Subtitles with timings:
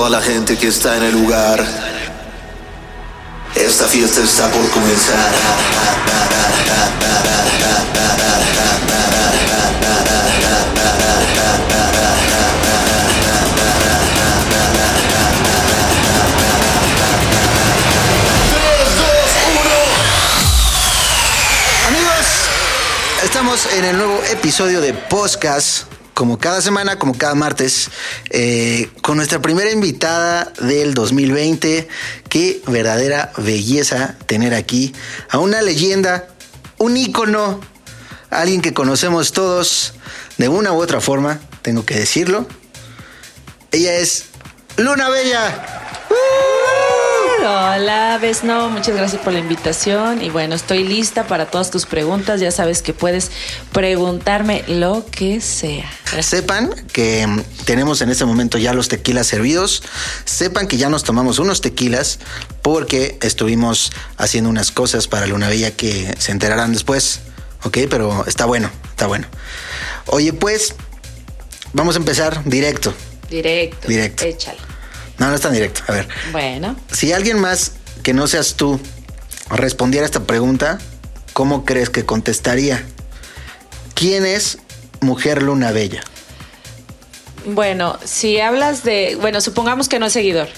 [0.00, 1.62] toda la gente que está en el lugar.
[3.54, 5.30] Esta fiesta está por comenzar.
[21.88, 22.26] Amigos,
[23.22, 25.82] estamos en el nuevo episodio de Podcast,
[26.20, 27.88] como cada semana, como cada martes,
[28.28, 31.88] eh, con nuestra primera invitada del 2020.
[32.28, 34.94] Qué verdadera belleza tener aquí
[35.30, 36.28] a una leyenda,
[36.76, 37.62] un ícono,
[38.28, 39.94] alguien que conocemos todos
[40.36, 42.46] de una u otra forma, tengo que decirlo.
[43.72, 44.26] Ella es
[44.76, 45.88] Luna Bella.
[47.42, 52.38] Hola, Besno, muchas gracias por la invitación y bueno, estoy lista para todas tus preguntas,
[52.38, 53.30] ya sabes que puedes
[53.72, 55.90] preguntarme lo que sea.
[56.20, 59.82] Sepan que mm, tenemos en este momento ya los tequilas servidos.
[60.26, 62.18] Sepan que ya nos tomamos unos tequilas
[62.60, 67.20] porque estuvimos haciendo unas cosas para Luna Bella que se enterarán después.
[67.62, 69.26] Ok, pero está bueno, está bueno.
[70.06, 70.74] Oye, pues
[71.72, 72.92] vamos a empezar directo.
[73.30, 73.88] Directo.
[73.88, 74.24] Directo.
[74.26, 74.69] Échalo.
[75.20, 75.82] No, no es tan directo.
[75.86, 78.80] A ver, Bueno, si alguien más que no seas tú
[79.50, 80.78] respondiera a esta pregunta,
[81.34, 82.82] ¿cómo crees que contestaría?
[83.94, 84.58] ¿Quién es
[85.00, 86.02] Mujer Luna Bella?
[87.46, 90.48] bueno, si hablas de, bueno, supongamos que no es seguidor.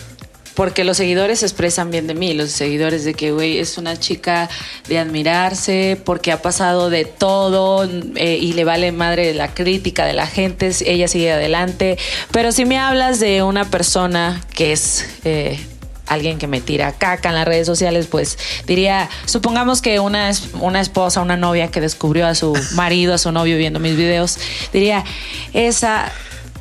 [0.55, 3.99] Porque los seguidores se expresan bien de mí, los seguidores de que, güey, es una
[3.99, 4.51] chica
[4.89, 10.13] de admirarse, porque ha pasado de todo eh, y le vale madre la crítica de
[10.13, 11.99] la gente, ella sigue adelante.
[12.31, 15.59] Pero si me hablas de una persona que es eh,
[16.07, 20.81] alguien que me tira caca en las redes sociales, pues diría, supongamos que una, una
[20.81, 24.39] esposa, una novia que descubrió a su marido, a su novio viendo mis videos,
[24.73, 25.05] diría,
[25.53, 26.13] esa,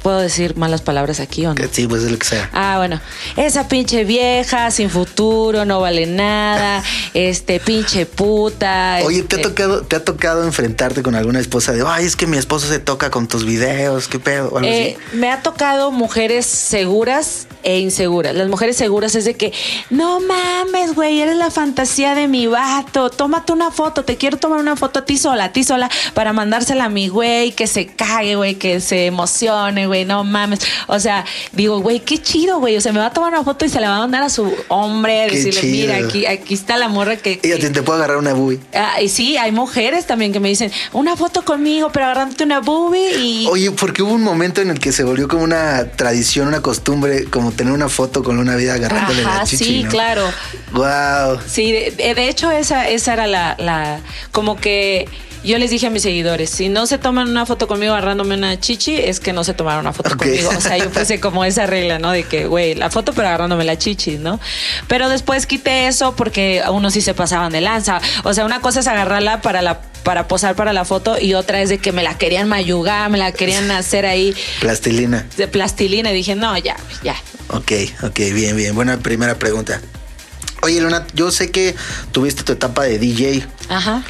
[0.01, 1.61] ¿puedo decir malas palabras aquí o no?
[1.71, 2.49] Sí, pues es lo que sea.
[2.53, 2.99] Ah, bueno.
[3.37, 6.83] Esa pinche vieja, sin futuro, no vale nada.
[7.13, 8.99] Este, pinche puta.
[9.03, 12.15] Oye, ¿te ha, este- tocado, ¿te ha tocado enfrentarte con alguna esposa de, ay, es
[12.15, 14.47] que mi esposo se toca con tus videos, qué pedo?
[14.49, 15.17] O algo Eh, así?
[15.17, 18.33] me ha tocado mujeres seguras e inseguras.
[18.33, 19.51] Las mujeres seguras es de que,
[19.89, 23.09] no mames, güey, eres la fantasía de mi vato.
[23.09, 26.31] Tómate una foto, te quiero tomar una foto a ti sola, a ti sola, para
[26.31, 30.61] mandársela a mi güey, que se cague, güey, que se emocione, güey, no mames.
[30.87, 32.77] O sea, digo, güey, qué chido, güey.
[32.77, 34.29] O sea, me va a tomar una foto y se la va a mandar a
[34.29, 35.71] su hombre, Qué decirle, chido.
[35.93, 37.39] mira, aquí, aquí está la morra que.
[37.43, 38.57] Ella te, te puede agarrar una bubi.
[38.73, 42.61] Ah, y sí, hay mujeres también que me dicen, una foto conmigo, pero agarrándote una
[42.61, 43.47] boobie y.
[43.49, 47.25] Oye, porque hubo un momento en el que se volvió como una tradición, una costumbre,
[47.25, 49.89] como tener una foto con una vida agarrándole Ajá, la chichi, sí, ¿no?
[49.89, 50.23] claro.
[50.71, 51.39] Wow.
[51.45, 53.99] Sí, de, de hecho esa, esa era la, la,
[54.31, 55.07] como que
[55.43, 58.59] yo les dije a mis seguidores, si no se toman una foto conmigo agarrándome una
[58.59, 60.19] chichi, es que no se tomaron una foto Ok.
[60.23, 60.49] conmigo.
[60.57, 62.11] O sea, yo puse como esa regla, ¿no?
[62.11, 64.39] De que, güey, la foto pero agarrándome la chichi, ¿no?
[64.87, 67.99] Pero después quité eso porque a unos sí se pasaban de lanza.
[68.23, 71.61] O sea, una cosa es agarrarla para la para posar para la foto y otra
[71.61, 75.27] es de que me la querían mayugar, me la querían hacer ahí Plastilina.
[75.37, 77.15] de plastilina y dije, no, ya, ya.
[77.49, 77.71] Ok,
[78.01, 78.73] ok, bien, bien.
[78.73, 79.79] Buena primera pregunta.
[80.63, 81.75] Oye, Luna, yo sé que
[82.11, 83.45] tuviste tu etapa de DJ.
[83.69, 84.01] Ajá.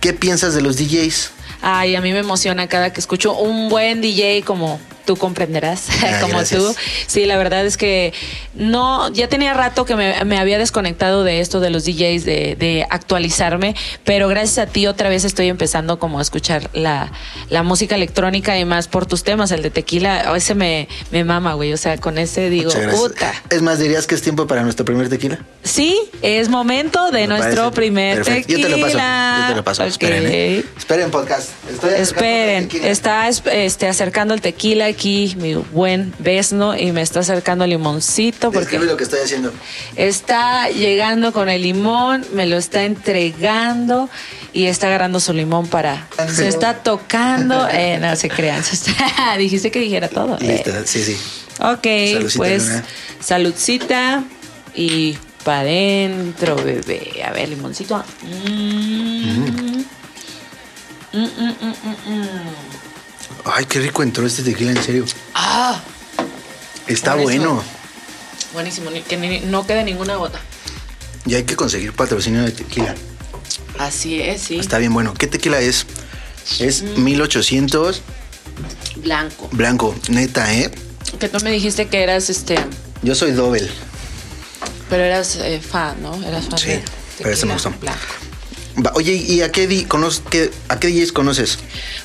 [0.00, 1.30] ¿Qué piensas de los DJs?
[1.60, 6.18] Ay, a mí me emociona cada que escucho un buen DJ como tú comprenderás, Ah,
[6.20, 6.60] como gracias.
[6.60, 6.74] tú.
[7.06, 8.12] Sí, la verdad es que
[8.54, 12.56] no, ya tenía rato que me, me había desconectado de esto de los DJs, de,
[12.58, 13.74] de actualizarme,
[14.04, 17.12] pero gracias a ti otra vez estoy empezando como a escuchar la,
[17.50, 21.54] la música electrónica y más por tus temas, el de tequila, ese me, me mama,
[21.54, 23.32] güey, o sea, con ese digo, puta.
[23.50, 25.38] Es más, ¿dirías que es tiempo para nuestro primer tequila?
[25.64, 28.48] Sí, es momento de Me nuestro parece primer perfecto.
[28.48, 28.68] tequila.
[28.68, 28.98] Yo te lo paso.
[29.42, 29.82] Yo te lo paso.
[29.82, 29.88] Ok.
[29.88, 30.64] Esperen, ¿eh?
[30.76, 31.50] Esperen, podcast.
[31.70, 37.20] Estoy Esperen, está es- este, acercando el tequila aquí, mi buen Besno, y me está
[37.20, 39.52] acercando el limoncito porque Describe lo que estoy haciendo.
[39.96, 44.08] está llegando con el limón, me lo está entregando
[44.52, 46.06] y está agarrando su limón para.
[46.34, 47.68] Se está tocando.
[47.72, 48.62] Eh, no se crean.
[48.62, 50.36] se está- Dijiste que dijera todo.
[50.40, 50.62] eh.
[50.84, 51.16] Sí, sí.
[51.60, 52.84] Ok, Saludcita, pues Luna.
[53.20, 54.24] saludcita
[54.74, 57.22] y para adentro, bebé.
[57.26, 58.02] A ver, limoncito.
[58.22, 59.82] Mm.
[61.12, 62.28] Mm, mm, mm, mm, mm.
[63.44, 65.04] Ay, qué rico entró este tequila, en serio.
[65.34, 65.80] Ah,
[66.86, 67.54] Está Buenísimo.
[67.54, 67.64] bueno.
[68.52, 70.40] buenísimo, que ni- no quede ninguna gota.
[71.26, 72.94] Y hay que conseguir patrocinio de tequila.
[73.78, 74.58] Así es, sí.
[74.58, 75.14] Está bien bueno.
[75.14, 75.86] ¿Qué tequila es?
[76.58, 77.02] Es Mm.
[77.04, 78.02] 1800
[78.96, 79.48] Blanco.
[79.52, 80.70] blanco, neta, ¿eh?
[81.20, 82.56] Que tú me dijiste que eras este,
[83.02, 83.68] Yo soy doble.
[84.90, 86.14] pero eras eh, fan, ¿no?
[86.26, 86.82] Eras fan Sí, de
[87.18, 87.70] pero ese me gustó.
[87.80, 88.00] Blanco.
[88.94, 89.68] Oye, ¿y a qué,
[90.30, 91.58] qué- a qué DJs conoces?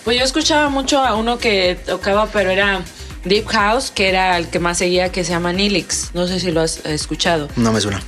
[0.03, 2.81] Pues yo escuchaba mucho a uno que tocaba, pero era
[3.23, 6.11] Deep House, que era el que más seguía, que se llama Nilix.
[6.13, 7.47] No sé si lo has escuchado.
[7.55, 8.01] No me suena.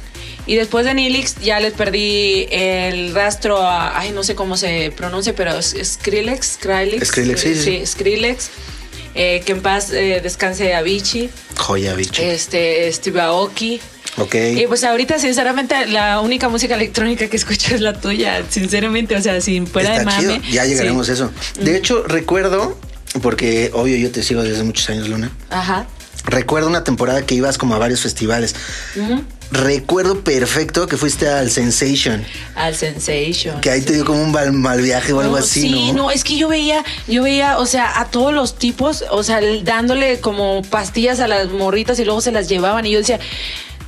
[0.45, 4.91] Y después de Nilix ya les perdí el rastro a, ay, no sé cómo se
[4.95, 7.07] pronuncia, pero es Skrillex, Skrillex.
[7.07, 7.61] Skrillex, sí, sí.
[7.63, 8.49] Sí, Skrillex.
[9.15, 11.29] Eh, que en paz eh, descanse Avicii.
[11.57, 12.21] Joya, bicho.
[12.21, 13.79] Este, Steve Aoki.
[14.17, 14.35] Ok.
[14.55, 19.21] Y pues ahorita, sinceramente, la única música electrónica que escucho es la tuya, sinceramente, o
[19.21, 20.21] sea, sin fuera de Está mame.
[20.41, 20.51] chido.
[20.51, 21.11] Ya llegaremos sí.
[21.11, 21.31] a eso.
[21.59, 22.77] De hecho, recuerdo,
[23.21, 25.31] porque obvio yo te sigo desde muchos años, Luna.
[25.49, 25.87] Ajá.
[26.25, 28.53] Recuerdo una temporada que ibas como a varios festivales.
[29.51, 32.23] Recuerdo perfecto que fuiste al Sensation.
[32.55, 33.59] Al Sensation.
[33.61, 36.11] Que ahí te dio como un mal, mal viaje o algo No, así, sí, ¿no?
[36.11, 40.19] es que yo veía, yo veía, o sea, a todos los tipos, o sea, dándole
[40.19, 43.19] como pastillas a las morritas y luego se las llevaban y yo decía,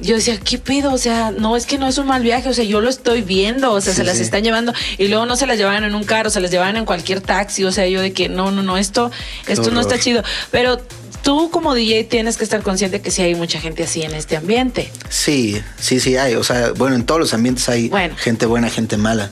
[0.01, 0.91] yo decía, ¿qué pedo?
[0.93, 3.21] O sea, no, es que no es un mal viaje, o sea, yo lo estoy
[3.21, 4.23] viendo, o sea, Sí, se las sí.
[4.23, 6.85] están llevando y luego no se las llevaban en un carro, se las llevaban en
[6.85, 9.11] cualquier taxi, o sea, yo de que no, no, no, esto,
[9.47, 10.23] esto no está chido.
[10.51, 10.79] Pero
[11.23, 14.35] tú como DJ tienes que estar consciente que sí hay mucha gente así en este
[14.37, 14.91] ambiente.
[15.09, 16.35] Sí, sí, sí hay.
[16.35, 18.15] O sea, bueno, en todos los ambientes hay Bueno.
[18.17, 19.29] gente buena, gente mala.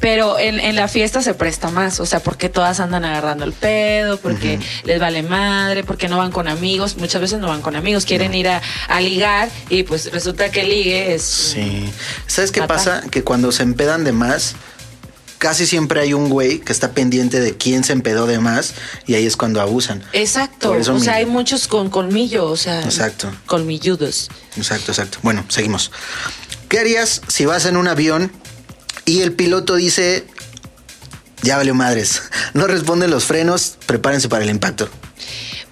[0.00, 3.52] Pero en, en la fiesta se presta más, o sea, porque todas andan agarrando el
[3.52, 7.76] pedo, porque les vale madre, porque no van con amigos, muchas veces no van con
[7.76, 11.22] amigos, quieren ir a, a ligar y pues resulta que ligue es...
[11.22, 11.90] Sí.
[12.26, 13.02] ¿Sabes qué pasa?
[13.10, 14.56] Que cuando se empedan de más,
[15.38, 18.74] casi siempre hay un güey que está pendiente de quién se empedó de más
[19.06, 20.02] y ahí es cuando abusan.
[20.12, 22.82] Exacto, o sea, hay muchos con colmillo, o sea...
[22.82, 23.32] Exacto.
[23.46, 24.30] Colmilludos.
[24.56, 25.18] Exacto, exacto.
[25.22, 25.90] Bueno, seguimos.
[26.68, 28.32] ¿Qué harías si vas en un avión
[29.06, 30.26] y el piloto dice,
[31.42, 32.22] ya valió madres,
[32.52, 34.90] no responden los frenos, prepárense para el impacto?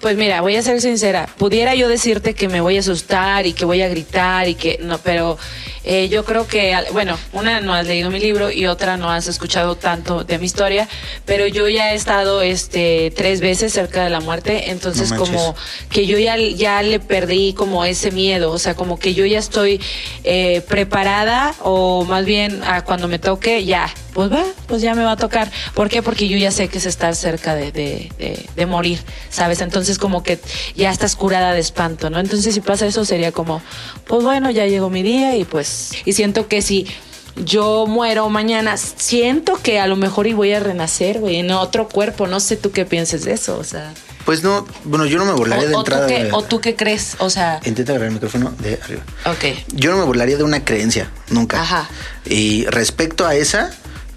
[0.01, 1.27] Pues mira, voy a ser sincera.
[1.37, 4.77] Pudiera yo decirte que me voy a asustar y que voy a gritar y que
[4.81, 5.37] no, pero
[5.85, 9.27] eh, yo creo que, bueno, una no has leído mi libro y otra no has
[9.27, 10.89] escuchado tanto de mi historia,
[11.25, 15.55] pero yo ya he estado este tres veces cerca de la muerte, entonces No como
[15.89, 19.37] que yo ya, ya le perdí como ese miedo, o sea, como que yo ya
[19.37, 19.79] estoy
[20.23, 25.03] eh, preparada o más bien a cuando me toque ya, pues va, pues ya me
[25.03, 25.51] va a tocar.
[25.75, 26.01] ¿Por qué?
[26.01, 29.59] Porque yo ya sé que es estar cerca de, de, de- de morir, ¿sabes?
[29.61, 30.39] Entonces como que
[30.75, 32.19] ya estás curada de espanto, ¿no?
[32.19, 33.61] Entonces si pasa eso sería como,
[34.07, 36.87] pues bueno, ya llegó mi día y pues, y siento que si
[37.35, 41.89] yo muero mañana, siento que a lo mejor y voy a renacer, güey, en otro
[41.89, 43.93] cuerpo, no sé tú qué pienses de eso, o sea...
[44.23, 46.07] Pues no, bueno, yo no me burlaría de O, entrada.
[46.07, 47.15] tú qué, de- ¿O tú qué crees?
[47.19, 49.03] O sea, Intenta agarrar el micrófono de arriba.
[49.25, 49.43] ok.
[49.73, 51.61] Yo no me burlaría de una creencia, nunca.
[51.61, 51.87] Ajá.
[52.25, 53.69] Y respecto a esa,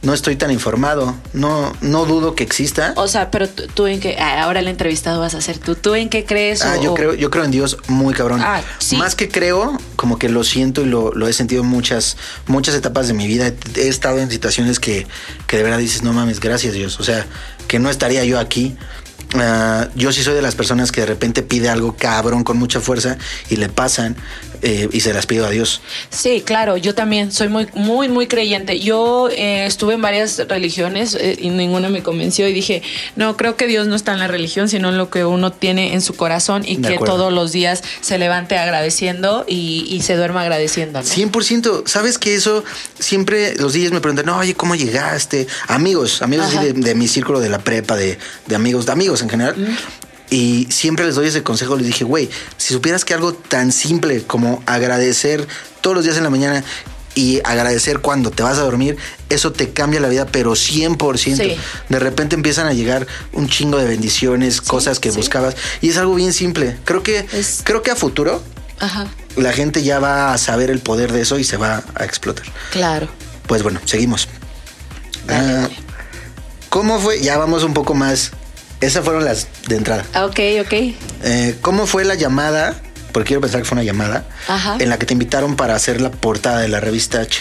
[0.03, 1.15] no estoy tan informado.
[1.33, 2.93] No, no dudo que exista.
[2.97, 5.75] O sea, pero tú, tú en qué, ah, ahora el entrevistado vas a ser tú,
[5.75, 6.63] ¿tú en qué crees?
[6.63, 8.41] Ah, O- yo creo, yo creo en Dios muy cabrón.
[8.43, 8.97] Ah, sí.
[8.97, 12.17] Más que creo, como que lo siento y lo, lo he sentido en muchas,
[12.47, 13.49] muchas etapas de mi vida.
[13.49, 15.07] He, he estado en situaciones que,
[15.47, 17.01] que de verdad dices, no mames, gracias Dios.
[17.01, 17.27] O sea,
[17.67, 18.77] que no estaría yo aquí.
[19.35, 22.81] Ah, yo sí soy de las personas que de repente pide algo cabrón con mucha
[22.81, 23.19] fuerza
[23.51, 24.17] y le pasan
[24.63, 25.81] eh, y se las pido a Dios.
[26.11, 28.81] Sí, claro, yo también soy muy, muy, muy creyente.
[28.81, 32.83] Yo eh, estuve en varias religiones eh, y ninguna me convenció y dije,
[33.17, 35.95] no, creo que Dios no está en la religión, sino en lo que uno tiene
[35.95, 37.17] en su corazón y De que acuerdo.
[37.17, 41.01] todos los días se levante agradeciendo y, y se duerma agradeciendo.
[41.01, 41.05] ¿no?
[41.07, 41.87] 100%.
[41.87, 42.65] ¿Sabes que eso
[42.99, 45.47] siempre los días me preguntan, no, oye, ¿cómo llegaste?
[45.69, 49.29] Amigos, amigos así de mi círculo de la prepa, de, de amigos, de amigos en
[49.29, 49.57] general.
[50.31, 51.77] Y siempre les doy ese consejo.
[51.77, 55.47] Les dije, güey, si supieras que algo tan simple como agradecer
[55.81, 56.63] todos los días en la mañana
[57.15, 58.97] y agradecer cuando te vas a dormir,
[59.29, 61.37] eso te cambia la vida, pero 100%.
[61.37, 61.57] Sí.
[61.89, 65.17] De repente empiezan a llegar un chingo de bendiciones, cosas que sí.
[65.17, 65.57] buscabas.
[65.81, 66.77] Y es algo bien simple.
[66.85, 68.43] Creo que, Es- creo que a futuro
[68.81, 72.05] Ajá, la gente ya va a saber el poder de eso y se va a
[72.05, 72.47] explotar.
[72.71, 73.09] claro.
[73.49, 74.29] Pues bueno, seguimos.
[75.27, 75.77] Dale, Ah, dale.
[76.69, 77.21] ¿Cómo fue?
[77.23, 78.31] Ya vamos un poco más.
[78.81, 80.05] Esas fueron las de entrada.
[80.15, 80.73] Ah, Ok, ok.
[81.25, 82.77] Eh, ¿Cómo fue la llamada?
[83.13, 84.77] Porque quiero pensar que fue una llamada Ajá.
[84.79, 87.41] en la que te invitaron para hacer la portada de la revista H.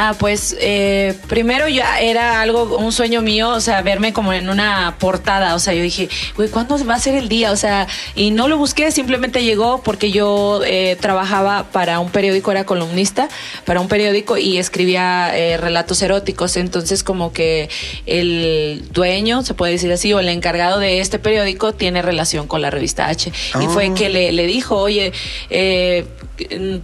[0.00, 4.48] Ah, pues eh, primero ya era algo, un sueño mío, o sea, verme como en
[4.48, 7.50] una portada, o sea, yo dije, güey, ¿cuándo va a ser el día?
[7.50, 12.52] O sea, y no lo busqué, simplemente llegó porque yo eh, trabajaba para un periódico,
[12.52, 13.28] era columnista
[13.64, 17.68] para un periódico y escribía eh, relatos eróticos, entonces como que
[18.06, 22.62] el dueño, se puede decir así, o el encargado de este periódico tiene relación con
[22.62, 23.32] la revista H.
[23.60, 25.12] Y fue que le, le dijo, oye,
[25.50, 26.06] eh,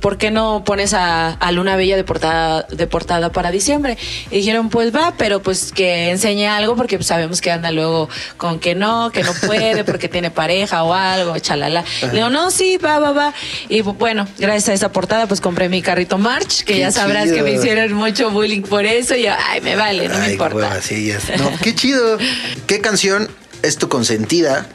[0.00, 3.96] ¿por qué no pones a, a Luna Bella de portada, de portada para diciembre?
[4.30, 8.08] Y dijeron, pues va, pero pues que enseñe algo porque pues, sabemos que anda luego
[8.36, 11.84] con que no, que no puede porque tiene pareja o algo, chalala.
[12.02, 13.34] Le digo, no, sí, va, va, va.
[13.68, 17.24] Y bueno, gracias a esa portada pues compré mi carrito March, que Qué ya sabrás
[17.24, 17.36] chido.
[17.36, 20.56] que me hicieron mucho bullying por eso y yo, ay, me vale, no me importa.
[20.56, 21.12] hueva, sí.
[21.38, 22.18] No, qué chido.
[22.66, 23.28] ¿Qué canción
[23.64, 24.66] es tu consentida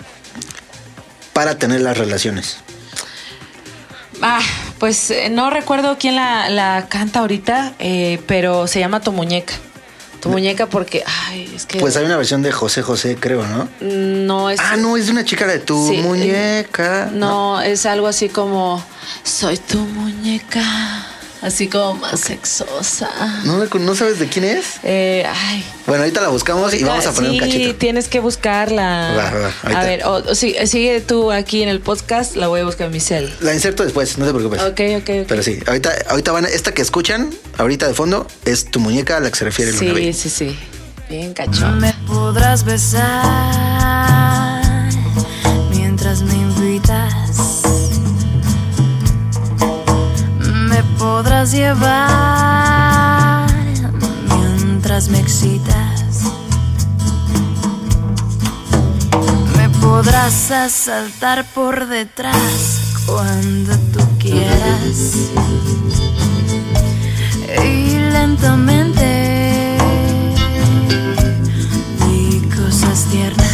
[1.33, 2.57] para tener las relaciones.
[4.21, 4.41] Ah,
[4.79, 9.53] pues eh, no recuerdo quién la, la canta ahorita, eh, pero se llama Tu Muñeca.
[10.19, 11.79] Tu muñeca porque, ay, es que...
[11.79, 13.69] Pues hay una versión de José José, creo, ¿no?
[13.79, 14.59] no es...
[14.59, 17.09] Ah, no, es de una chica de tu Sí, eh, muñeca.
[17.13, 18.83] No, es algo así como,
[19.23, 20.61] soy tu muñeca,
[21.41, 23.09] así como más sexosa.
[23.45, 24.65] ¿No, ¿No sabes de quién es?
[24.83, 27.75] Eh, ay, Bueno, ahorita la buscamos y vamos a poner sí, un cachito.
[27.75, 29.13] tienes que buscarla.
[29.17, 29.81] Va, va, ahorita.
[29.81, 32.87] a ver, o, o sí, sigue tú aquí en el podcast, la voy a buscar
[32.87, 33.33] en mi cel.
[33.41, 34.61] La inserto después, no te preocupes.
[34.61, 35.25] Ok, ok, ok.
[35.27, 39.19] Pero sí, ahorita, ahorita van, esta que escuchan, ahorita de fondo, es tu muñeca a
[39.19, 40.59] la que se refiere Luna Sí, sí, sí.
[41.09, 41.79] Bien cachón.
[41.79, 43.01] Me podrás besar
[45.71, 46.35] mientras me
[50.99, 51.89] podrás llevar
[54.27, 56.23] mientras me excitas.
[59.57, 65.15] Me podrás asaltar por detrás cuando tú quieras.
[67.63, 69.77] Y lentamente
[72.05, 73.48] di cosas tiernas.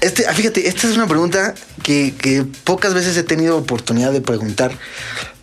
[0.00, 4.20] Este, ah, fíjate, esta es una pregunta que, que pocas veces he tenido oportunidad de
[4.20, 4.72] preguntar.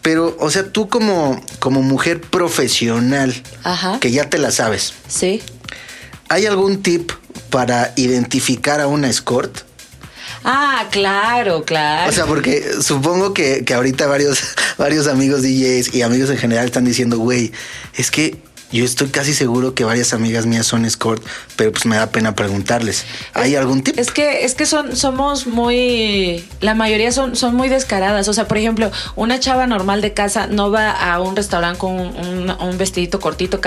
[0.02, 3.34] Pero, o sea, tú como, como mujer profesional,
[3.64, 4.00] Ajá.
[4.00, 5.42] que ya te la sabes, Sí.
[6.30, 7.12] ¿hay algún tip
[7.50, 9.60] para identificar a una escort?
[10.44, 12.10] Ah, claro, claro.
[12.10, 14.40] O sea, porque supongo que, que ahorita varios,
[14.78, 17.52] varios amigos DJs y amigos en general están diciendo, güey,
[17.96, 18.38] es que
[18.71, 21.24] yo estoy casi seguro que varias amigas mías son escort,
[21.55, 23.05] pero pues me da pena preguntarles.
[23.33, 23.97] ¿Hay algún tip?
[23.97, 28.27] Es que, es que son, somos muy, la mayoría son, son muy descaradas.
[28.27, 31.93] O sea, por ejemplo, una chava normal de casa no va a un restaurante con
[31.95, 33.59] un, vestidito cortito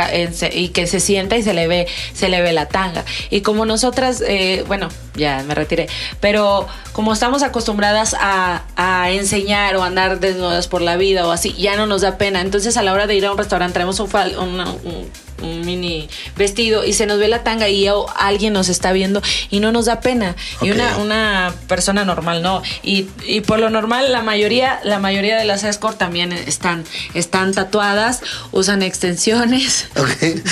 [0.52, 3.04] y que se sienta y se le ve, se le ve la tanga.
[3.30, 5.88] Y como nosotras, eh, bueno, ya me retiré,
[6.20, 11.52] pero como estamos acostumbradas a, a enseñar o andar desnudas por la vida o así,
[11.54, 12.40] ya no nos da pena.
[12.40, 14.60] Entonces a la hora de ir a un restaurante traemos un, fal- un-
[14.90, 15.29] 18th.
[15.42, 19.60] Un mini vestido y se nos ve la tanga y alguien nos está viendo y
[19.60, 20.36] no nos da pena.
[20.62, 22.62] Y una, una persona normal no.
[22.82, 27.52] Y, y por lo normal la mayoría, la mayoría de las escort también están, están
[27.52, 29.88] tatuadas, usan extensiones,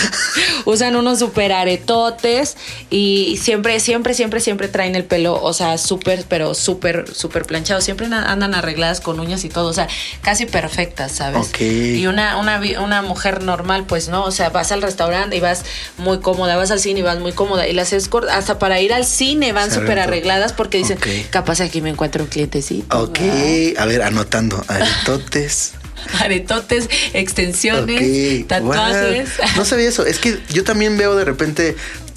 [0.65, 2.57] usan unos super aretotes
[2.91, 7.81] y siempre, siempre, siempre, siempre traen el pelo, o sea, súper, pero súper, súper planchado.
[7.81, 9.89] Siempre andan arregladas con uñas y todo, o sea,
[10.23, 11.49] casi perfectas, ¿sabes?
[11.49, 11.61] Ok.
[11.61, 15.65] Y una, una, una mujer normal, pues no, o sea, vas al restaurante y vas
[15.97, 17.69] muy cómoda, vas al cine y vas muy cómoda.
[17.69, 20.99] Y las escort, hasta para ir al cine van súper arregladas porque dicen,
[21.31, 22.99] capaz aquí me encuentro un clientecito.
[22.99, 23.83] Ok, ¿verdad?
[23.83, 24.65] a ver, anotando.
[24.69, 25.73] Aretotes.
[26.21, 29.37] Aretotes, extensiones, tatuajes.
[29.37, 29.47] wow.
[29.57, 30.07] No sabía eso.
[30.07, 31.77] Es que yo también veo de repente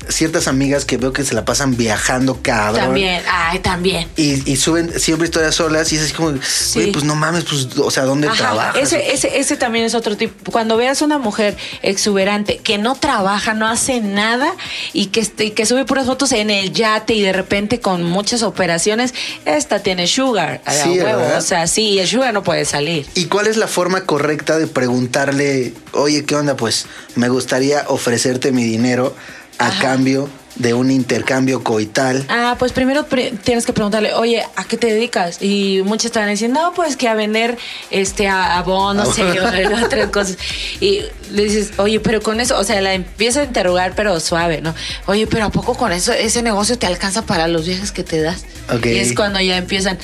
[0.10, 2.82] ciertas amigas que veo que se la pasan viajando cabrón.
[2.86, 4.08] También, ay, también.
[4.16, 6.34] Y, y suben siempre historias solas y es así como,
[6.74, 8.82] güey, pues no mames, pues, o sea, ¿dónde Ajá, trabajas?
[8.82, 10.52] Ese, ese, ese también es otro tipo.
[10.52, 14.54] Cuando veas una mujer exuberante que no trabaja, no hace nada
[14.94, 18.04] y que, este- y que sube puras fotos en el yate y de repente con
[18.04, 19.14] muchas operaciones,
[19.46, 21.04] esta tiene sugar a Sí, huevo.
[21.20, 21.38] ¿verdad?
[21.38, 23.06] O sea, sí, el sugar no puede salir.
[23.16, 26.56] ¿Y cuál es la forma correcta de preguntarle, oye, ¿qué onda?
[26.56, 29.16] Pues me gustaría ofrecerte mi dinero
[29.62, 29.82] a Ajá.
[29.82, 32.26] cambio de un intercambio coital?
[32.28, 35.42] Ah, pues primero pri- tienes que preguntarle, oye, ¿a qué te dedicas?
[35.42, 37.58] Y muchas te van a decir, no, pues que a vender
[37.90, 39.24] este a, a no sé,
[39.86, 40.38] otras cosas.
[40.82, 44.62] Y le dices, oye, pero con eso, o sea, la empieza a interrogar, pero suave,
[44.62, 44.76] ¿no?
[45.06, 48.22] Oye, pero ¿a poco con eso ese negocio te alcanza para los viajes que te
[48.22, 48.44] das?
[48.84, 49.98] Y es cuando ya empiezan.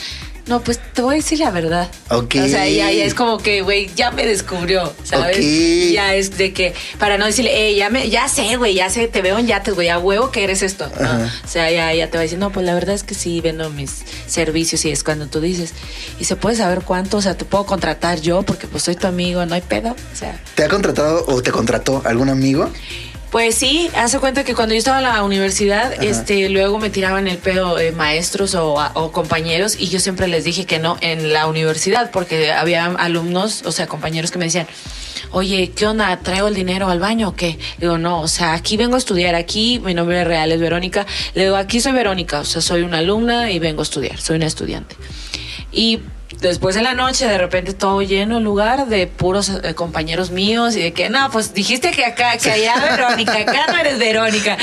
[0.47, 1.91] No, pues te voy a decir la verdad.
[2.09, 2.35] Ok.
[2.43, 5.37] O sea, ya, ya es como que, güey, ya me descubrió, ¿sabes?
[5.91, 9.07] Ya es de que, para no decirle, eh, ya me, ya sé, güey, ya sé,
[9.07, 10.89] te veo en yates, güey, a huevo que eres esto.
[10.99, 11.25] ¿no?
[11.25, 13.41] O sea, ya, ya te va a decir, no, pues la verdad es que sí
[13.41, 15.73] vendo mis servicios y es cuando tú dices,
[16.19, 19.07] y se puede saber cuánto, o sea, te puedo contratar yo porque pues soy tu
[19.07, 19.91] amigo, no hay pedo.
[19.91, 22.69] O sea, ¿Te ha contratado o te contrató algún amigo?
[23.31, 27.27] Pues sí, hace cuenta que cuando yo estaba en la universidad, este, luego me tiraban
[27.27, 31.33] el pedo eh, maestros o, o compañeros y yo siempre les dije que no en
[31.33, 34.67] la universidad porque había alumnos, o sea, compañeros que me decían,
[35.31, 36.17] oye, ¿qué onda?
[36.19, 37.57] ¿Traigo el dinero al baño o qué?
[37.77, 41.05] Le digo, no, o sea, aquí vengo a estudiar, aquí mi nombre real es Verónica.
[41.33, 44.37] Le digo, aquí soy Verónica, o sea, soy una alumna y vengo a estudiar, soy
[44.37, 44.95] una estudiante.
[45.71, 45.99] Y
[46.41, 50.75] Después en la noche, de repente todo lleno el lugar de puros eh, compañeros míos
[50.75, 54.57] y de que, no, pues dijiste que acá, que allá Verónica, acá no eres Verónica.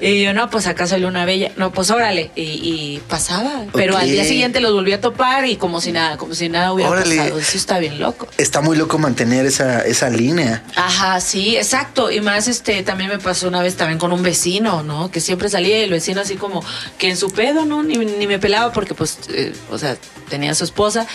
[0.00, 1.52] Y yo, no, pues acá soy Luna Bella.
[1.56, 2.30] No, pues órale.
[2.34, 3.64] Y, y pasaba.
[3.72, 6.72] Pero al día siguiente los volví a topar y como si nada, como si nada
[6.72, 7.16] hubiera Órale.
[7.16, 7.38] pasado.
[7.38, 8.26] Eso está bien loco.
[8.36, 10.64] Está muy loco mantener esa, esa línea.
[10.74, 12.10] Ajá, sí, exacto.
[12.10, 15.10] Y más, este, también me pasó una vez también con un vecino, ¿no?
[15.10, 16.64] Que siempre salía y el vecino así como
[16.98, 17.82] que en su pedo, ¿no?
[17.82, 19.96] Ni, ni me pelaba porque, pues, eh, o sea,
[20.28, 21.06] tenía a su esposa.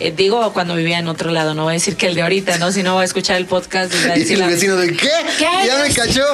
[0.00, 2.58] Eh, digo, cuando vivía en otro lado, no voy a decir que el de ahorita,
[2.58, 2.72] ¿no?
[2.72, 5.10] Si no voy a escuchar el podcast y va a Y el vecino de ¿qué?
[5.38, 5.48] ¿Qué?
[5.66, 6.24] Ya me cachó.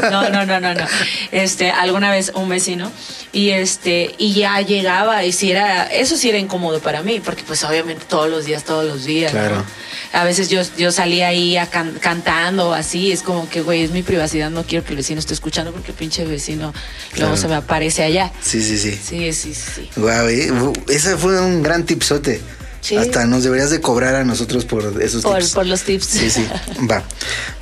[0.10, 0.86] No, no, no, no, no.
[1.32, 2.90] Este, alguna vez un vecino
[3.32, 7.44] y este y ya llegaba y si era eso sí era incómodo para mí porque
[7.46, 9.32] pues obviamente todos los días, todos los días.
[9.32, 9.38] ¿no?
[9.40, 9.64] Claro.
[10.12, 13.92] A veces yo yo salía ahí a can- cantando así, es como que güey, es
[13.92, 16.72] mi privacidad, no quiero que el vecino esté escuchando porque el pinche vecino
[17.16, 18.32] luego se me aparece allá.
[18.42, 18.98] Sí, sí, sí.
[19.02, 19.88] Sí, sí, sí.
[19.96, 20.50] Guau, eh,
[20.88, 22.40] ese fue un gran tipsote.
[22.80, 22.96] Sí.
[22.96, 25.52] Hasta nos deberías de cobrar a nosotros por esos Por, tips.
[25.52, 26.06] por los tips.
[26.06, 26.46] Sí, sí.
[26.90, 27.02] Va.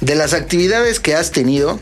[0.00, 1.78] De las actividades que has tenido,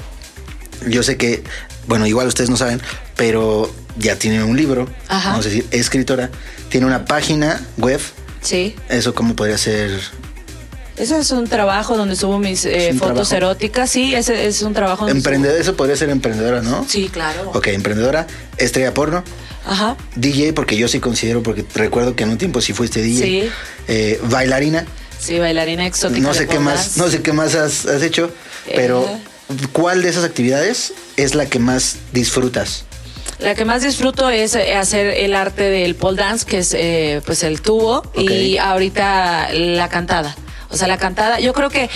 [0.88, 1.44] yo sé que,
[1.86, 2.80] bueno, igual ustedes no saben,
[3.16, 5.30] pero ya tiene un libro, Ajá.
[5.30, 6.30] vamos a decir, es escritora,
[6.70, 8.00] tiene una página web,
[8.42, 8.74] Sí.
[8.88, 10.00] eso cómo podría ser.
[10.96, 13.34] Ese es un trabajo donde subo mis eh, fotos trabajo.
[13.36, 13.90] eróticas.
[13.90, 15.08] Sí, ese es un trabajo.
[15.08, 16.86] Emprendedora, eso podría ser emprendedora, ¿no?
[16.88, 17.50] Sí, claro.
[17.54, 18.26] Ok, emprendedora,
[18.56, 19.22] estrella porno,
[19.66, 19.96] Ajá.
[20.14, 23.22] DJ, porque yo sí considero, porque recuerdo que en un tiempo sí fuiste DJ.
[23.22, 23.50] Sí.
[23.88, 24.86] Eh, bailarina,
[25.18, 26.20] Sí, bailarina exótica.
[26.20, 28.30] no sé qué más, no sé qué más has, has hecho,
[28.74, 29.56] pero Eh.
[29.72, 32.84] ¿cuál de esas actividades es la que más disfrutas?
[33.38, 37.20] La que más disfruto es eh, hacer el arte del pole dance, que es eh,
[37.26, 40.34] pues el tubo, y ahorita la cantada.
[40.70, 41.88] O sea, la cantada, yo creo que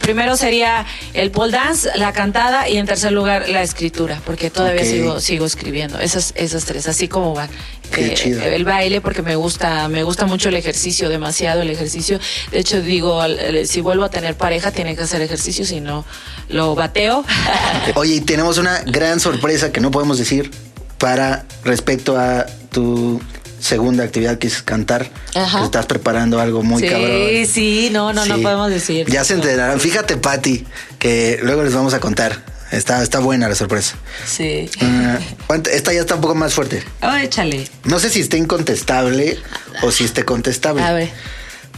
[0.00, 4.84] primero sería el pole dance, la cantada y en tercer lugar la escritura, porque todavía
[4.84, 5.98] sigo sigo escribiendo.
[5.98, 7.48] Esas esas tres, así como van.
[7.48, 8.42] Eh, Qué chido.
[8.42, 12.18] El baile porque me gusta me gusta mucho el ejercicio, demasiado el ejercicio.
[12.50, 16.04] De hecho digo, el- si vuelvo a tener pareja tiene que hacer ejercicio, si no
[16.48, 17.24] lo bateo.
[17.94, 20.50] Oye, y tenemos una gran sorpresa que no podemos decir
[20.98, 23.20] para respecto a tu
[23.62, 25.10] segunda actividad que es cantar.
[25.34, 25.58] Ajá.
[25.60, 27.46] Que estás preparando algo muy sí, cabrón.
[27.50, 28.42] sí, no, no, no Sí.
[28.42, 29.06] podemos decir.
[29.08, 29.80] Ya se enterarán.
[29.80, 30.66] Fíjate, Patti,
[30.98, 32.44] que luego les vamos a contar.
[32.72, 33.96] Está, está buena la sorpresa.
[34.26, 34.68] Sí.
[34.80, 36.82] Ah, ¿cuánto- esta ya está un poco más fuerte.
[37.02, 37.68] Oh, échale.
[37.84, 39.38] No sé si esté incontestable
[39.82, 40.82] o si esté contestable.
[40.82, 41.10] A ver.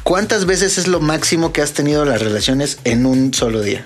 [0.04, 3.82] ¿Cuántas veces es lo máximo que has tenido las relaciones en un solo día?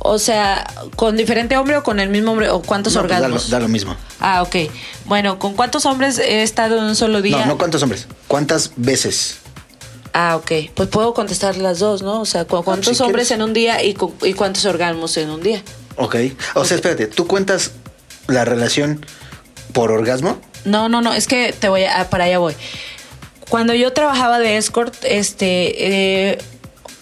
[0.00, 2.50] O sea, ¿con diferente hombre o con el mismo hombre?
[2.50, 3.50] ¿O cuántos No, pues da, lo, orgasmos?
[3.50, 3.96] da lo mismo.
[4.20, 4.56] Ah, ok.
[5.06, 7.38] Bueno, ¿con cuántos hombres he estado en un solo día?
[7.38, 8.06] No, no cuántos hombres.
[8.28, 9.36] ¿Cuántas veces?
[10.12, 10.52] Ah, ok.
[10.74, 12.20] Pues puedo contestar las dos, ¿no?
[12.20, 13.42] O sea, ¿cu- ¿cuántos si hombres quieres.
[13.42, 15.62] en un día y, cu- y cuántos orgasmos en un día?
[15.96, 16.16] Ok.
[16.54, 17.72] O sea, espérate, ¿tú cuentas
[18.26, 19.04] la relación
[19.72, 20.38] por orgasmo?
[20.64, 22.54] No, no, no, es que te voy a, para allá voy.
[23.48, 26.38] Cuando yo trabajaba de escort, este, eh,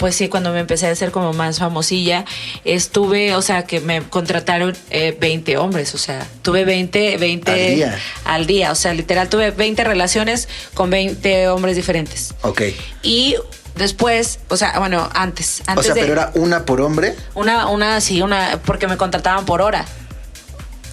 [0.03, 2.25] pues sí, cuando me empecé a hacer como más famosilla,
[2.65, 7.77] estuve, o sea, que me contrataron eh, 20 hombres, o sea, tuve 20, 20 Al
[7.77, 7.99] día.
[8.25, 12.35] al día, o sea, literal, tuve 20 relaciones con 20 hombres diferentes.
[12.43, 12.63] Ok.
[13.05, 13.37] Y
[13.77, 17.15] después, o sea, bueno, antes, antes O sea, de pero era una por hombre.
[17.35, 19.85] una, una, sí, una, porque me contrataban por hora.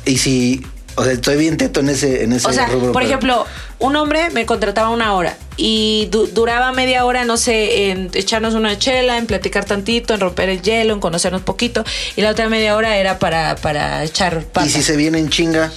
[0.05, 0.63] Y si,
[0.95, 3.45] o sea, estoy bien teto en ese, en ese O sea, rubro, por pero- ejemplo,
[3.79, 8.53] un hombre me contrataba una hora y du- duraba media hora, no sé, en echarnos
[8.53, 11.83] una chela, en platicar tantito, en romper el hielo, en conocernos poquito.
[12.15, 14.67] Y la otra media hora era para, para echar pata.
[14.67, 15.71] Y si se viene en chinga,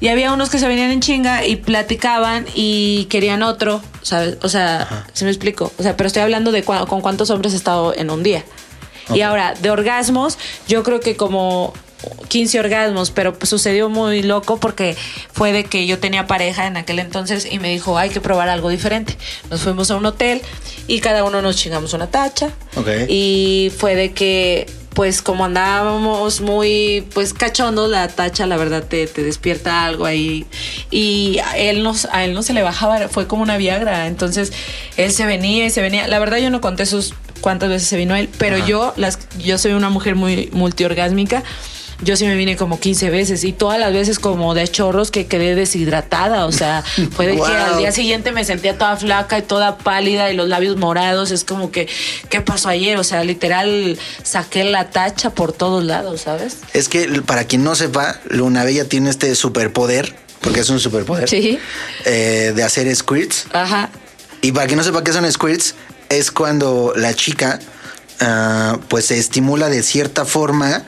[0.00, 4.36] Y había unos que se venían en chinga y platicaban y querían otro, ¿sabes?
[4.42, 5.72] O sea, ¿se me explico?
[5.76, 8.44] O sea, pero estoy hablando de con cuántos hombres he estado en un día.
[9.12, 11.72] Y ahora, de orgasmos, yo creo que como
[12.28, 14.96] 15 orgasmos, pero pues sucedió muy loco porque
[15.32, 18.48] fue de que yo tenía pareja en aquel entonces y me dijo, hay que probar
[18.48, 19.16] algo diferente.
[19.50, 20.42] Nos fuimos a un hotel
[20.86, 22.50] y cada uno nos chingamos una tacha.
[23.08, 29.06] Y fue de que, pues como andábamos muy, pues cachondos, la tacha, la verdad, te,
[29.06, 30.46] te despierta algo ahí.
[30.90, 34.06] Y a él, no, a él no se le bajaba, fue como una Viagra.
[34.06, 34.52] Entonces,
[34.96, 36.06] él se venía y se venía.
[36.06, 39.58] La verdad, yo no conté sus cuántas veces se vino él, pero yo, las, yo
[39.58, 41.42] soy una mujer muy multiorgásmica.
[42.00, 45.26] Yo sí me vine como 15 veces y todas las veces como de chorros que
[45.26, 46.46] quedé deshidratada.
[46.46, 47.46] O sea, fue de que Wow.
[47.46, 51.30] al día siguiente me sentía toda flaca y toda pálida y los labios morados.
[51.32, 51.88] Es como que,
[52.28, 52.98] ¿qué pasó ayer?
[52.98, 56.58] O sea, literal saqué la tacha por todos lados, ¿sabes?
[56.72, 61.28] es que para quien no sepa, Luna Bella tiene este superpoder, porque es un superpoder,
[61.28, 61.58] Sí.
[62.04, 63.46] eh, de hacer squirts.
[63.52, 63.90] Ajá.
[64.40, 65.74] Y para quien no sepa qué son squirts,
[66.08, 67.58] es cuando la chica
[68.20, 70.82] ah, pues se estimula de cierta forma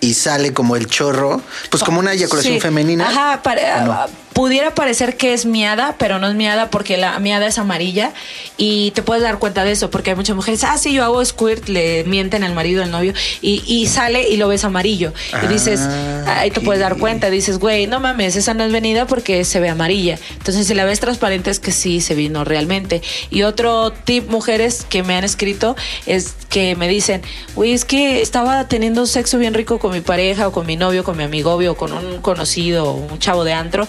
[0.00, 2.60] y sale como el chorro, pues como una eyaculación Sí.
[2.60, 3.08] femenina.
[3.08, 4.06] Ajá, para-.
[4.34, 8.12] Pudiera parecer que es miada, pero no es miada porque la miada es amarilla
[8.56, 11.24] y te puedes dar cuenta de eso porque hay muchas mujeres, ah, sí, yo hago
[11.24, 15.12] squirt, le mienten al marido, al novio y, y sale y lo ves amarillo.
[15.42, 15.80] y dices,
[16.26, 19.44] Ah, ahí te puedes dar cuenta, dices, güey, no mames, esa no es venida porque
[19.44, 20.18] se ve amarilla.
[20.38, 23.02] Entonces, si la ves transparente es que sí se vino realmente.
[23.30, 27.22] Y otro tip, mujeres que me han escrito, es que me dicen,
[27.54, 31.04] güey, es que estaba teniendo sexo bien rico con mi pareja o con mi novio,
[31.04, 33.86] con mi amigo o con un conocido, un chavo de antro.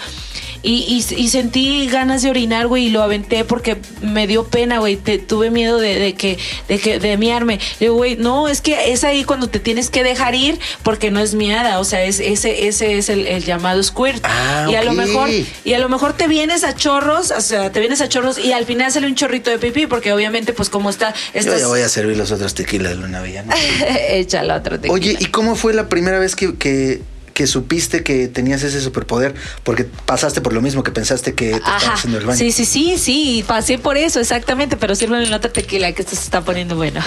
[0.65, 4.79] Y, y- y sentí ganas de orinar, güey, y lo aventé porque me dio pena,
[4.79, 4.95] güey.
[4.95, 7.59] te- Tuve miedo de, de que, de que, de miarme.
[7.79, 11.11] Le digo, güey, no, es que es ahí cuando te tienes que dejar ir porque
[11.11, 11.79] no es miada.
[11.79, 14.21] O sea, es, ese, ese es el, el llamado squirt.
[14.23, 15.29] Ah, y a lo mejor,
[15.63, 18.51] y a lo mejor te vienes a chorros, o sea, te vienes a chorros y
[18.51, 21.81] al final sale un chorrito de pipí, porque obviamente, pues como está, Yo ya voy
[21.81, 23.53] a servir los otros tequilas de Luna Villana.
[24.09, 24.93] Échalo otro tequila.
[24.93, 27.01] Oye, ¿y cómo fue la primera vez que, que,
[27.35, 29.35] que supiste que tenías ese superpoder?
[29.63, 32.39] Porque pasaste por lo mismo que pensaste que te estabas haciendo el baño.
[32.39, 36.23] Sí, sí, sí, sí, pasé por eso, exactamente, pero sírveme otra tequila que esto se
[36.23, 37.01] está poniendo bueno.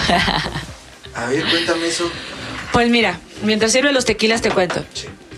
[1.15, 2.09] A ver, cuéntame eso.
[2.71, 4.85] Pues mira, mientras sirve los tequilas te cuento.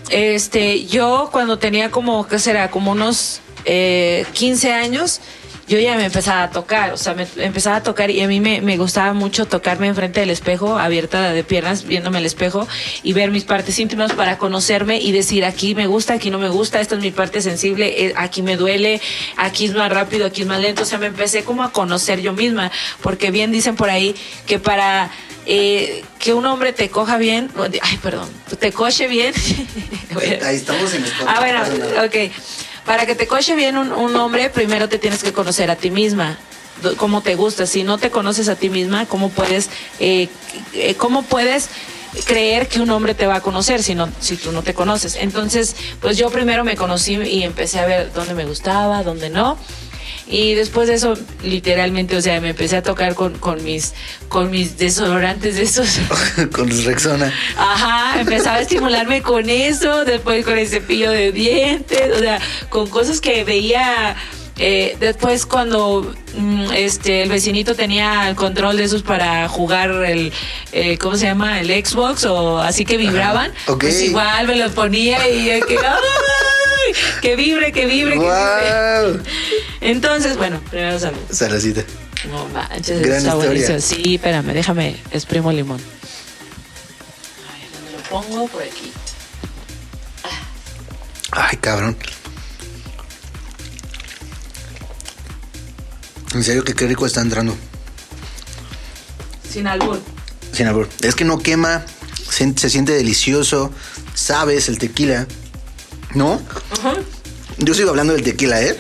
[0.10, 2.70] Este, yo cuando tenía como, ¿qué será?
[2.70, 5.22] Como unos eh, 15 años,
[5.68, 8.40] yo ya me empezaba a tocar, o sea, me empezaba a tocar y a mí
[8.40, 12.68] me, me gustaba mucho tocarme enfrente del espejo, abierta de piernas, viéndome al espejo
[13.04, 16.50] y ver mis partes íntimas para conocerme y decir, aquí me gusta, aquí no me
[16.50, 19.02] gusta, esta es mi parte sensible, eh, aquí me duele,
[19.38, 22.22] aquí es más rápido, aquí es más lento, o sea, me empecé como a conocer
[22.22, 22.72] yo misma,
[23.02, 25.12] porque bien dicen por ahí que para
[25.46, 27.50] eh, que un hombre te coja bien,
[27.82, 29.34] ay, perdón, te coche bien.
[30.46, 32.32] Ahí estamos en Spotify, Ah, bueno, ok.
[32.92, 36.38] Para que te coche bien un, hombre, primero te tienes que conocer a ti misma.
[36.98, 37.66] Cómo te gusta.
[37.66, 39.70] Si no te conoces a ti misma, ¿cómo puedes,
[40.02, 40.28] eh,
[40.74, 41.70] eh, cómo puedes
[42.26, 45.16] creer que un hombre te va a conocer si, no, si tú no te conoces?
[45.16, 49.58] Entonces, pues yo primero me conocí y empecé a ver dónde me gustaba, dónde no.
[50.32, 51.14] Y después de eso,
[51.44, 53.94] literalmente, o sea, me empecé a tocar con, con mis,
[54.30, 56.00] con mis desodorantes de esos.
[56.54, 57.34] Con Rexona.
[57.58, 62.40] Ajá, empezaba a estimularme con eso, después con el cepillo de dientes, o sea,
[62.70, 64.16] con cosas que veía.
[64.64, 70.32] Eh, después cuando mm, este el vecinito tenía el control de esos para jugar el
[70.72, 71.60] eh, ¿cómo se llama?
[71.62, 73.80] el Xbox o así que vibraban, ok.
[73.80, 76.94] pues igual me los ponía y eh, que ¡ay!
[77.24, 79.10] que vibre, que vibre, que vibre.
[79.10, 79.24] ¡Wow!
[79.82, 81.18] Entonces, bueno, primero salud.
[81.32, 81.84] Salacita.
[82.30, 83.80] No manches, Gran está buenísimo.
[83.80, 85.82] Sí, espérame, déjame, exprimo limón.
[87.50, 88.48] A ver, ¿dónde lo pongo?
[88.48, 88.92] Por aquí.
[91.32, 91.98] Ay, cabrón.
[96.34, 97.56] En serio que qué rico está entrando.
[99.50, 100.00] Sin albur.
[100.54, 100.88] Sin albur.
[101.02, 101.86] Es que no quema,
[102.30, 103.72] se, se siente delicioso,
[104.14, 105.28] sabes el tequila.
[106.14, 106.42] ¿No?
[106.80, 106.94] Ajá.
[107.58, 108.78] Yo sigo hablando del tequila, ¿eh?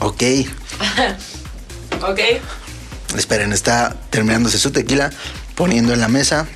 [0.00, 0.22] Ok.
[2.00, 2.20] Ok.
[3.16, 5.10] Esperen, está terminándose su tequila,
[5.56, 6.46] poniendo en la mesa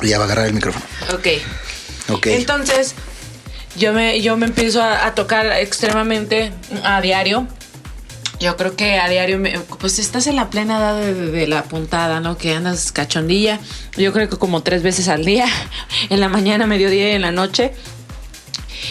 [0.00, 0.82] y ya va a agarrar el micrófono.
[1.12, 1.26] Ok.
[2.08, 2.26] Ok.
[2.28, 2.94] Entonces,
[3.76, 6.52] yo me, yo me empiezo a, a tocar extremadamente
[6.84, 7.46] a diario.
[8.42, 12.18] Yo creo que a diario, me- pues estás en la plena edad de, la puntada,
[12.18, 12.36] ¿no?
[12.36, 13.60] Que andas cachondilla.
[13.96, 15.46] Yo creo que como tres veces al día,
[16.10, 17.72] en la mañana, mediodía y en la noche.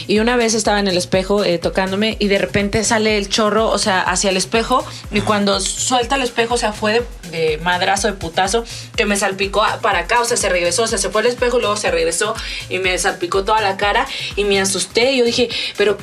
[0.07, 3.67] Y una vez estaba en el espejo eh, tocándome y de repente sale el chorro,
[3.69, 4.85] o sea, hacia el espejo.
[5.11, 8.63] Y cuando suelta el espejo, o sea, fue de, madrazo, de putazo,
[8.95, 11.59] que me salpicó para acá, o sea, se regresó, o sea, se fue al espejo,
[11.59, 12.35] luego se regresó
[12.69, 15.11] y me salpicó toda la cara y me asusté.
[15.11, 15.97] Y yo dije, pero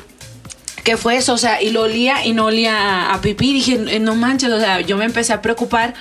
[0.89, 1.35] ¿qué fue eso?
[1.35, 2.75] O sea, y lo olía y no olía
[3.11, 3.53] a, a pipí.
[3.53, 5.93] Dije, "Eh, no manches, o sea, yo me empecé a preocupar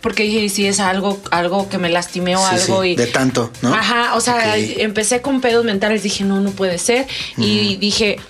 [0.00, 2.82] porque dije, ¿y si es algo, algo que me lastimé o Sí, algo?
[2.84, 3.74] sí, y, de tanto, ¿no?
[3.74, 7.08] Ajá, o sea, empecé con pedos mentales, dije, no, no puede ser.
[7.36, 8.20] Y dije,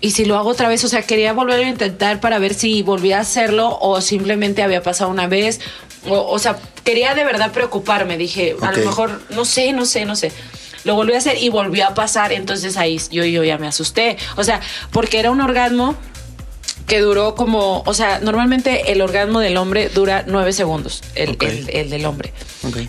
[0.00, 0.82] ¿y si lo hago otra vez?
[0.84, 4.82] O sea, quería volver a intentar para ver si volvía a hacerlo o simplemente había
[4.82, 5.60] pasado una vez.
[6.08, 8.16] O, o sea, quería de verdad preocuparme.
[8.16, 10.32] Dije, a lo mejor, no sé, no sé, no sé.
[10.84, 14.16] Lo volví a hacer y volvió a pasar, entonces ahí yo, yo ya me asusté.
[14.36, 14.60] O sea,
[14.92, 15.94] porque era un orgasmo
[16.86, 21.70] que duró como, o sea, normalmente el orgasmo del hombre dura nueve segundos, el, el-
[21.70, 22.32] el del hombre.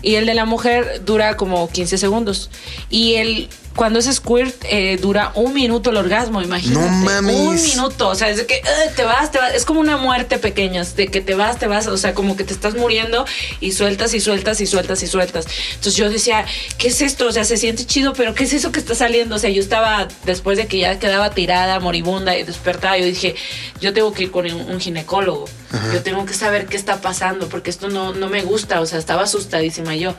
[0.02, 2.50] Y el de la mujer dura como 15 segundos.
[2.90, 6.86] Y el cuando es squirt eh, dura un minuto el orgasmo, imagínate.
[6.90, 7.36] No mames.
[7.36, 9.54] Un minuto, o sea, es de que "Ugh, te vas, te vas.
[9.54, 12.36] Es como una muerte pequeña, es de que te vas, te vas, o sea, como
[12.36, 13.24] que te estás muriendo
[13.60, 15.46] y sueltas y sueltas y sueltas y sueltas.
[15.70, 16.44] Entonces yo decía,
[16.78, 17.26] ¿qué es esto?
[17.26, 19.36] O sea, se siente chido, pero ¿qué es eso que está saliendo?
[19.36, 23.34] O sea, yo estaba, después de que ya quedaba tirada, moribunda y despertada, yo dije,
[23.80, 25.46] yo tengo que ir con un, un ginecólogo.
[25.94, 28.98] Yo tengo que saber qué está pasando, porque esto no, no me gusta, o sea,
[28.98, 30.14] estaba asustadísima yo.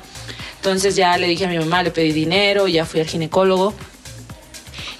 [0.64, 3.74] Entonces ya le dije a mi mamá, le pedí dinero, ya fui al ginecólogo.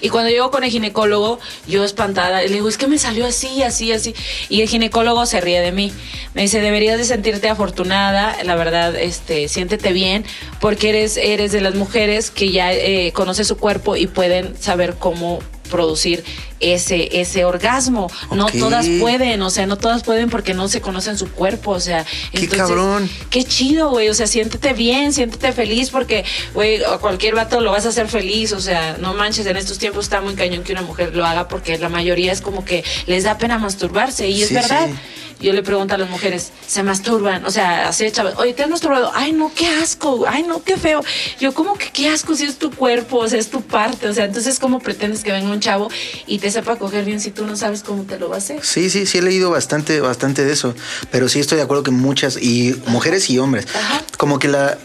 [0.02, 3.62] Y cuando llego con el ginecólogo, yo espantada, le digo, es que me salió así,
[3.62, 4.14] así, así.
[4.50, 5.90] Y el ginecólogo se ríe de mí.
[6.34, 10.26] Me dice, deberías de sentirte afortunada, la verdad, este, siéntete bien,
[10.60, 14.96] porque eres, eres de las mujeres que ya eh, conoce su cuerpo y pueden saber
[14.98, 15.38] cómo
[15.70, 16.24] producir
[16.60, 18.10] ese, ese orgasmo.
[18.30, 21.80] No todas pueden, o sea, no todas pueden porque no se conocen su cuerpo, o
[21.80, 22.04] sea.
[22.32, 23.08] Qué cabrón.
[23.30, 26.24] Qué chido, güey, o sea, siéntete bien, siéntete feliz porque,
[26.54, 29.78] güey, a cualquier vato lo vas a hacer feliz, o sea, no manches, en estos
[29.78, 32.84] tiempos está muy cañón que una mujer lo haga porque la mayoría es como que
[33.06, 34.88] les da pena masturbarse y es verdad.
[34.88, 34.94] sí.
[35.40, 38.70] Yo le pregunto a las mujeres, se masturban, o sea, así chavos, oye, ¿te has
[38.70, 39.10] masturbado?
[39.14, 41.02] Ay, no, qué asco, ay, no, qué feo.
[41.40, 44.14] Yo, como que qué asco si es tu cuerpo, o sea, es tu parte, o
[44.14, 45.90] sea, entonces, ¿cómo pretendes que venga un chavo
[46.26, 48.64] y te sepa coger bien si tú no sabes cómo te lo va a hacer?
[48.64, 50.74] Sí, sí, sí he leído bastante, bastante de eso,
[51.10, 54.02] pero sí estoy de acuerdo que muchas, y mujeres y hombres, Ajá.
[54.16, 54.78] como que la,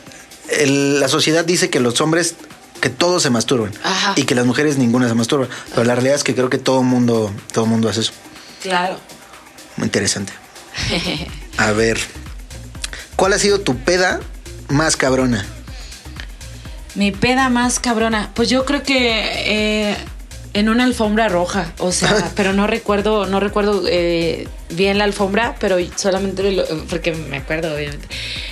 [0.49, 2.35] el- la sociedad dice que los hombres,
[2.81, 4.13] que todos se masturban, Ajá.
[4.17, 6.81] y que las mujeres ninguna se masturba, pero la realidad es que creo que todo
[6.83, 8.13] mundo, todo mundo hace eso.
[8.61, 8.97] Claro.
[9.79, 10.33] Muy interesante.
[11.57, 11.97] A ver,
[13.15, 14.19] ¿cuál ha sido tu peda
[14.67, 15.45] más cabrona?
[16.95, 18.29] Mi peda más cabrona.
[18.33, 19.21] Pues yo creo que
[19.91, 19.95] eh,
[20.53, 21.71] en una alfombra roja.
[21.77, 27.13] O sea, pero no recuerdo, no recuerdo eh, bien la alfombra, pero solamente lo- porque
[27.13, 28.05] me acuerdo, obviamente.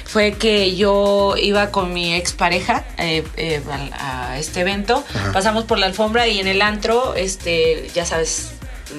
[0.06, 3.62] Fue que yo iba con mi expareja eh, eh,
[4.00, 5.04] a este evento.
[5.34, 8.52] Pasamos por la alfombra y en el antro, este, ya sabes.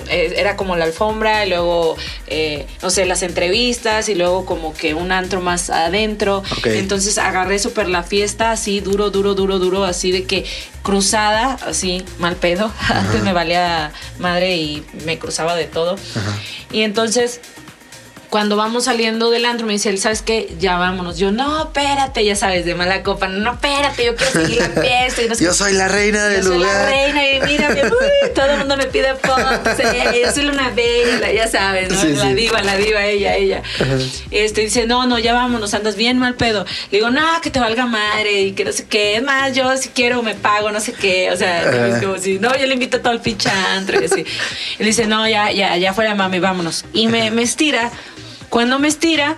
[0.08, 1.96] Eh, Era como la alfombra, y luego,
[2.26, 6.42] eh, no sé, las entrevistas y luego como que un antro más adentro.
[6.64, 10.44] Entonces agarré súper la fiesta, así duro, duro, duro, duro, así de que
[10.82, 12.72] cruzada, así mal pedo.
[12.88, 15.96] Antes me valía madre y me cruzaba de todo.
[16.72, 17.40] Y entonces
[18.30, 20.54] cuando vamos saliendo del antro me dice él, ¿sabes qué?
[20.58, 21.18] Ya vámonos.
[21.18, 23.26] Yo, no, espérate, ya sabes, de mala copa.
[23.28, 25.22] No, espérate, yo quiero seguir la fiesta.
[25.22, 26.74] y no sé Yo soy la reina yo del soy lugar.
[26.74, 30.70] la reina y mírame, uy, todo el mundo me pide fotos, eh, yo soy una
[30.70, 32.00] bella, ya sabes, ¿no?
[32.00, 32.34] Sí, la sí.
[32.34, 33.62] diva, la diva, ella, ella.
[34.30, 36.66] Este dice, no, no, ya vámonos, andas bien mal pedo.
[36.90, 39.16] Le digo, no, que te valga madre y que no sé qué.
[39.16, 41.30] Es más, yo si quiero me pago, no sé qué.
[41.30, 44.04] O sea, es como si, no, yo le invito a todo el pinche antro y
[44.04, 44.24] así.
[44.78, 46.84] Y le dice, no, ya, ya, ya fuera mami, vámonos.
[46.92, 47.90] Y me, me estira.
[48.48, 49.36] Cuando me estira,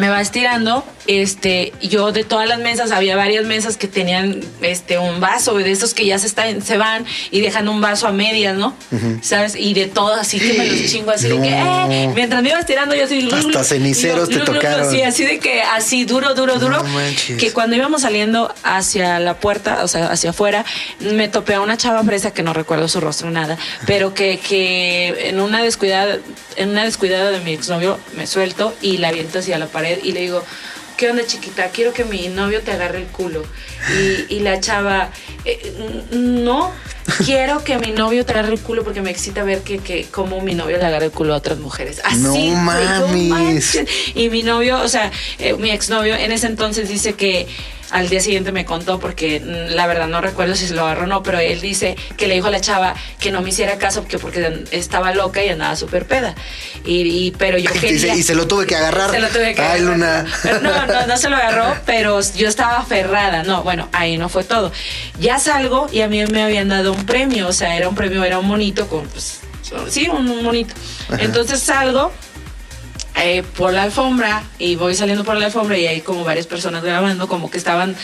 [0.00, 4.96] me va estirando, este, yo de todas las mesas, había varias mesas que tenían este
[4.96, 8.12] un vaso, de esos que ya se están, se van y dejan un vaso a
[8.12, 8.74] medias, ¿no?
[9.20, 9.54] ¿Sabes?
[9.56, 12.58] Y de todos así que me los chingo así de que, eh, mientras me iba
[12.58, 13.28] estirando yo así.
[13.30, 14.90] Hasta ceniceros te tocaron.
[14.90, 16.82] Sí, así de que así duro, duro, duro.
[16.82, 17.00] No
[17.38, 20.64] que cuando íbamos saliendo hacia la puerta, o sea, hacia afuera,
[21.00, 25.28] me topé a una chava fresa que no recuerdo su rostro nada, pero que, que
[25.28, 26.18] en una descuidada,
[26.56, 30.12] en una descuidada de mi exnovio me suelto y la aviento hacia la pared y
[30.12, 30.44] le digo,
[30.96, 31.68] ¿qué onda chiquita?
[31.70, 33.42] Quiero que mi novio te agarre el culo.
[34.28, 35.10] Y, y la chava,
[35.46, 36.72] "Eh, no,
[37.24, 40.40] quiero que mi novio te agarre el culo porque me excita ver que, que cómo
[40.42, 42.00] mi novio le agarra el culo a otras mujeres.
[42.04, 43.78] Así, No güey, mames.
[44.14, 47.46] Y mi novio, o sea, eh, mi exnovio en ese entonces dice que
[47.90, 51.04] al día siguiente me contó porque mm, la verdad no recuerdo si se lo agarró
[51.04, 53.78] o no, pero él dice que le dijo a la chava que no me hiciera
[53.78, 56.34] caso porque, porque estaba loca y andaba súper peda.
[56.84, 58.14] Y, y- pero yo quería...
[58.14, 59.10] y se lo tuve que agarrar.
[59.10, 59.80] Se lo tuve que Ay, agarrar.
[59.80, 60.26] Luna.
[60.62, 63.42] No, no, no se lo agarró, pero yo estaba aferrada.
[63.42, 64.72] No, bueno, ahí no fue todo.
[65.18, 68.22] Ya salgo y a mí me habían dado un premio, o sea, era un premio,
[68.24, 69.40] era un monito con, pues,
[69.88, 70.74] sí, un, un monito.
[71.18, 72.12] Entonces salgo
[73.16, 76.82] eh, por la alfombra y voy saliendo por la alfombra y hay como varias personas
[76.82, 77.96] grabando, como que estaban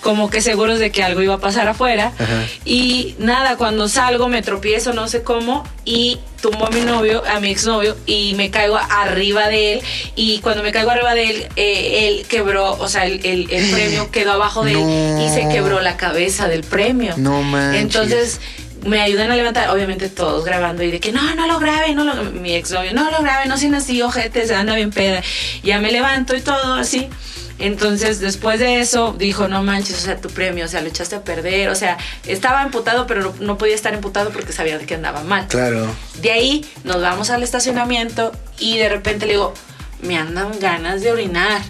[0.00, 2.12] como que seguros de que algo iba a pasar afuera.
[2.16, 2.44] Ajá.
[2.64, 7.40] Y nada, cuando salgo me tropiezo, no sé cómo, y tumbo a mi novio, a
[7.40, 9.80] mi exnovio, y me caigo arriba de él.
[10.14, 13.70] Y cuando me caigo arriba de él, eh, él quebró, o sea, el, el- el
[13.72, 17.14] premio quedó abajo de él y se quebró la cabeza del premio.
[17.16, 17.82] No manches.
[17.82, 18.40] Entonces
[18.84, 22.04] me ayudan a levantar, obviamente todos grabando y de que no, no lo grabe, no
[22.04, 25.22] lo, mi exnovio, no lo grabe, no sean así, ojete, se anda bien peda.
[25.62, 27.08] Ya me levanto y todo así.
[27.58, 31.16] Entonces, después de eso, dijo, no manches, o sea, tu premio, o sea, lo echaste
[31.16, 34.94] a perder, o sea, estaba emputado, pero no, no podía estar emputado porque sabía que
[34.94, 35.48] andaba mal.
[35.48, 35.86] Claro.
[36.20, 39.54] De ahí nos vamos al estacionamiento y de repente le digo,
[40.02, 41.62] me andan ganas de orinar.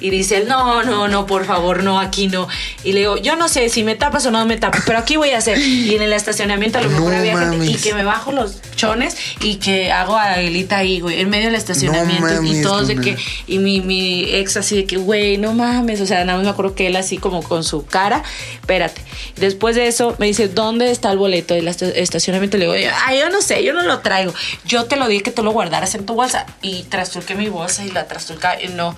[0.00, 2.46] Y dice él, no, no, no, por favor, no, aquí no.
[2.82, 5.16] Y le digo, yo no sé si me tapas o no me tapas, pero aquí
[5.16, 5.58] voy a hacer.
[5.58, 7.82] Y en el estacionamiento a lo mejor No había gente y mames.
[7.82, 11.54] que me bajo los chones y que hago a Aguilita ahí, güey, en medio del
[11.54, 12.28] estacionamiento.
[12.28, 13.16] y mames, todos de que,
[13.46, 16.00] y mi, mi ex así de que, güey, no mames.
[16.00, 18.22] O sea, nada más me acuerdo que él así como con su cara,
[18.60, 19.00] espérate.
[19.36, 22.56] Después de eso me dice, ¿dónde está el boleto del esta- estacionamiento?
[22.58, 24.34] Le digo, ay, yo no sé, yo no lo traigo.
[24.64, 26.46] Yo te lo dije que tú lo guardaras en tu bolsa.
[26.62, 28.96] Y trastulqué mi bolsa y la trastulcaba y no.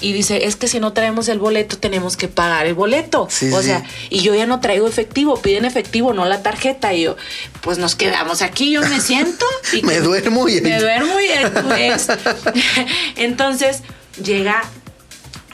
[0.00, 3.26] Y dice, es que si no traemos el boleto, tenemos que pagar el boleto.
[3.30, 3.66] Sí, o sí.
[3.66, 6.94] sea, y yo ya no traigo efectivo, piden efectivo, no la tarjeta.
[6.94, 7.16] Y yo,
[7.62, 9.44] pues nos quedamos aquí, yo me siento.
[9.72, 11.28] Y Me duermo y- Me duermo y
[11.68, 12.06] pues.
[13.16, 13.82] Entonces
[14.22, 14.62] llega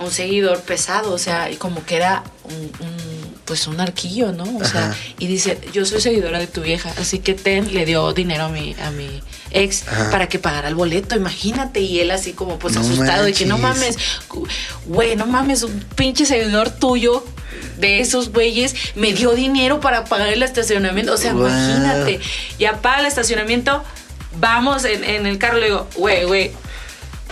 [0.01, 3.14] un seguidor pesado, o sea, y como que era un, un,
[3.45, 4.45] pues un arquillo, ¿no?
[4.57, 8.13] O sea, y dice, yo soy seguidora de tu vieja, así que ten, le dio
[8.13, 10.11] dinero a mi, a mi ex Ajá.
[10.11, 13.47] para que pagara el boleto, imagínate, y él así como pues No asustado, y que
[13.47, 13.99] no mames,
[14.87, 17.25] güey, no mames, un pinche seguidor tuyo
[17.79, 21.47] de esos güeyes me dio dinero para pagar el estacionamiento, o sea, Wow.
[21.49, 22.21] imagínate,
[22.59, 23.83] ya paga el estacionamiento,
[24.41, 26.51] vamos en, en el carro, le digo, güey, güey,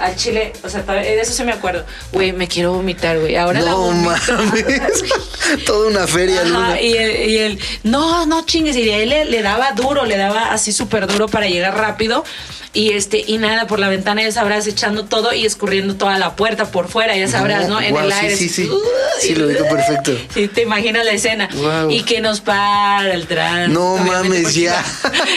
[0.02, 3.60] al chile, o sea, de eso se me acuerdo, güey, me quiero vomitar, güey, ahora
[3.60, 4.10] la no vomito.
[4.32, 5.04] mames.
[5.66, 6.68] Toda una feria, Luna.
[6.68, 10.16] Ajá, y él, y él, no, no chingues, y él le, le daba duro, le
[10.16, 12.24] daba así súper duro para llegar rápido.
[12.74, 16.36] Y este, y nada, por la ventana ya sabrás echando todo y escurriendo toda la
[16.36, 17.78] puerta por fuera, ya sabrás, ¿no?
[17.78, 18.36] En el sí, aire.
[18.36, 18.66] sí, sí.
[18.66, 18.78] Uy,
[19.20, 20.12] Sí, lo ubico perfecto.
[20.32, 21.50] Sí, te imaginas la escena.
[21.90, 23.78] Y que nos para el tránsito.
[23.78, 24.82] No mames, ya.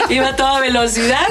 [0.08, 1.26] Iba, iba a toda velocidad.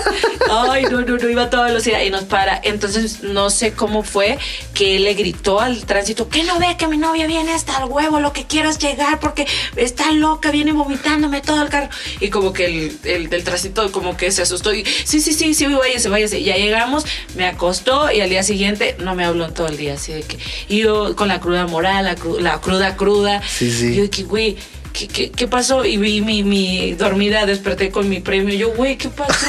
[0.70, 2.62] Ay, no, no, no, iba a toda velocidad y nos para.
[2.64, 4.38] Entonces, no sé cómo fue
[4.74, 7.86] que él le gritó al tránsito, que no ve que mi novia viene hasta el
[7.86, 11.90] huevo, lo que quiero es llegar porque está loca, viene vomitándome todo el carro.
[12.20, 15.54] Y como que el, el del tránsito como que se asustó y, sí, sí, sí,
[15.54, 16.44] sí, váyase, váyase.
[16.44, 19.94] Ya llegamos, me acostó y al día siguiente no me habló en todo el día,
[19.96, 20.38] así de que,
[20.70, 23.42] y yo con la cruda moral, la, cru- la cruda cruda.
[23.48, 23.96] Sí, sí.
[23.96, 24.58] Yo de que, güey,
[24.98, 25.84] ¿qué, qué, qué pasó?
[25.86, 28.56] Y vi mi, mi dormida, desperté con mi premio.
[28.56, 29.48] Yo, güey, ¿qué pasó?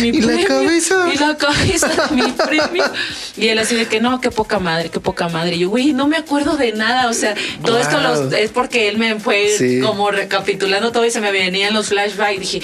[0.00, 1.08] Mi, mi ¿Y la cabeza?
[1.14, 2.84] Y la cabeza, mi premio.
[3.36, 5.56] Y él así de que, no, qué poca madre, qué poca madre.
[5.56, 7.08] Y yo, güey, no me acuerdo de nada.
[7.08, 9.80] O sea, todo esto los- es porque él me fue Sí.
[9.80, 12.36] como recapitulando todo y se me venían los flashbacks.
[12.36, 12.62] Y dije,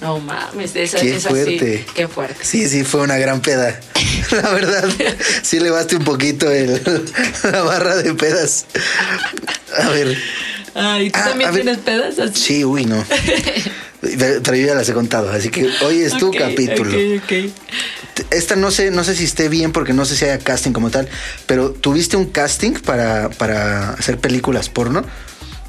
[0.00, 1.78] no mames, esa, Qué esa fuerte.
[1.78, 2.44] sí, qué fuerte.
[2.44, 3.80] Sí, sí, fue una gran peda.
[4.30, 4.88] La verdad,
[5.42, 6.80] sí elevaste un poquito el,
[7.50, 8.66] la barra de pedas.
[9.78, 10.16] A ver,
[10.74, 11.62] Ay, ¿tú Ah, también a ver.
[11.62, 12.40] tienes pedas así?
[12.40, 13.04] sí, uy, no.
[14.00, 16.90] Pero yo ya las he contado, así que hoy es tu capítulo.
[16.90, 17.32] ok, ok.
[18.30, 20.90] Esta no sé, no sé si esté bien porque no sé si haya casting como
[20.90, 21.08] tal,
[21.46, 25.04] pero ¿tuviste un casting para, para hacer películas porno?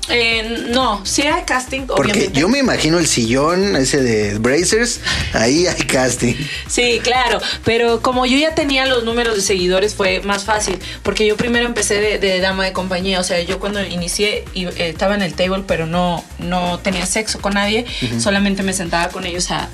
[0.10, 2.40] Eh, no, sí hay casting, Porque obviamente.
[2.40, 5.00] yo me imagino el sillón ese de Brazers,
[5.34, 6.36] ahí hay casting.
[6.68, 11.26] Sí, claro, pero como yo ya tenía los números de seguidores fue más fácil, porque
[11.26, 14.46] yo primero empecé de, de dama de compañía, o sea, yo cuando inicié
[14.78, 17.86] estaba en el table, pero no, no tenía sexo con nadie,
[18.20, 19.70] solamente me sentaba con ellos a,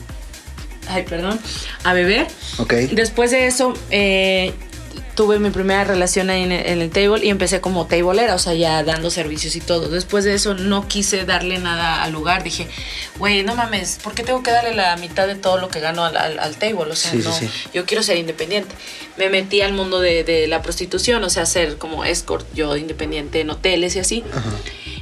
[0.89, 1.39] ay, perdón,
[1.83, 2.27] a beber.
[2.57, 2.73] Ok.
[2.91, 4.53] Después de eso, eh,
[5.19, 8.39] tuve mi primera relación ahí en el, en el table y empecé como tablera, o
[8.39, 9.89] sea, ya dando servicios y todo.
[9.89, 12.41] Después de eso no quise darle nada al lugar.
[12.41, 12.69] Dije,
[13.17, 16.05] güey, no mames, ¿por qué tengo que darle la mitad de todo lo que gano
[16.05, 16.89] al, al- al table?
[16.89, 17.49] O sea, Sí, sí, no, sí.
[17.73, 18.73] yo quiero ser independiente.
[19.17, 23.41] Me metí al mundo de, de la prostitución, o sea, ser como escort, yo independiente
[23.41, 24.23] en hoteles y así.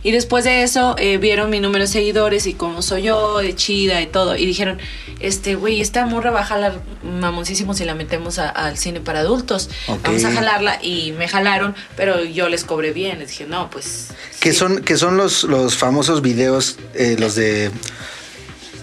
[0.04, 3.56] Y después de eso eh, vieron mi número de seguidores y cómo soy yo, de
[3.56, 4.36] chida y todo.
[4.36, 4.78] Y dijeron,
[5.20, 9.20] este, güey, esta morra va a jalar mamoncísimo si la metemos a- al cine para
[9.22, 9.70] adultos.
[10.04, 10.80] Vamos a jalarla.
[10.82, 13.20] Y me jalaron, pero yo les cobré bien.
[13.20, 14.10] Les dije, no, pues...
[14.40, 14.58] Que sí.
[14.60, 17.72] son, que son los, los famosos videos, eh, los de.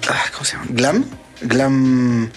[0.09, 0.67] ah, ¿Cómo se llama?
[0.71, 1.05] ¿Glam?
[1.43, 2.31] ¿Glam?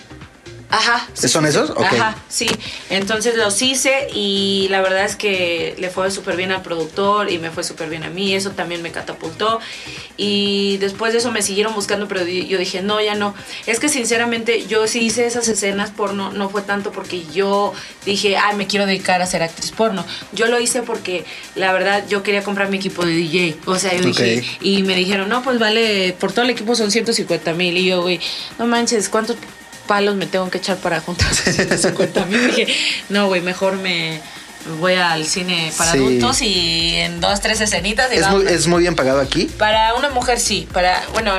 [0.69, 1.07] Ajá.
[1.13, 1.71] ¿Son esos?
[1.77, 2.47] Ajá, sí.
[2.89, 7.39] Entonces los hice y la verdad es que le fue súper bien al productor y
[7.39, 8.33] me fue súper bien a mí.
[8.33, 9.59] Eso también me catapultó.
[10.17, 13.33] Y después de eso me siguieron buscando, pero yo dije, no, ya no.
[13.65, 17.73] Es que sinceramente yo sí hice esas escenas porno, no fue tanto porque yo
[18.05, 20.05] dije, ay, me quiero dedicar a ser actriz porno.
[20.33, 21.23] Yo lo hice porque
[21.55, 23.57] la verdad yo quería comprar mi equipo de DJ.
[23.65, 26.91] O sea, yo dije, y me dijeron, no, pues vale, por todo el equipo son
[26.91, 27.77] 150 mil.
[27.77, 28.19] Y yo, güey,
[28.59, 29.37] no manches, ¿cuántos
[29.87, 32.47] palos me tengo que echar para juntar 150 mil?
[32.47, 32.67] Dije,
[33.09, 34.21] no, güey, mejor me
[34.79, 35.97] voy al cine para Sí.
[35.97, 38.11] adultos y en dos, tres escenitas.
[38.13, 38.45] y ¿Es muy.
[38.47, 39.45] ¿Es muy bien pagado aquí?
[39.57, 41.31] Para una mujer sí, para, bueno,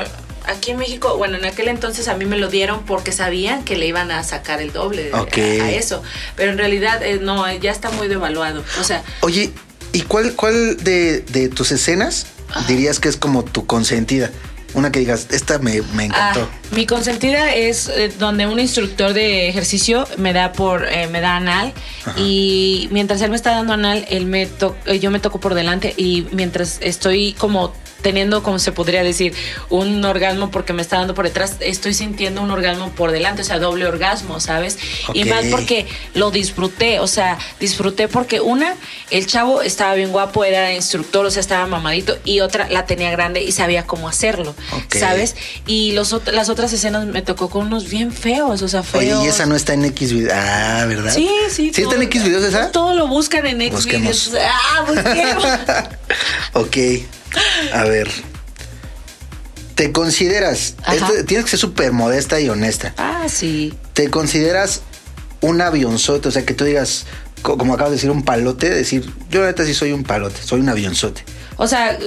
[0.47, 3.77] aquí en México, bueno, en aquel entonces a mí me lo dieron porque sabían que
[3.77, 6.01] le iban a sacar el doble a eso.
[6.35, 8.63] Pero en realidad eh, no, eh, ya está muy devaluado.
[8.81, 9.51] O sea, Oye,
[9.93, 12.25] ¿y cuál, cuál de, de tus escenas
[12.67, 14.31] dirías que es como tu consentida?
[14.73, 16.47] Una que digas, esta me, me encantó.
[16.51, 21.21] Ah, mi consentida es eh, donde un instructor de ejercicio me da por eh, me
[21.21, 21.73] da anal
[22.17, 25.53] y mientras él me está dando anal, él me to- eh, yo me toco por
[25.55, 29.33] delante y mientras estoy como teniendo, como se podría decir,
[29.69, 33.45] un orgasmo porque me está dando por detrás, estoy sintiendo un orgasmo por delante, o
[33.45, 34.77] sea, doble orgasmo, ¿sabes?
[35.13, 38.75] Y más porque lo disfruté, o sea, disfruté porque una,
[39.11, 43.11] el chavo estaba bien guapo, era instructor, o sea, estaba mamadito, y otra, la tenía
[43.11, 44.55] grande y sabía cómo hacerlo.
[44.97, 45.35] ¿sabes?
[45.65, 49.03] Y los, las otras escenas me tocó con unos bien feos, o sea, feos.
[49.17, 50.33] Oye, y esa no está en X videos.
[50.35, 51.13] Ah, ¿verdad?
[51.13, 51.71] Sí, sí.
[51.73, 52.71] ¿Sí está en todo- X videos esa?
[52.71, 54.29] Todo lo buscan en X Busquemos.
[54.31, 54.47] videos.
[54.49, 55.45] Ah, busquemos.
[56.53, 56.77] ok.
[57.73, 58.09] A ver.
[59.75, 60.75] ¿Te consideras?
[60.91, 62.93] Esto- tienes que ser súper modesta y honesta.
[62.97, 63.73] ah, sí.
[63.93, 64.81] ¿Te consideras
[65.41, 66.27] un avionzote?
[66.27, 67.05] O sea, que tú digas,
[67.41, 68.69] co- como acabas de decir, un palote.
[68.69, 71.23] Decir, yo neta sí soy un palote, soy un avionzote.
[71.55, 71.97] O sea,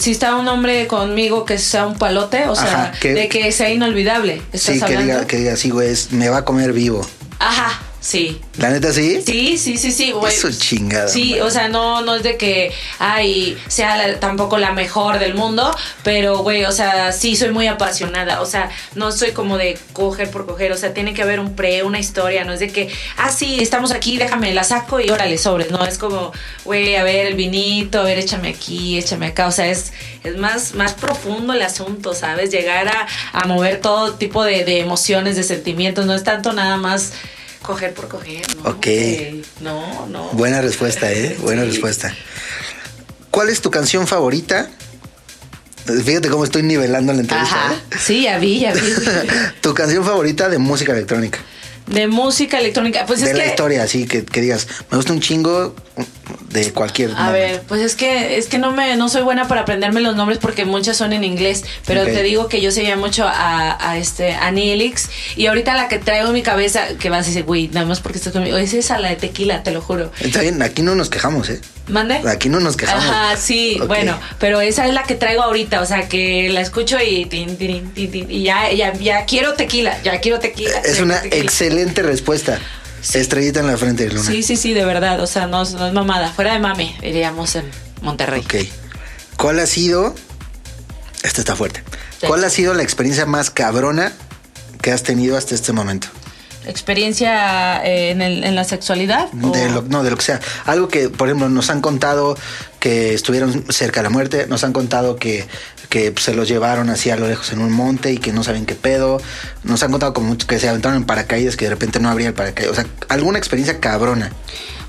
[0.00, 3.70] si está un hombre conmigo que sea un palote, o sea, que- de que sea
[3.70, 4.42] inolvidable.
[4.52, 5.12] ¿Estás Sí, que hablando?
[5.14, 7.06] diga, que diga, sí, güey, me va a comer vivo.
[7.38, 8.40] Ajá, sí.
[8.58, 9.22] ¿La neta sí?
[9.24, 10.32] Sí, sí, sí, sí, güey.
[10.34, 11.08] Eso chingada.
[11.08, 15.34] Sí, o sea, no, no es de que, ay, sea la- tampoco la mejor del
[15.34, 19.78] mundo, pero, güey, o sea, sí soy muy apasionada, o sea, no soy como de
[19.92, 22.70] coger por coger, o sea, tiene que haber un pre, una historia, no es de
[22.72, 26.32] que, ah, sí, estamos aquí, déjame, la saco y órale, sobres, no, es como,
[26.64, 29.92] güey, a ver, el vinito, a ver, échame aquí, échame acá, o sea, es,
[30.24, 32.50] es más, más profundo el asunto, ¿sabes?
[32.50, 36.76] Llegar a, a mover todo tipo de, de emociones, de sentimientos, no es tanto nada
[36.76, 37.12] más
[37.62, 38.70] coger por coger, ¿no?
[38.70, 38.86] Ok.
[39.60, 40.28] No, no.
[40.32, 41.36] Buena respuesta, ¿eh?
[41.42, 41.68] Buena Sí.
[41.70, 42.14] respuesta.
[43.30, 44.68] ¿Cuál es tu canción favorita?
[46.04, 47.54] Fíjate cómo estoy nivelando la entrevista.
[47.66, 47.74] Ajá.
[47.74, 47.96] ¿eh?
[47.98, 48.80] Sí, ya vi, ya vi.
[49.60, 51.38] tu canción favorita de música electrónica.
[51.86, 53.04] De música electrónica.
[53.06, 53.50] Pues de es la que.
[53.50, 55.74] historia, así que, que digas, me gusta un chingo
[56.50, 57.12] de cualquier.
[57.16, 60.16] A ver, pues es que es que no me no soy buena para aprenderme los
[60.16, 63.96] nombres porque muchas son en inglés, pero te digo que yo seguía mucho a, a
[63.98, 67.68] este a y ahorita la que traigo en mi cabeza que vas a decir, güey,
[67.68, 70.12] nada más porque estás conmigo, es esa la de tequila, te lo juro.
[70.20, 71.60] Está bien, aquí no nos quejamos, ¿eh?
[71.88, 72.20] ¿Mande?
[72.28, 73.04] Aquí no nos quejamos.
[73.04, 76.98] Ajá, sí, bueno, pero esa es la que traigo ahorita, o sea, que la escucho
[77.00, 80.80] y tin, tin, tin, tin, y ya, ya, ya quiero tequila, ya quiero tequila.
[80.84, 81.42] Es una tequila.
[81.42, 82.58] excelente respuesta.
[83.14, 84.30] Estrellita en la frente de Luna.
[84.30, 85.20] Sí, sí, sí, de verdad.
[85.20, 86.32] O sea, no, no es mamada.
[86.32, 87.64] Fuera de mami, diríamos en
[88.02, 88.42] Monterrey.
[88.44, 88.54] Ok.
[89.36, 90.14] ¿Cuál ha sido?
[91.22, 91.82] Esta está fuerte.
[92.20, 92.26] Sí.
[92.26, 94.12] ¿Cuál ha sido la experiencia más cabrona
[94.82, 96.08] que has tenido hasta este momento?
[96.66, 99.28] ¿Experiencia eh, en, el- en la sexualidad?
[99.42, 100.40] o- De lo, no, de lo que sea.
[100.66, 102.36] Algo que, por ejemplo, nos han contado
[102.78, 105.46] que estuvieron cerca de la muerte, nos han contado que,
[105.90, 108.64] que se los llevaron así a lo lejos en un monte y que no saben
[108.64, 109.20] qué pedo.
[109.64, 112.34] Nos han contado como que se aventaron en paracaídas, que de repente no abría el
[112.34, 112.72] paracaídas.
[112.72, 114.30] O sea, alguna experiencia cabrona.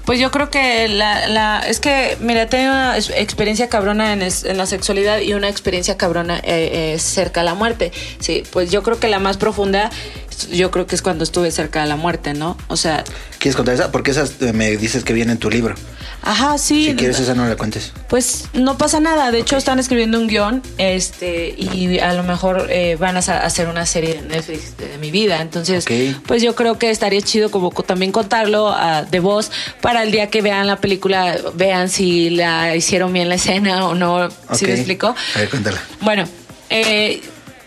[0.05, 4.21] Pues yo creo que la, la es que, mira, tengo una ex- experiencia cabrona en,
[4.23, 7.91] es- en la sexualidad y una experiencia cabrona eh, eh, cerca a la muerte.
[8.19, 9.91] Sí, pues yo creo que la más profunda,
[10.51, 12.57] yo creo que es cuando estuve cerca de la muerte, ¿no?
[12.67, 13.03] O sea,
[13.37, 13.91] ¿Quieres contar esa?
[13.91, 15.75] Porque esas eh, me dices que viene en tu libro.
[16.23, 16.85] Ajá, sí.
[16.85, 17.91] Si quieres, esa no la cuentes.
[18.07, 19.31] Pues no pasa nada.
[19.31, 23.67] De hecho, están escribiendo un guion este, y a lo mejor eh, van a hacer
[23.67, 25.41] una serie de Netflix de, mi vida.
[25.41, 25.85] Entonces,
[26.27, 29.51] pues yo creo que estaría chido como co- también contarlo ah, de voz
[29.81, 33.95] para el día que vean la película, vean si la hicieron bien la escena o
[33.95, 34.29] no.
[34.29, 34.61] ¿Sí Ok.
[34.63, 35.15] me explico?
[35.35, 35.81] A ver, cuéntala.
[36.01, 36.25] Bueno,
[36.69, 37.21] eh,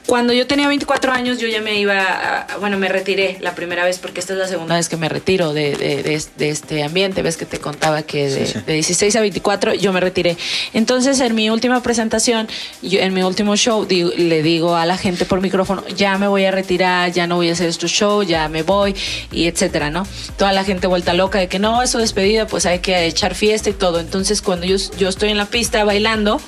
[0.07, 3.85] cuando yo tenía 24 años, yo ya me iba, a- bueno, me retiré la primera
[3.85, 6.51] vez, porque esta es la segunda vez que me retiro de, de- de es- de
[6.51, 7.23] este ambiente.
[7.23, 8.59] Ves que te contaba que de, Sí, sí.
[8.67, 10.37] de 16 a 24 yo me retiré.
[10.75, 12.49] Entonces, en mi última presentación,
[12.83, 16.29] yo, en mi último show, digo- le digo a la gente por micrófono, ya me
[16.29, 18.95] voy a retirar, ya no voy a hacer este show, ya me voy,
[19.33, 20.07] y etcétera, ¿no?
[20.37, 23.71] Toda la gente vuelta loca de que no, eso despedida, pues hay que echar fiesta
[23.71, 24.01] y todo.
[24.01, 26.41] Entonces, cuando yo, yo estoy en la pista bailando,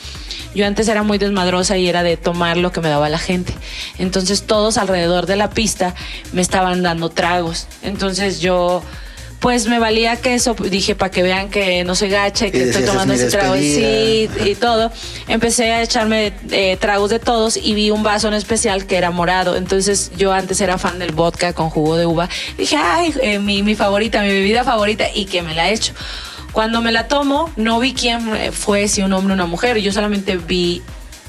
[0.57, 3.53] yo antes era muy desmadrosa y era de tomar lo que me daba la gente.
[3.99, 5.95] Entonces todos alrededor de la pista
[6.33, 7.69] me estaban dando tragos.
[7.83, 8.83] Entonces yo
[9.39, 12.59] pues me valía que eso, dije para que vean que no soy gacha y que
[12.59, 14.49] Y estoy tomando "Es mi ese trago sí, despedida".
[14.49, 14.91] y todo.
[15.29, 19.11] Empecé a echarme eh, tragos de todos y vi un vaso en especial que era
[19.11, 19.57] morado.
[19.57, 22.29] Entonces yo antes era fan del vodka con jugo de uva.
[22.57, 25.93] Dije, ay, eh, mi, mi favorita, mi bebida favorita y que me la he hecho.
[26.57, 29.77] Cuando me la tomo, no vi quién eh, fue, si un hombre o una mujer,
[29.77, 30.81] yo solamente vi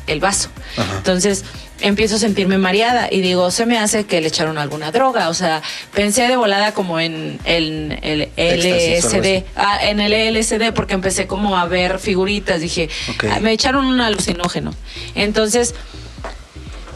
[0.08, 0.48] el vaso.
[0.78, 1.00] Ajá.
[1.00, 1.44] Entonces
[1.82, 5.28] empiezo a sentirme mareada y digo, se me hace que le echaron alguna droga.
[5.28, 5.62] O sea,
[5.94, 8.00] pensé de volada como en el,
[8.38, 9.44] LSD.
[9.58, 12.62] Ah, en el LSD porque empecé como a ver figuritas.
[12.62, 12.88] Dije.
[13.30, 14.74] "Ah, me echaron un alucinógeno.
[15.14, 15.76] Entonces...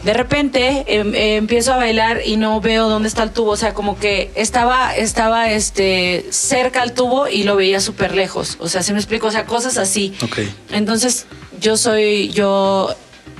[0.04, 3.56] De repente em, eh, empiezo a bailar y no veo dónde está el tubo, o
[3.56, 8.68] sea, como que estaba, estaba este, cerca al tubo y lo veía súper lejos, o
[8.68, 10.12] sea, se me explico, o sea, cosas así.
[10.24, 10.40] Ok.
[10.72, 11.26] Entonces,
[11.60, 12.94] yo soy, yo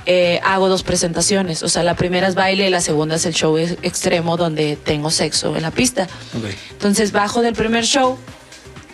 [0.05, 3.33] eh, hago dos presentaciones, o sea, la primera es baile y la segunda es el
[3.33, 6.03] show ex- extremo donde tengo sexo en la pista.
[6.37, 6.45] Ok.
[6.71, 8.17] Entonces bajo del primer show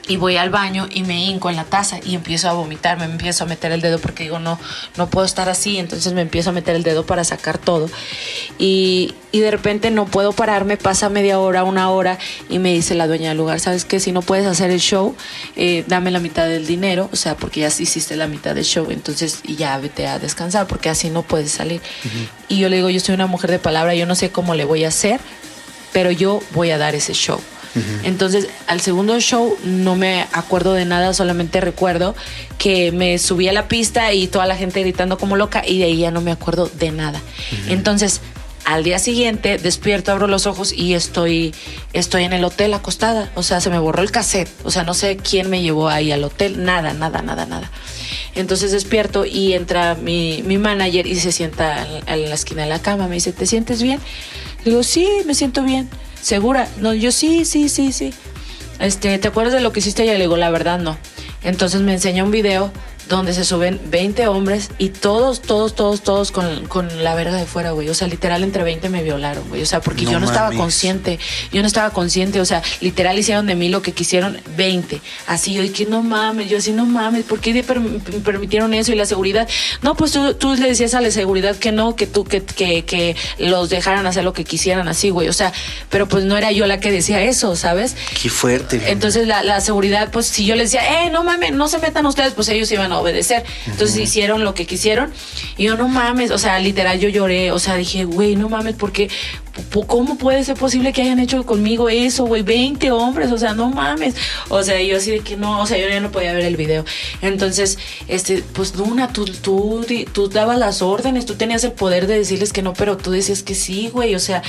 [0.09, 3.05] y voy al baño y me hinco en la taza y empiezo a vomitar, me
[3.05, 4.59] empiezo a meter el dedo porque digo, no,
[4.97, 7.87] no puedo estar así, entonces me empiezo a meter el dedo para sacar todo.
[8.57, 12.17] Y, y de repente no puedo pararme, pasa media hora, una hora
[12.49, 13.99] y me dice la dueña del lugar, ¿sabes qué?
[13.99, 15.15] Si no puedes hacer el show,
[15.55, 18.87] eh, dame la mitad del dinero, o sea, porque ya hiciste la mitad del show,
[18.89, 21.81] entonces y ya vete a descansar porque así no puedes salir.
[22.47, 24.65] Y yo le digo, yo soy una mujer de palabra, yo no sé cómo le
[24.65, 25.19] voy a hacer,
[25.93, 27.39] pero yo voy a dar ese show.
[28.03, 32.15] Entonces, al segundo show no me acuerdo de nada, solamente recuerdo
[32.57, 35.85] que me subí a la pista y toda la gente gritando como loca y de
[35.85, 37.21] ahí ya no me acuerdo de nada.
[37.67, 38.21] Entonces,
[38.65, 41.55] al día siguiente despierto, abro los ojos y estoy,
[41.93, 43.31] estoy en el hotel acostada.
[43.35, 44.49] O sea, se me borró el cassette.
[44.63, 46.63] O sea, no sé quién me llevó ahí al hotel.
[46.63, 47.71] Nada, nada, nada, nada.
[48.35, 52.69] Entonces despierto y entra mi, mi manager y se sienta en, en la esquina de
[52.69, 53.07] la cama.
[53.07, 53.99] Me dice, ¿te sientes bien?
[54.63, 55.89] Le digo, sí, me siento bien.
[56.21, 56.67] ¿Segura?
[56.79, 58.13] No, yo sí, sí, sí, sí.
[58.79, 60.17] Este, ¿te acuerdas de lo que hiciste ayer?
[60.17, 60.97] Le digo, la verdad no.
[61.43, 62.71] Entonces me enseña un video
[63.09, 67.45] donde se suben 20 hombres y todos, todos, todos, todos con, con la verga de
[67.45, 67.89] fuera, güey.
[67.89, 69.61] O sea, literal entre 20 me violaron, güey.
[69.63, 71.19] O sea, porque No yo no estaba consciente.
[71.51, 72.39] Yo no estaba consciente.
[72.39, 75.01] O sea, literal hicieron de mí lo que quisieron 20.
[75.27, 76.49] Así yo dije, no mames.
[76.49, 77.23] Yo así, no mames.
[77.25, 78.91] ¿Por qué per- me permitieron eso?
[78.91, 79.47] Y la seguridad.
[79.81, 82.85] No, pues tú, tú le decías a la seguridad que no, que tú, que, que,
[82.85, 85.27] que los dejaran hacer lo que quisieran así, güey.
[85.29, 85.51] O sea,
[85.89, 87.95] pero pues no era yo la que decía eso, ¿sabes?
[88.21, 88.77] Qué fuerte.
[88.77, 88.91] güey.
[88.91, 92.05] Entonces la, la seguridad, pues si yo les decía, eh, no mames, no se metan
[92.05, 93.43] ustedes, pues ellos iban a obedecer.
[93.67, 95.11] Entonces hicieron lo que quisieron.
[95.57, 98.75] Y yo, no mames, o sea, literal yo lloré, o sea, dije, güey, no mames,
[98.75, 99.09] porque
[99.87, 102.41] ¿cómo puede ser posible que hayan hecho conmigo eso, güey?
[102.41, 104.15] 20 hombres, o sea, no mames.
[104.49, 106.55] O sea, yo así de que no, o sea, yo ya no podía ver el
[106.55, 106.85] video.
[107.21, 107.77] Entonces,
[108.07, 112.53] este, pues Luna, tú, tú, tú dabas las órdenes, tú tenías el poder de decirles
[112.53, 114.41] que no, pero tú decías que sí, güey, o sea,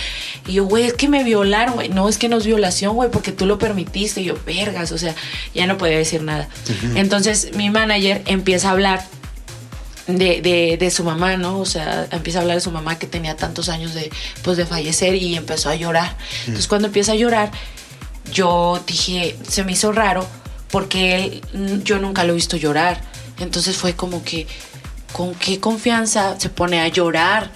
[0.46, 1.88] y yo, güey, es que me violaron, güey.
[1.88, 4.20] No, es que no es violación, güey, porque tú lo permitiste.
[4.20, 5.14] Y yo, vergas, o sea,
[5.55, 6.48] ya no podía decir nada.
[6.94, 9.20] Entonces, mi manager empieza a hablar
[10.19, 11.59] de, de, de su mamá, ¿no?
[11.59, 14.11] O sea, empieza a hablar de su mamá que tenía tantos años de,
[14.43, 16.17] pues, de fallecer y empezó a llorar.
[16.41, 17.51] Entonces, cuando empieza a llorar,
[18.33, 20.27] yo dije, se me hizo raro
[20.71, 23.01] porque él, mm, yo nunca lo he visto llorar.
[23.39, 24.47] Entonces fue como que,
[25.13, 27.51] ¿con qué confianza se pone a llorar?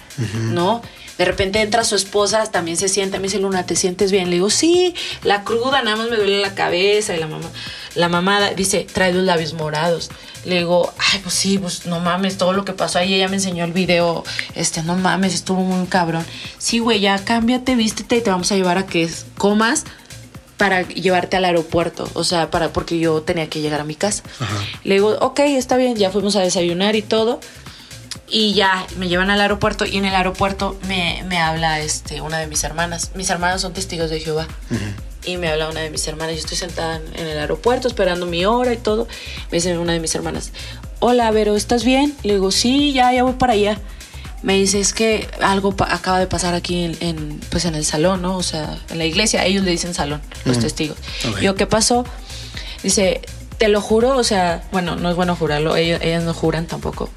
[0.51, 0.81] ¿No?
[1.17, 4.29] De repente entra su esposa, también se sienta, me dice, Luna, ¿te sientes bien?
[4.29, 4.93] Le digo, sí,
[5.23, 7.15] la cruda, nada más me duele la cabeza.
[7.15, 7.49] Y la mamá,
[7.95, 10.09] la mamá dice, trae los labios morados.
[10.45, 13.35] Le digo, ay, pues sí, pues no mames, todo lo que pasó ahí, ella me
[13.35, 16.25] enseñó el video, este, no mames, estuvo muy cabrón.
[16.59, 19.85] Sí, güey, ya cámbiate, vístete y te vamos a llevar a que comas
[20.57, 24.23] para llevarte al aeropuerto, o sea, para porque yo tenía que llegar a mi casa.
[24.83, 27.39] Le digo, ok, está bien, ya fuimos a desayunar y todo.
[28.27, 32.39] Y ya me llevan al aeropuerto y en el aeropuerto me, me habla este, una
[32.39, 33.11] de mis hermanas.
[33.13, 34.47] Mis hermanas son testigos de Jehová.
[35.23, 36.35] Y me habla una de mis hermanas.
[36.35, 39.07] Yo estoy sentada en, el aeropuerto esperando mi hora y todo.
[39.51, 40.51] Me dice una de mis hermanas,
[40.99, 42.15] hola, Vero, ¿estás bien?
[42.23, 43.79] Le digo, sí, ya, ya voy para allá.
[44.41, 48.21] Me dice, es que algo acaba de pasar aquí en, en, pues en el salón,
[48.21, 48.37] ¿no?
[48.37, 49.45] O sea, en la iglesia.
[49.45, 50.97] Ellos le dicen salón, los testigos.
[51.29, 51.39] Ok.
[51.41, 52.05] Yo, ¿qué pasó?
[52.83, 53.21] Dice,
[53.57, 57.09] te lo juro, o sea, bueno, no es bueno jurarlo, ellos, ellas no juran tampoco.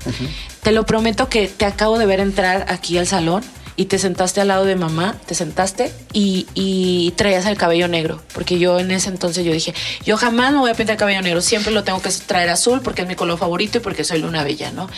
[0.62, 3.42] Te lo prometo que te acabo de ver entrar aquí al salón
[3.76, 8.20] y te sentaste al lado de mamá, te sentaste y, y traías el cabello negro.
[8.34, 9.72] Porque yo en ese entonces yo dije,
[10.04, 12.80] yo jamás me voy a pintar el cabello negro, siempre lo tengo que traer azul
[12.82, 14.88] porque es mi color favorito y porque soy luna bella, ¿no?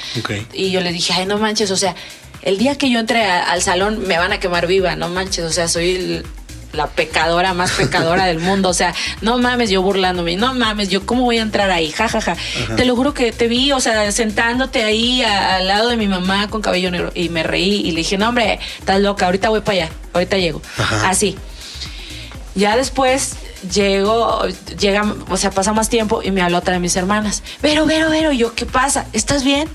[0.55, 1.95] Y yo le dije, ay, no manches, o sea,
[2.43, 5.45] el día que yo entre a- al salón me van a quemar viva, no manches,
[5.45, 6.27] o sea, soy el-
[6.73, 11.05] la pecadora más pecadora del mundo, o sea, no mames, yo burlándome, no mames, yo
[11.05, 12.37] cómo voy a entrar ahí, ja, ja, ja.
[12.77, 16.07] Te lo juro que te vi, o sea, sentándote ahí a- al lado de mi
[16.07, 19.49] mamá con cabello negro y me reí y le dije, no, hombre, estás loca, ahorita
[19.49, 20.63] voy para allá, ahorita llego.
[20.79, 21.09] Ajá.
[21.11, 21.37] Así.
[22.55, 23.35] Ya después
[23.73, 24.43] llego,
[24.79, 27.43] llega, o sea, pasa más tiempo y me habla otra de mis hermanas.
[27.63, 29.07] Vero, Vero, Vero, Y yo, ¿qué pasa?
[29.13, 29.69] ¿Estás bien?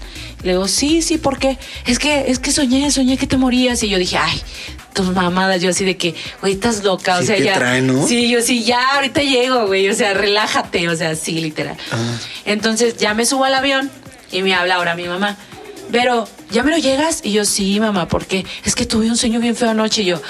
[0.43, 1.57] Le digo, sí, sí, ¿por qué?
[1.86, 3.81] Es que, es que soñé, soñé que te morías.
[3.83, 4.41] Y yo dije, ay,
[4.93, 7.53] tus mamadas, yo así de que, güey, estás loca, o Sí, sea, ¿qué ya.
[7.55, 8.05] trae, no?
[8.07, 11.75] Sí, yo sí, ya, ahorita llego, güey, o sea, relájate, o sea, sí, literal.
[11.91, 11.97] Ah.
[12.45, 13.89] Entonces ya me subo al avión
[14.31, 15.38] y me habla ahora mi mamá.
[15.91, 17.21] Pero, ¿ya me lo llegas?
[17.23, 20.01] Y yo, sí, mamá, porque es que tuve un sueño bien feo anoche.
[20.01, 20.21] Y yo,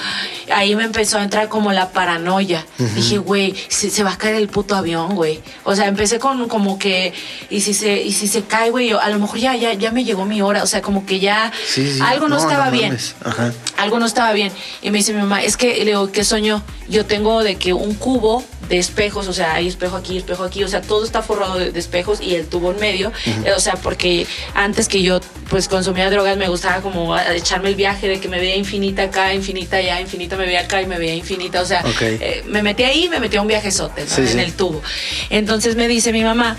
[0.54, 2.66] ahí me empezó a entrar como la paranoia.
[2.96, 5.42] Dije, güey, se, se va a caer el puto avión, güey.
[5.64, 7.14] O sea, empecé con como que,
[7.50, 9.92] y si se, y si se cae, güey, yo, a lo mejor ya, ya, ya
[9.92, 10.64] me llegó mi hora.
[10.64, 12.00] O sea, como que ya Sí, sí.
[12.02, 12.98] algo no, estaba bien.
[13.24, 13.54] Ajá.
[13.78, 14.52] algo no estaba bien.
[14.82, 16.64] Y me dice mi mamá, es que le digo, ¿qué soñó?
[16.88, 20.64] Yo tengo de que un cubo de espejos, o sea, hay espejo aquí, espejo aquí,
[20.64, 23.60] o sea, todo está forrado de, de espejos y el tubo en medio, eh, o
[23.60, 25.20] sea, porque antes que yo
[25.52, 29.34] pues consumía drogas me gustaba como echarme el viaje de que me veía infinita acá,
[29.34, 32.84] infinita allá, infinita me veía acá y me veía infinita, o sea, eh, me metí
[32.84, 34.08] ahí y me metí a un viajezote ¿no?
[34.08, 34.40] Sí, en sí.
[34.40, 34.82] el tubo.
[35.30, 36.58] Entonces me dice mi mamá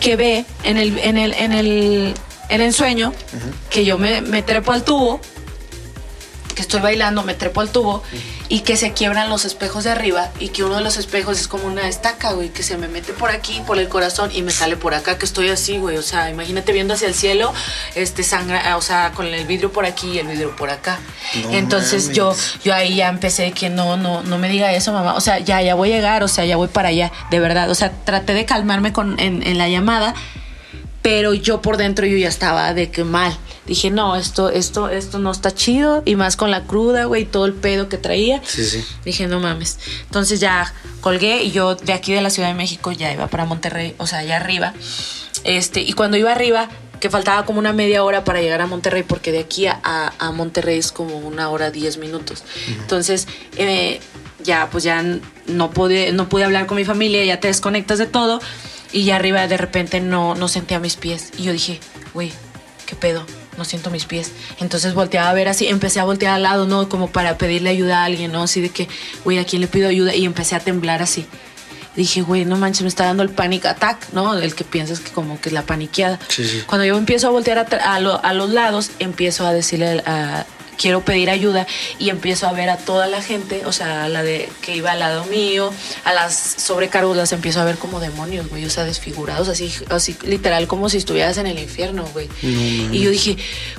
[0.00, 2.14] que ve en el, en el, en el,
[2.48, 3.12] en el sueño
[3.68, 5.20] que yo me, me trepo al tubo,
[6.52, 8.02] que estoy bailando, me trepo al tubo
[8.48, 11.48] y que se quiebran los espejos de arriba y que uno de los espejos es
[11.48, 14.50] como una estaca, güey, que se me mete por aquí, por el corazón y me
[14.50, 17.52] sale por acá, que estoy así, güey, o sea, imagínate viendo hacia el cielo,
[17.94, 20.98] este sangra, o sea, con el vidrio por aquí y el vidrio por acá.
[21.42, 22.58] No Entonces yo, mames.
[22.64, 25.62] yo ahí ya empecé que no, no, no me diga eso, mamá, o sea, ya,
[25.62, 28.34] ya voy a llegar, o sea, ya voy para allá, de verdad, o sea, traté
[28.34, 30.14] de calmarme con, en, en la llamada,
[31.02, 33.36] pero yo por dentro yo ya estaba de que mal.
[33.66, 36.02] Dije, no, esto, esto, esto no está chido.
[36.04, 38.40] Y más con la cruda, güey, todo el pedo que traía.
[38.44, 38.84] Sí, sí.
[39.04, 39.78] Dije, no mames.
[40.06, 43.44] Entonces ya colgué y yo de aquí de la Ciudad de México ya iba para
[43.44, 44.74] Monterrey, o sea, allá arriba.
[45.44, 46.68] Este, y cuando iba arriba,
[47.00, 50.12] que faltaba como una media hora para llegar a Monterrey, porque de aquí a, a-
[50.18, 52.42] a Monterrey es como una hora, diez minutos.
[52.68, 54.00] Entonces, eh,
[54.44, 55.02] ya, pues ya
[55.46, 58.40] no pude, no pude hablar con mi familia, ya te desconectas de todo.
[58.92, 61.30] Y ya arriba de repente no, no sentía mis pies.
[61.38, 61.80] Y yo dije,
[62.12, 62.32] güey,
[62.86, 63.24] ¿qué pedo?
[63.60, 64.32] No siento mis pies.
[64.58, 66.88] Entonces volteaba a ver así, empecé a voltear al lado, ¿no?
[66.88, 68.44] Como para pedirle ayuda a alguien, ¿no?
[68.44, 68.88] Así de que,
[69.22, 70.14] güey, ¿a quién le pido ayuda?
[70.14, 71.26] Y empecé a temblar así.
[71.94, 74.34] Dije, güey, no manches, me está dando el panic attack, ¿no?
[74.38, 76.18] El que piensas que como que es la paniqueada.
[76.28, 76.62] Sí, sí.
[76.66, 80.46] Cuando yo empiezo a voltear a, a lo- a los lados, empiezo a decirle a
[80.78, 81.66] quiero pedir ayuda
[81.98, 84.92] y empiezo a ver a toda la gente, o sea, a la de que iba
[84.92, 85.72] al lado mío,
[86.04, 90.16] a las sobrecargos las empiezo a ver como demonios, güey, o sea, desfigurados, así, así
[90.22, 92.28] literal como si estuvieras en el infierno, güey.
[92.42, 93.36] y yo dije,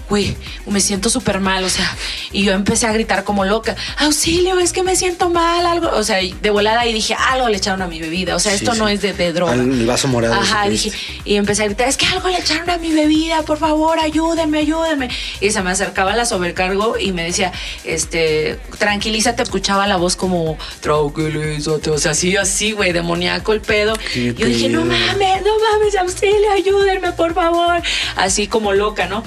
[0.10, 0.36] güey,
[0.68, 1.96] me siento súper mal, o sea,
[2.32, 6.04] y yo empecé a gritar como loca, auxilio, es que me siento mal, algo, o
[6.04, 8.74] sea, de volada y dije, algo le echaron a mi bebida, o sea, Sí, esto
[8.74, 8.80] sí.
[8.80, 9.54] no es de, de droga.
[9.54, 10.92] El vaso morado Ajá, dije,
[11.26, 14.60] y empecé a gritar, es que algo le echaron a mi bebida, por favor, ayúdenme,
[14.60, 15.10] ayúdenme.
[15.40, 17.52] Y se me acercaba la sobrecargo y me decía,
[17.84, 23.96] este, tranquilízate, escuchaba la voz como, tranquilízate, o sea, así, así, güey, demoníaco el pedo.
[24.16, 27.82] Yo dije, no mames, no mames, auxilio, ayúdenme, por favor.
[28.16, 29.24] Así como loca, ¿no?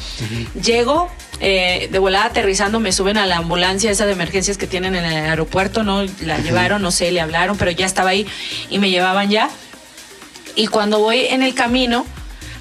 [0.62, 1.10] Llego,
[1.40, 5.04] eh, de volada aterrizando, me suben a la ambulancia esa de emergencias que tienen en
[5.04, 6.04] el aeropuerto, ¿no?
[6.20, 8.26] La llevaron, no sé, le hablaron, pero ya estaba ahí
[8.70, 9.50] y me llevaban ya.
[10.56, 12.06] Y cuando voy en el camino,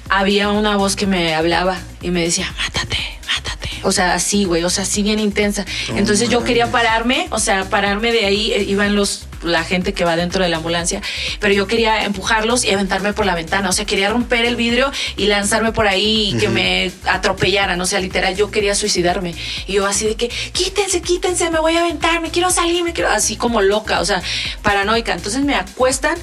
[0.08, 3.70] había una voz que me hablaba y me decía, mátate, mátate.
[3.82, 5.64] O sea, así, güey, o sea, así bien intensa.
[5.94, 10.04] Entonces yo quería pararme, o sea, pararme de ahí, eh, iban los la gente que
[10.04, 11.02] va dentro de la ambulancia,
[11.38, 14.90] pero yo quería empujarlos y aventarme por la ventana, o sea, quería romper el vidrio
[15.16, 19.34] y lanzarme por ahí y que me atropellaran, o sea, literal, yo quería suicidarme.
[19.66, 22.92] Y yo así de que, quítense, quítense, me voy a aventar, me quiero salir, me
[22.92, 24.22] quiero, así como loca, o sea,
[24.62, 25.12] paranoica.
[25.12, 26.16] Entonces me acuestan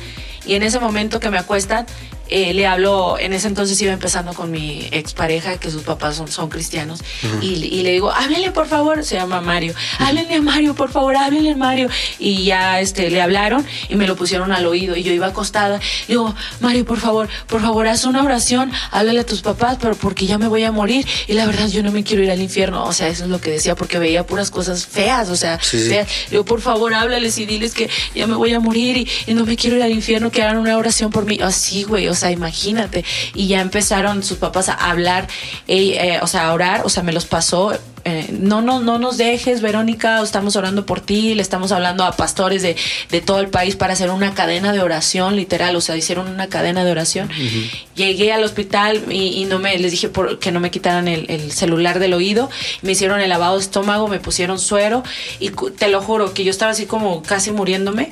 [0.45, 1.85] y en ese momento que me acuestan,
[2.31, 6.27] eh, le hablo, en ese entonces iba empezando con mi expareja, que sus papás son,
[6.27, 6.99] son cristianos,
[7.41, 11.15] y, y le digo, háblenle por favor, se llama Mario, háblenle a Mario, por favor,
[11.15, 11.89] háblenle a Mario.
[12.19, 15.77] Y ya este, le hablaron y me lo pusieron al oído y yo iba acostada.
[15.77, 19.95] Le digo, Mario, por favor, por favor, haz una oración, háblale a tus papás, pero
[19.95, 22.41] porque ya me voy a morir y la verdad yo no me quiero ir al
[22.41, 22.83] infierno.
[22.85, 25.79] O sea, eso es lo que decía, porque veía puras cosas feas, o sea, Sí,
[25.83, 25.89] sí.
[25.89, 26.07] feas.
[26.25, 29.33] Le digo, por favor, háblales y diles que ya me voy a morir y, y
[29.33, 31.39] no me quiero ir al infierno, que hagan una oración por mí.
[31.41, 33.03] Así, güey, o sea, imagínate.
[33.33, 35.27] Y ya empezaron sus papás a hablar,
[35.67, 37.71] eh, eh, o sea, a orar, o sea, me los pasó.
[38.03, 42.11] eh, no, no, no nos dejes, Verónica, estamos orando por ti, le estamos hablando a
[42.13, 42.75] pastores de,
[43.11, 46.47] de todo el país para hacer una cadena de oración, literal, o sea, hicieron una
[46.47, 47.29] cadena de oración.
[47.95, 51.29] Llegué al hospital y, y no me, les dije por, que no me quitaran el,
[51.29, 52.49] el celular del oído,
[52.81, 55.03] me hicieron el lavado de estómago, me pusieron suero
[55.39, 58.11] y te lo juro que yo estaba así como casi muriéndome.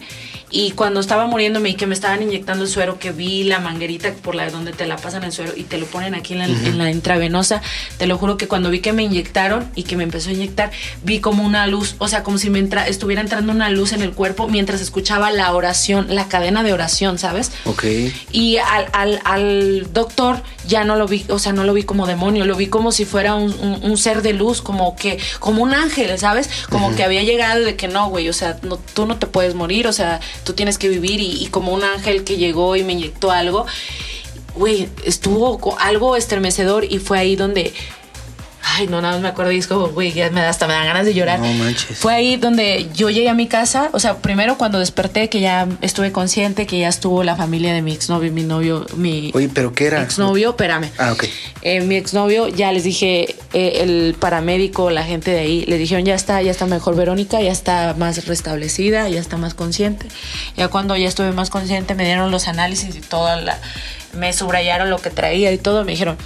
[0.52, 4.12] Y cuando estaba muriéndome y que me estaban inyectando el suero, que vi la manguerita
[4.14, 6.46] por la donde te la pasan el suero y te lo ponen aquí en la,
[6.46, 7.62] en la intravenosa,
[7.98, 10.72] te lo juro que cuando vi que me inyectaron y que me empezó a inyectar,
[11.04, 14.02] vi como una luz, o sea, como si me entra- estuviera entrando una luz en
[14.02, 17.52] el cuerpo mientras escuchaba la oración, la cadena de oración, ¿sabes?
[17.66, 17.84] Ok.
[18.32, 22.08] Y al, al, al doctor ya no lo vi, o sea, no lo vi como
[22.08, 25.62] demonio, lo vi como si fuera un, un- un ser de luz, como que, como
[25.62, 26.50] un ángel, ¿sabes?
[26.70, 29.54] Como que había llegado de que no, güey, o sea, no, tú no te puedes
[29.56, 32.94] morir, o sea, tú tienes que vivir y, como un ángel que llegó y me
[32.94, 33.66] inyectó algo,
[34.56, 37.74] güey, estuvo algo estremecedor y fue ahí donde...
[38.62, 40.74] Ay, no, nada más me acuerdo y es como, güey, ya me da, hasta me
[40.74, 41.40] dan ganas de llorar.
[41.40, 41.98] No manches.
[41.98, 45.68] Fue ahí donde yo llegué a mi casa, o sea, primero cuando desperté, que ya
[45.82, 49.74] estuve consciente, que ya estuvo la familia de mi exnovio, mi novio, mi Oye, ¿pero
[49.74, 50.02] qué era?
[50.02, 50.90] exnovio, espérame.
[50.98, 51.26] Ah, ok.
[51.62, 56.06] Eh, mi exnovio, ya les dije, eh, el paramédico, la gente de ahí, le dijeron,
[56.06, 60.08] ya está, ya está mejor Verónica, ya está más restablecida, ya está más consciente.
[60.58, 63.58] Ya cuando ya estuve más consciente, me dieron los análisis y todo, la,
[64.14, 66.18] me subrayaron lo que traía y todo, me dijeron,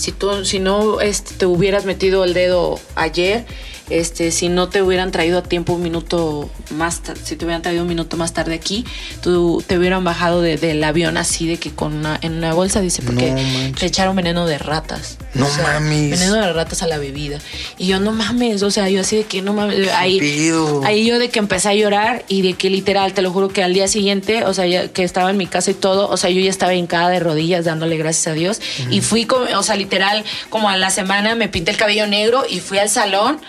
[0.00, 3.44] si tú, si no este, te hubieras metido el dedo ayer,
[3.90, 7.82] este, si no te hubieran traído a tiempo un minuto más, si te hubieran traído
[7.82, 8.84] un minuto más tarde aquí,
[9.22, 12.80] tú te hubieran bajado de- del avión así de que con una, en una bolsa,
[12.80, 15.18] dice, porque No te echaron veneno de ratas.
[15.34, 16.10] No mames.
[16.10, 17.38] Veneno de ratas a la bebida.
[17.78, 19.88] Y yo, no mames, o sea, yo así de que no mames.
[19.94, 20.82] Ahí, pedo?
[20.84, 23.62] ahí yo de que empecé a llorar y de que literal, te lo juro que
[23.62, 26.30] al día siguiente, o sea, ya que estaba en mi casa y todo, o sea,
[26.30, 28.60] yo ya estaba hincada de rodillas dándole gracias a Dios.
[28.90, 32.44] Y fui, como, o sea, literal, como a la semana me pinté el cabello negro
[32.48, 33.40] y fui al salón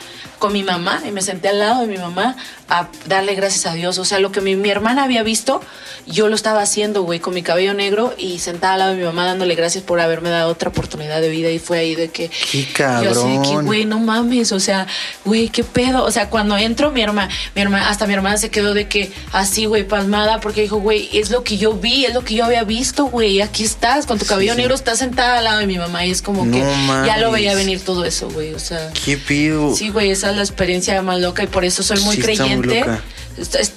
[0.41, 2.35] con mi mamá y me senté al lado de mi mamá
[2.71, 3.97] a darle gracias a Dios.
[3.97, 5.61] O sea, lo que mi, mi hermana había visto,
[6.07, 9.03] yo lo estaba haciendo, güey, con mi cabello negro y sentada al lado de mi
[9.03, 11.49] mamá dándole gracias por haberme dado otra oportunidad de vida.
[11.51, 12.29] Y fue ahí de que...
[12.49, 13.65] Qué Yo así de que, cabrón.
[13.65, 14.87] güey, no mames, o sea,
[15.25, 16.05] güey, qué pedo.
[16.05, 19.11] O sea, cuando entro, mi hermana, mi hermana, hasta mi hermana se quedó de que
[19.33, 22.45] así, güey, pasmada, porque dijo, güey, es lo que yo vi, es lo que yo
[22.45, 25.77] había visto, güey, aquí estás, con tu cabello negro, estás sentada al lado de mi
[25.77, 26.05] mamá.
[26.05, 26.63] Y es como No que
[27.05, 28.91] ya lo veía venir todo eso, güey, o sea.
[29.05, 29.75] ¿Qué pido?
[29.75, 32.21] Sí, güey, esa es la experiencia más loca y por eso soy muy Sí,
[32.55, 33.01] muy creyente.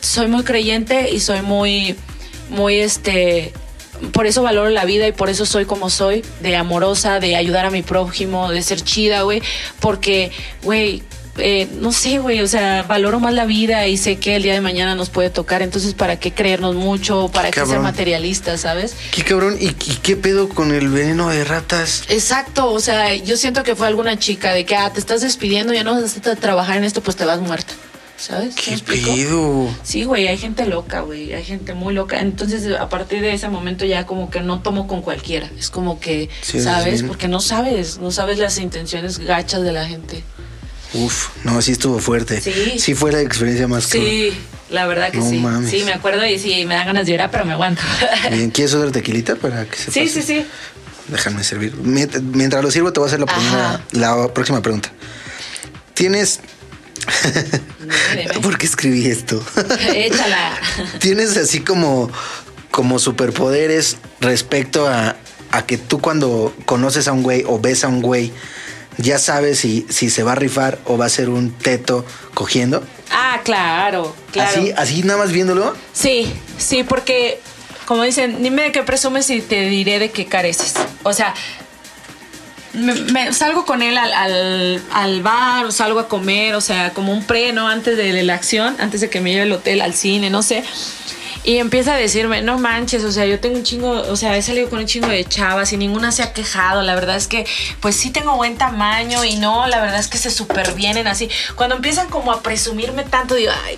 [0.01, 1.97] soy muy creyente y soy muy,
[2.51, 3.53] muy este.
[4.13, 7.65] Por eso valoro la vida y por eso soy como soy, de amorosa, de ayudar
[7.65, 9.41] a mi prójimo, de ser chida, güey.
[9.81, 10.33] Porque,
[10.63, 11.03] güey,
[11.39, 14.55] eh, no sé, güey, o sea, valoro más la vida y sé que el día
[14.55, 15.63] de mañana nos puede tocar.
[15.63, 17.31] Entonces, ¿para qué creernos mucho?
[17.33, 18.95] ¿Para qué ser materialistas, sabes?
[19.11, 19.57] ¿Qué cabrón?
[19.61, 22.05] ¿Y, y qué pedo con el veneno de ratas?
[22.09, 25.73] Exacto, o sea, yo siento que fue alguna chica de que, ah, te estás despidiendo,
[25.73, 27.75] ya no vas a trabajar en esto, pues te vas muerta.
[28.17, 28.55] ¿Sabes?
[28.57, 29.69] ¿Me ¿Qué pedo?
[29.83, 32.21] Sí, güey, hay gente loca, güey, hay gente muy loca.
[32.21, 35.51] Entonces, a partir de ese momento ya como que no tomo con cualquiera.
[35.59, 37.01] Es como que, Sí, ¿sabes?
[37.01, 37.07] sí.
[37.07, 40.23] Porque no sabes, no sabes las intenciones gachas de la gente.
[40.95, 42.41] Uf, no, sí estuvo fuerte.
[42.41, 42.79] Sí.
[42.79, 44.33] Sí fue la experiencia más Sí,
[44.71, 45.39] la verdad que No sí.
[45.39, 45.69] mames.
[45.71, 47.83] Sí, me acuerdo y sí, me dan ganas de llorar, pero me aguanto.
[48.31, 50.23] Bien, ¿quieres otra tequilita para que se sí, pase?
[50.23, 50.47] sí, sí.
[51.09, 51.75] Déjame servir.
[51.83, 54.91] Mient- Mientras lo sirvo, te voy a hacer la, primera- la próxima pregunta.
[55.95, 56.41] ¿Tienes...
[58.43, 59.43] ¿Por qué escribí esto?
[59.95, 60.59] Échala.
[60.99, 62.11] ¿Tienes así como,
[62.71, 65.17] como superpoderes respecto a,
[65.51, 68.33] a que tú cuando conoces a un güey o ves a un güey,
[68.99, 72.83] ya sabes si, si se va a rifar o va a ser un teto cogiendo?
[73.11, 74.51] Ah, claro, claro.
[74.51, 75.75] Así, así nada más viéndolo.
[75.93, 77.41] Sí, sí, porque
[77.87, 80.75] como dicen, dime de qué presumes y te diré de qué careces.
[81.03, 81.35] O sea,
[82.75, 87.13] me, salgo con él al, al, al bar o salgo a comer, o sea, como
[87.13, 87.69] un pre, ¿no?
[87.69, 90.65] Antes de la acción, antes de que me lleve al hotel, al cine, no sé.
[91.47, 94.41] Y empieza a decirme, no manches, o sea, yo tengo un chingo, o sea, he
[94.41, 96.81] salido con un chingo de chavas y ninguna se ha quejado.
[96.81, 97.47] La verdad es que,
[97.81, 101.29] pues sí tengo buen tamaño y no, la verdad es que se súper vienen así.
[101.55, 103.77] Cuando empiezan como a presumirme tanto, digo, ay,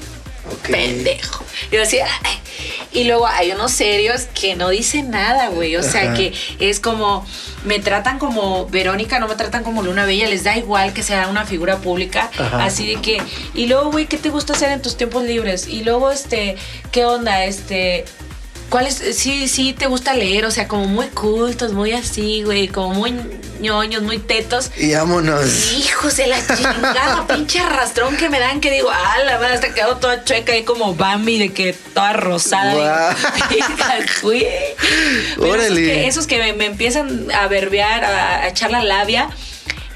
[0.70, 1.44] Pendejo.
[1.70, 2.38] Yo decía, "Ay".
[2.92, 5.76] y luego hay unos serios que no dicen nada, güey.
[5.76, 7.26] O sea, que es como,
[7.64, 11.28] me tratan como Verónica, no me tratan como Luna Bella, les da igual que sea
[11.28, 12.30] una figura pública.
[12.38, 12.64] Ajá.
[12.64, 13.22] Así de que,
[13.54, 15.66] y luego, güey, ¿qué te gusta hacer en tus tiempos libres?
[15.68, 16.56] Y luego, este,
[16.90, 17.44] ¿qué onda?
[17.44, 18.04] Este.
[18.68, 18.96] ¿Cuál es?
[19.16, 23.14] Sí, sí, te gusta leer, o sea, como muy cultos, muy así, güey, como muy
[23.60, 24.70] ñoños, muy tetos.
[24.76, 25.72] Y vámonos.
[25.72, 29.72] Hijos de la chingada, pinche arrastrón que me dan que digo, ah, la verdad, está
[29.72, 33.16] quedado toda chueca ahí como Bambi, de que toda rosada.
[35.38, 35.66] Órale.
[35.66, 39.30] Esos que, esos que me, me empiezan a verbear, a, a echar la labia,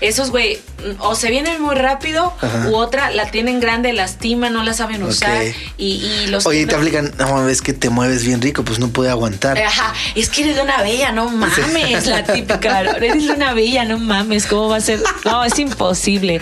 [0.01, 0.59] esos, güey,
[0.99, 2.69] o se vienen muy rápido, Ajá.
[2.69, 5.43] u otra la tienen grande, lastima, no la saben usar.
[5.77, 8.89] Y, y los Oye, te aplican, no, ves que te mueves bien rico, pues no
[8.89, 9.59] puede aguantar.
[9.59, 13.85] Ajá, es que eres de una bella, no mames, la típica, eres de una bella,
[13.85, 15.01] no mames, ¿cómo va a ser?
[15.25, 16.41] No, es imposible.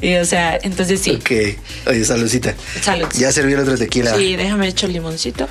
[0.00, 1.10] Y, o sea, entonces sí.
[1.10, 1.88] Ok.
[1.88, 2.54] Oye, saludcita.
[2.80, 3.08] Salud.
[3.14, 4.14] Ya serví el otro tequila.
[4.14, 5.48] Sí, déjame echar el limoncito.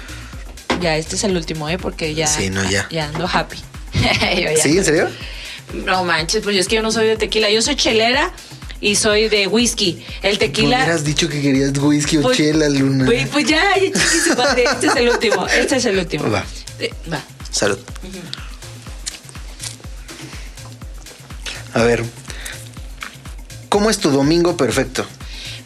[0.81, 1.77] Ya, este es el último, ¿eh?
[1.77, 2.27] Porque ya.
[2.27, 2.87] Sí, no, ya.
[2.89, 3.57] Ya ando happy.
[4.61, 4.77] ¿Sí?
[4.77, 5.09] ¿En serio?
[5.73, 7.49] No manches, pues yo es que yo no soy de tequila.
[7.49, 8.31] Yo soy chelera
[8.81, 10.03] y soy de whisky.
[10.21, 10.77] El tequila.
[10.77, 13.05] Me hubieras dicho que querías whisky o Pues- chela, Luna.
[13.05, 14.63] Pues, pues ya, ya madre.
[14.71, 15.47] Este es el último.
[15.47, 16.29] Este es el último.
[16.31, 16.43] Va.
[16.79, 17.21] Eh, va.
[17.51, 17.77] Salud.
[21.73, 22.03] A ver.
[23.69, 25.05] ¿Cómo es tu domingo perfecto?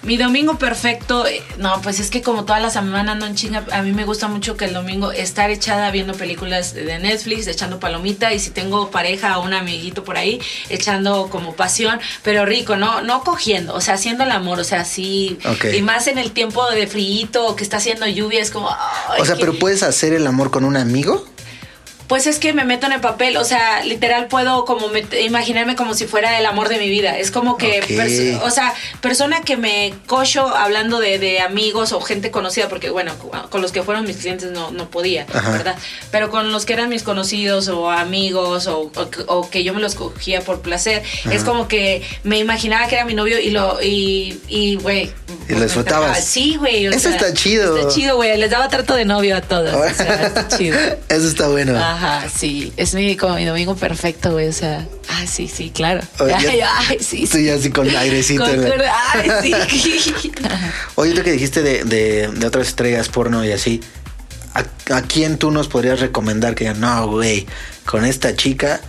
[0.04, 3.66] Mi domingo perfecto, eh, no, pues es que como toda la semana ando en chinga,
[3.72, 7.80] a mí me gusta mucho que el domingo estar echada viendo películas de Netflix, echando
[7.80, 12.76] palomita y si tengo pareja o un amiguito por ahí, echando como pasión, pero rico,
[12.76, 15.66] no no cogiendo, o sea, haciendo el amor, o sea, Ok.
[15.74, 18.70] y más en el tiempo de frío que está haciendo lluvia, es como...
[18.70, 21.26] ay, O sea, que- pero puedes hacer el amor con un amigo.
[22.08, 24.88] Pues es que me meto en el papel, o sea, literal puedo como
[25.22, 27.18] imaginarme como si fuera el amor de mi vida.
[27.18, 27.82] Es como que,
[28.44, 33.14] o sea, persona que me cocho hablando de, de amigos o gente conocida, porque bueno,
[33.50, 35.52] con los que fueron mis clientes no, no podía, Ajá.
[35.52, 35.76] ¿verdad?
[36.12, 39.74] Pero con los que eran mis conocidos o amigos o, o que- o que yo
[39.74, 43.50] me los cogía por placer, es como que me imaginaba que era mi novio y
[43.50, 45.12] lo, y, y güey.
[45.50, 46.24] Y lo disfrutabas.
[46.24, 46.86] Sí, güey.
[46.88, 47.78] Eso está chido.
[47.78, 48.38] Está chido, güey.
[48.38, 49.74] Les daba trato de novio a todos.
[49.74, 50.78] o sea, está chido.
[51.10, 51.74] Eso está bueno.
[51.94, 52.74] Ajá, sí.
[52.78, 54.48] Es mi, como mi domingo perfecto, güey.
[54.48, 56.02] O sea, ah, sí, sí, claro.
[56.20, 58.44] Oye, ay, ay, sí, Estoy así con airecito.
[58.44, 58.66] Con-
[59.14, 59.54] ay, sí.
[60.96, 63.82] Oye, tú que dijiste de, de, de otras estrellas porno y así,
[64.54, 67.46] ¿a, a quién tú nos podrías recomendar que digan, no, güey,
[67.86, 68.82] con esta chica,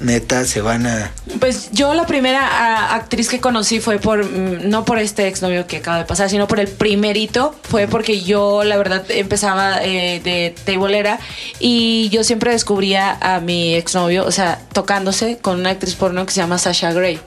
[0.00, 1.10] neta, se van a...
[1.40, 5.78] Pues yo la primera actriz que conocí fue por, mm, no por este exnovio que
[5.78, 7.54] acaba de pasar, sino por el primerito.
[7.62, 11.18] Fue porque yo, la verdad, empezaba eh, de tableera
[11.60, 16.32] y yo siempre descubría a mi exnovio, o sea, tocándose con una actriz porno que
[16.32, 17.20] se llama Sasha Grey.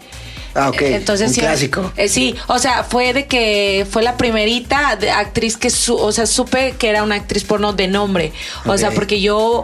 [0.53, 1.93] Ah, ok, Entonces, un sí, clásico.
[1.95, 6.11] eh, sí, o sea, fue de que fue la primerita de actriz que, su, o
[6.11, 8.33] sea, supe que era una actriz porno de nombre.
[8.65, 9.63] O sea, porque yo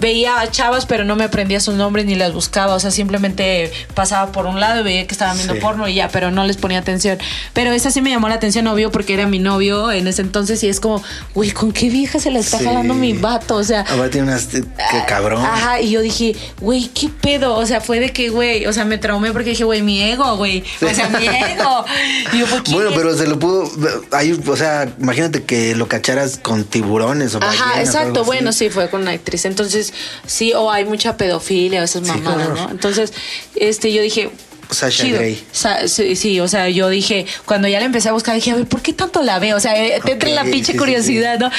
[0.00, 2.74] veía a chavas, pero no me aprendía sus nombres ni las buscaba.
[2.74, 5.60] O sea, simplemente pasaba por un lado y veía que estaban viendo Sí.
[5.60, 7.18] porno y ya, pero no les ponía atención.
[7.52, 10.62] Pero esa sí me llamó la atención, obvio, porque era mi novio en ese entonces
[10.62, 11.02] y es como,
[11.34, 12.64] güey, ¿con qué vieja se la está Sí.
[12.64, 13.56] jalando mi vato?
[13.56, 14.46] O sea, Ahora tiene unas...
[14.46, 14.64] Qué
[15.06, 15.44] cabrón.
[15.44, 17.54] Ajá, y yo dije, güey, ¿qué pedo?
[17.56, 20.36] O sea, fue de que, güey, o sea, me traumé porque dije, güey, mi ego,
[20.36, 20.62] güey.
[20.82, 21.84] O sea, mi ego.
[22.32, 22.46] Y yo.
[22.70, 23.70] Bueno, pero se lo pudo...
[24.12, 28.24] Ahí, o sea, imagínate que lo cacharas con tiburones o Ajá, ballenas exacto.
[28.24, 29.44] Bueno, sí, fue con una actriz.
[29.44, 29.87] Entonces,
[30.26, 32.62] sí, o hay mucha pedofilia, esas Sí, mamadas, claro.
[32.66, 32.70] ¿no?
[32.70, 33.12] Entonces,
[33.56, 34.30] este, yo dije.
[34.70, 35.18] Sasha chido.
[35.18, 35.44] Grey.
[35.52, 38.56] Sa- sí, sí, o sea, yo dije, cuando ya la empecé a buscar, dije, a
[38.56, 39.56] ver, ¿por qué tanto la veo?
[39.56, 41.50] O sea, eh, te entra la pinche sí, sí, curiosidad, ¿no?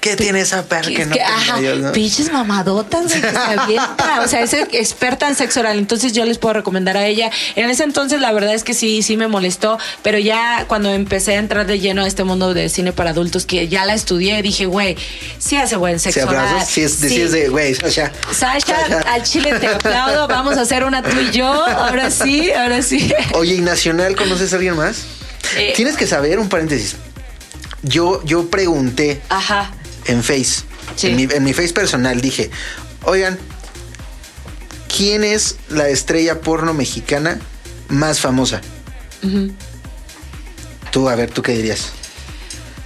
[0.00, 1.92] ¿Qué tiene esa perra que no que, ajá, yo, no?
[1.92, 4.20] pinches mamadotas, que se avienta.
[4.24, 5.78] O sea, es experta en sexo oral.
[5.78, 7.30] Entonces yo les puedo recomendar a ella.
[7.56, 9.78] En ese entonces, la verdad es que sí, sí me molestó.
[10.02, 13.46] Pero ya cuando empecé a entrar de lleno a este mundo de cine para adultos,
[13.46, 14.96] que ya la estudié, dije, güey,
[15.38, 16.46] sí hace buen sexo oral.
[16.48, 17.08] abrazos, es, Sí.
[17.08, 18.10] si es de, güey, Sasha.
[18.32, 18.76] Sasha,
[19.12, 20.26] al chile te aplaudo.
[20.28, 21.46] Vamos a hacer una tú y yo.
[21.48, 23.12] Ahora sí, ahora sí.
[23.34, 25.04] Oye, ¿y Nacional conoces a alguien más?
[25.56, 26.96] Eh, Tienes que saber, un paréntesis.
[27.82, 29.72] Yo, yo pregunté Ajá.
[30.06, 30.62] en Face,
[30.96, 31.08] Sí.
[31.08, 32.50] en, mi, en mi Face personal, dije,
[33.04, 33.38] oigan,
[34.94, 37.38] ¿quién es la estrella porno mexicana
[37.88, 38.60] más famosa?
[40.90, 41.92] Tú, a ver, ¿tú qué dirías?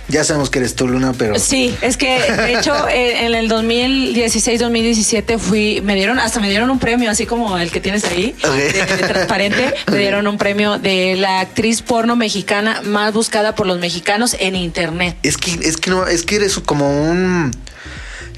[0.09, 1.39] Ya sabemos que eres tú, Luna, pero...
[1.39, 6.71] Sí, es que de hecho eh, en el 2016-2017 fui, me dieron, hasta me dieron
[6.71, 8.53] un premio, así como el que tienes ahí, Ok.
[8.55, 13.67] de, de transparente, me dieron un premio de la actriz porno mexicana más buscada por
[13.67, 15.17] los mexicanos en internet.
[15.23, 17.51] Es que, es que no, es que eres como un...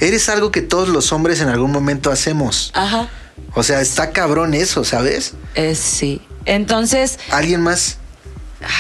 [0.01, 2.73] Eres algo que todos los hombres en algún momento hacemos.
[2.75, 3.09] Ajá.
[3.55, 5.35] O sea, está cabrón eso, ¿sabes?
[5.55, 6.21] Eh, sí.
[6.47, 7.99] Entonces, ¿Alguien más?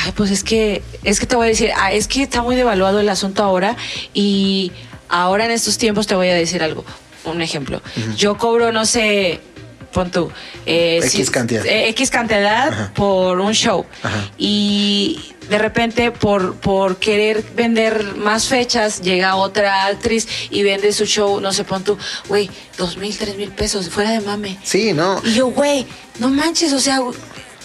[0.04, 2.56] Ay, pues es que, es que te voy a decir, ah, es que está muy
[2.56, 3.76] devaluado el asunto ahora
[4.12, 4.72] y
[5.08, 6.84] ahora en estos tiempos te voy a decir algo,
[7.24, 7.82] un ejemplo.
[8.16, 9.40] Yo cobro, no sé,
[9.92, 10.30] pon tú,
[10.66, 11.64] eh, X cantidad.
[11.66, 12.92] eh, X cantidad Ajá.
[12.94, 14.30] por un show Ajá.
[14.38, 21.04] y de repente por, por querer vender más fechas llega otra actriz y vende su
[21.04, 24.58] show, no sé, pon tú, güey, dos mil, tres mil pesos, fuera de mame.
[24.64, 25.20] Sí, ¿no?
[25.24, 25.86] Y yo, güey,
[26.18, 27.00] no manches, o sea,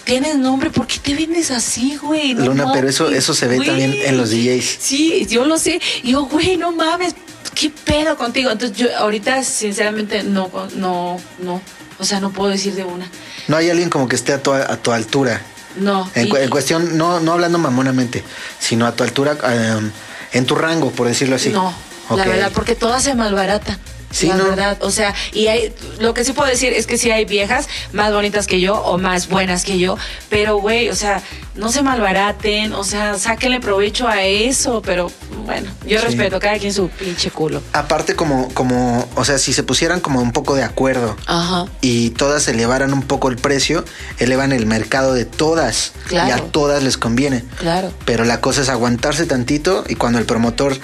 [0.09, 2.33] tienes nombre, ¿por qué te vendes así, güey?
[2.33, 3.67] No Luna, pero eso- eso se ve güey.
[3.67, 4.77] también en los DJs.
[4.79, 5.79] Sí, yo lo sé.
[6.03, 7.15] Y yo, güey, no mames,
[7.55, 8.51] ¿qué pedo contigo?
[8.51, 11.61] Entonces, yo ahorita, sinceramente, no, no, no.
[11.99, 13.09] O sea, no puedo decir de una.
[13.47, 15.41] No hay alguien como que esté a tu, a tu altura.
[15.75, 16.09] No.
[16.15, 18.23] En, y- cu- en cuestión, no, no hablando mamonamente,
[18.59, 19.91] sino a tu altura, em,
[20.33, 21.49] en tu rango, por decirlo así.
[21.49, 21.73] No,
[22.09, 22.25] la Ok.
[22.27, 23.77] verdad, porque todas se malbaratan.
[24.11, 24.43] Sí, la ¿no?
[24.45, 27.67] verdad, o sea, y hay, lo que sí puedo decir es que sí hay viejas
[27.93, 29.97] más bonitas que yo o más buenas que yo,
[30.29, 31.21] pero güey, o sea,
[31.55, 35.11] no se malbaraten, o sea, sáquenle provecho a eso, pero
[35.45, 36.05] bueno, yo Sí.
[36.05, 37.61] respeto cada quien su pinche culo.
[37.73, 41.65] Aparte, como, como, o sea, si se pusieran como un poco de acuerdo Ajá.
[41.81, 43.83] y todas elevaran un poco el precio,
[44.17, 45.91] elevan el mercado de todas.
[46.07, 46.29] Claro.
[46.29, 47.43] Y a todas les conviene.
[47.59, 47.91] Claro.
[48.05, 50.77] Pero la cosa es aguantarse tantito y cuando el promotor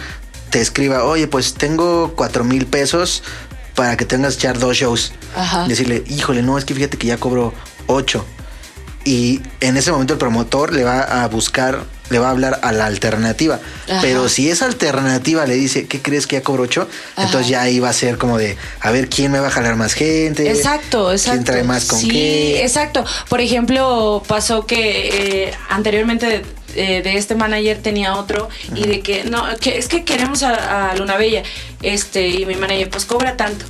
[0.56, 3.24] te escriba, oye, pues tengo cuatro mil pesos
[3.76, 5.12] para que tengas echar dos shows.
[5.36, 5.68] Ajá.
[5.68, 7.54] Decirle, híjole, no, es que fíjate que ya cobro
[7.88, 8.26] ocho.
[9.06, 12.72] Y en ese momento el promotor le va a buscar, le va a hablar a
[12.72, 13.60] la alternativa.
[13.88, 14.00] Ajá.
[14.02, 16.90] Pero si esa alternativa le dice, ¿qué crees que ya cobro ocho?
[17.16, 17.28] Ajá.
[17.28, 19.76] Entonces ya ahí va a ser como de, a ver quién me va a jalar
[19.76, 20.50] más gente.
[20.50, 21.34] Exacto, exacto.
[21.34, 22.64] ¿Quién trae más con sí, qué?
[22.64, 23.06] exacto.
[23.30, 26.42] Por ejemplo, pasó que eh, anteriormente
[26.76, 30.90] eh, de este manager tenía otro y de que no, que es que queremos a,
[30.90, 31.44] a Luna Bella,
[31.84, 33.66] este, y mi manager, pues cobra tanto.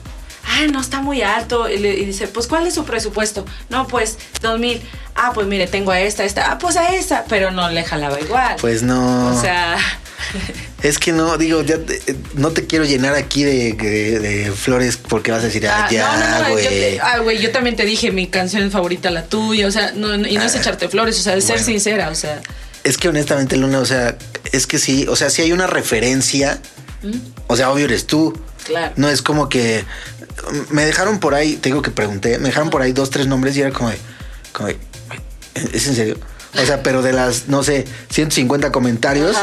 [0.56, 1.70] Ah, no, está muy alto.
[1.70, 3.46] Y, le- y dice, pues, ¿cuál es su presupuesto?
[3.70, 4.82] No, pues, dos mil.
[5.16, 6.52] Ah, pues mire, tengo a esta, esta.
[6.52, 7.26] Ah, pues a esta.
[7.30, 8.56] Pero no le jalaba igual.
[8.60, 9.28] Pues no.
[9.36, 9.78] O sea,
[10.84, 14.52] Es que no, digo, ya te- eh, no te quiero llenar aquí de, de- de
[14.52, 16.98] flores porque vas a decir, ah, ah, ya, no, no, no, yo, güey.
[17.00, 20.36] ah, güey, yo también te dije mi canción favorita, la tuya, o sea, no- y
[20.38, 21.66] no es echarte flores, o sea, de ser Ah, bueno.
[21.66, 22.42] sincera, o sea,
[22.84, 24.16] Es que honestamente, Luna, o sea,
[24.52, 26.60] es que sí, o sea, si hay una referencia,
[27.48, 28.38] o sea, obvio eres tú.
[28.66, 28.94] Claro.
[28.96, 29.84] No es como que
[30.70, 33.56] me dejaron por ahí, te digo que pregunté, me dejaron por ahí dos, tres nombres
[33.58, 33.98] y era como de,
[34.52, 34.78] como de,
[35.74, 36.18] ¿es en serio?
[36.62, 39.36] O sea, pero de las, no sé, 150 comentarios,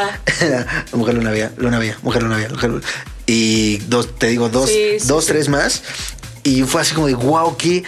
[0.93, 2.87] mujer luna vía, luna vía, mujer luna vía, mujer luna-
[3.27, 5.33] Y dos, te digo, dos, Sí, sí, dos sí.
[5.33, 5.83] tres más.
[6.43, 7.85] Y fue así como de, wow, qué,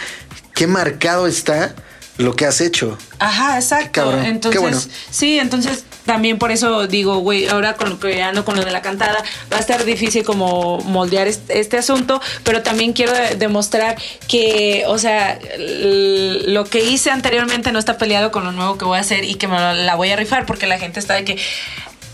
[0.53, 1.73] qué marcado está
[2.17, 2.97] lo que has hecho.
[3.19, 3.85] Ajá, exacto.
[3.91, 4.81] Qué cabrón, qué entonces, bueno.
[5.11, 8.71] sí, entonces también por eso digo, güey, ahora con lo que ando con lo de
[8.71, 13.95] la cantada, va a estar difícil como moldear este, asunto, pero también quiero de- demostrar
[14.27, 18.97] que, o sea, lo que hice anteriormente no está peleado con lo nuevo que voy
[18.97, 21.37] a hacer y que me la voy a rifar porque la gente está de que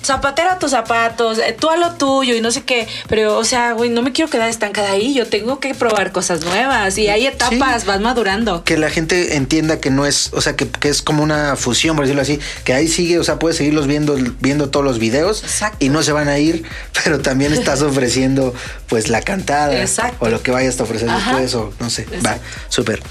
[0.03, 3.43] zapatera a tus zapatos, eh, tú a lo tuyo y no sé qué, pero o
[3.43, 7.07] sea, güey, no me quiero quedar estancada ahí, yo tengo que probar cosas nuevas y
[7.07, 7.87] hay etapas, Sí.
[7.87, 8.63] vas madurando.
[8.63, 11.95] que la gente entienda que no es, o sea, que, que es como una fusión,
[11.95, 15.43] por decirlo así, que ahí sigue, o sea, puedes seguirlos viendo, viendo todos los videos
[15.43, 15.77] Exacto.
[15.79, 16.63] y no se van a ir,
[17.03, 18.53] pero también estás ofreciendo
[18.87, 20.25] pues la cantada Exacto.
[20.25, 21.31] o lo que vayas a ofrecer Ajá.
[21.31, 22.37] después o no sé, va,
[22.69, 23.01] súper.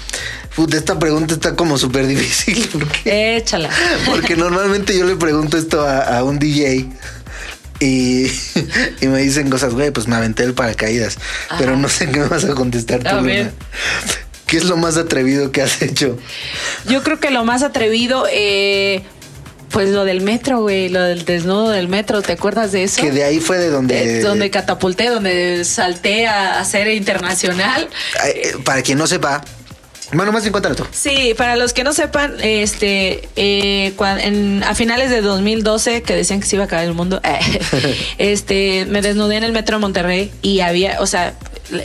[0.55, 3.69] Puta, esta pregunta está como súper difícil porque, Échala.
[4.05, 6.87] porque normalmente yo le pregunto esto a, a un DJ.
[7.79, 8.27] Y,
[9.01, 11.17] y me dicen cosas, güey, pues me aventé el paracaídas.
[11.57, 13.51] Pero no sé qué me vas a contestar tú, Luna.
[14.45, 16.19] ¿Qué es lo más atrevido que has hecho?
[16.87, 19.01] Yo creo que lo más atrevido, eh,
[19.71, 23.01] pues lo del metro, güey, lo del desnudo del metro, ¿te acuerdas de eso?
[23.01, 24.19] Que de ahí fue de donde.
[24.19, 27.89] Eh, donde catapulté, donde salté a, a ser internacional.
[28.27, 29.41] Eh, Para quien no sepa.
[30.13, 30.85] Bueno, más bien cuéntalo tú.
[30.91, 36.15] Sí, para los que no sepan, este, eh, cuan- en- a finales de 2012, que
[36.15, 37.39] decían que se iba a acabar el mundo, eh,
[38.17, 41.33] este, me desnudé en el metro de Monterrey y había, o sea,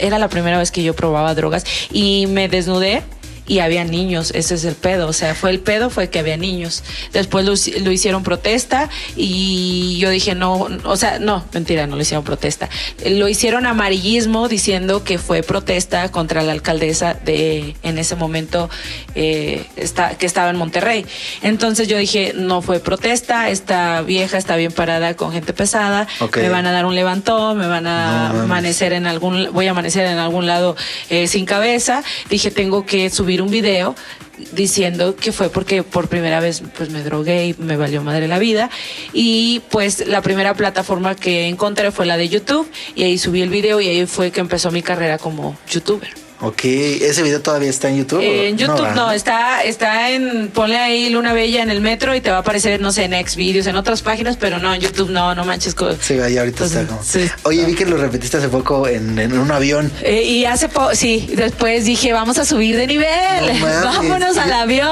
[0.01, 3.03] era la primera vez que yo probaba drogas y me desnudé
[3.47, 6.35] y había niños, ese es el pedo, o sea, fue el pedo, fue que había
[6.37, 6.83] niños.
[7.13, 11.95] Después lo, hici- lo hicieron protesta y yo dije, no, o sea, no, mentira, no
[11.95, 12.69] lo hicieron protesta.
[13.05, 18.69] Lo hicieron amarillismo diciendo que fue protesta contra la alcaldesa de, en ese momento,
[19.15, 21.05] eh, está, que estaba en Monterrey.
[21.41, 26.37] Entonces yo dije, no fue protesta, esta vieja está bien parada con gente pesada, Ok.
[26.37, 30.05] me van a dar un levantón, me van a amanecer en algún, voy a amanecer
[30.05, 30.75] en algún lado
[31.09, 32.03] eh, sin cabeza.
[32.29, 33.95] Dije, tengo que subir un video
[34.51, 38.39] diciendo que fue porque por primera vez pues me drogué y me valió madre la
[38.39, 38.69] vida
[39.13, 43.49] y pues la primera plataforma que encontré fue la de YouTube y ahí subí el
[43.49, 46.26] video y ahí fue que empezó mi carrera como youtuber.
[46.39, 48.21] Ok, ¿ese video todavía está en YouTube?
[48.21, 52.21] Eh, en YouTube no, está, está en, ponle ahí Luna Bella en el metro y
[52.21, 55.09] te va a aparecer, no sé, en Xvideos, en otras páginas, pero no, en YouTube
[55.09, 55.75] no, no manches.
[55.99, 57.03] Sí, ahí ahorita Entonces, está como.
[57.03, 57.27] sí.
[57.43, 59.91] Oye, vi que lo repetiste hace poco en, en un avión.
[60.03, 64.53] Eh, y hace poco, sí, después dije, vamos a subir de nivel, No vámonos al
[64.53, 64.89] avión.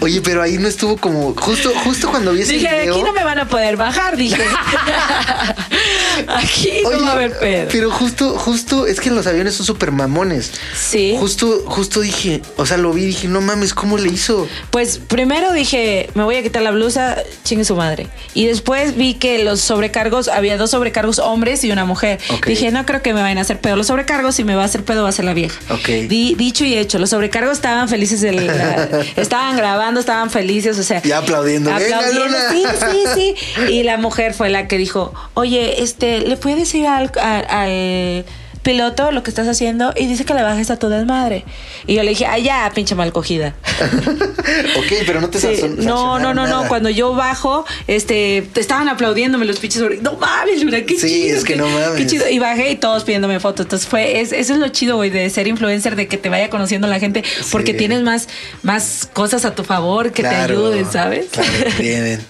[0.00, 1.34] Oye, pero ahí no estuvo como.
[1.34, 2.94] Justo, justo cuando vi ese Dije, video.
[2.94, 4.42] aquí no me van a poder bajar, dije.
[6.28, 7.68] aquí Oye, no va a haber pedo.
[7.72, 10.52] Pero justo, justo, es que los aviones son súper mamones.
[10.76, 10.83] Sí.
[11.18, 14.46] Justo, justo dije, o sea, lo vi y dije, no mames, ¿cómo le hizo?
[14.70, 18.08] Pues primero dije, me voy a quitar la blusa, chingue su madre.
[18.34, 22.18] Y después vi que los sobrecargos, había dos sobrecargos hombres y una mujer.
[22.46, 23.76] Dije, no creo que me vayan a hacer pedo.
[23.76, 25.58] Los sobrecargos, si me va a hacer pedo, va a ser la vieja.
[25.70, 25.88] Ok.
[26.08, 30.82] Di- dicho y hecho, los sobrecargos estaban felices, de la- estaban grabando, estaban felices, o
[30.82, 31.00] sea.
[31.04, 31.72] Y aplaudiendo.
[31.72, 33.34] Aplaudiendo, sí, sí, sí.
[33.72, 38.24] Y la mujer fue la que dijo, oye, este, ¿le puedes decir al, al- al
[38.64, 39.92] piloto lo que estás haciendo?
[39.96, 41.44] Y dice que le bajes a tu desmadre.
[41.86, 43.54] Y yo le dije, ay, ya, pinche mal cogida.
[44.76, 46.66] ok, pero no te Sí, no, no, no, no.
[46.66, 49.98] Cuando yo bajo, este, te estaban aplaudiéndome los pinches sobre.
[49.98, 51.36] No mames, Luna, qué Sí, chido.
[51.38, 51.96] es que no mames.
[51.96, 52.28] Qué chido.
[52.28, 53.66] Y bajé y todos pidiéndome fotos.
[53.66, 56.50] Entonces fue, es- eso es lo chido, güey, de ser influencer, de que te vaya
[56.50, 57.78] conociendo la gente, porque Sí.
[57.78, 58.28] tienes más,
[58.62, 61.26] más cosas a tu favor que te ayuden, ¿sabes?
[61.30, 62.20] Claro, bien, bien.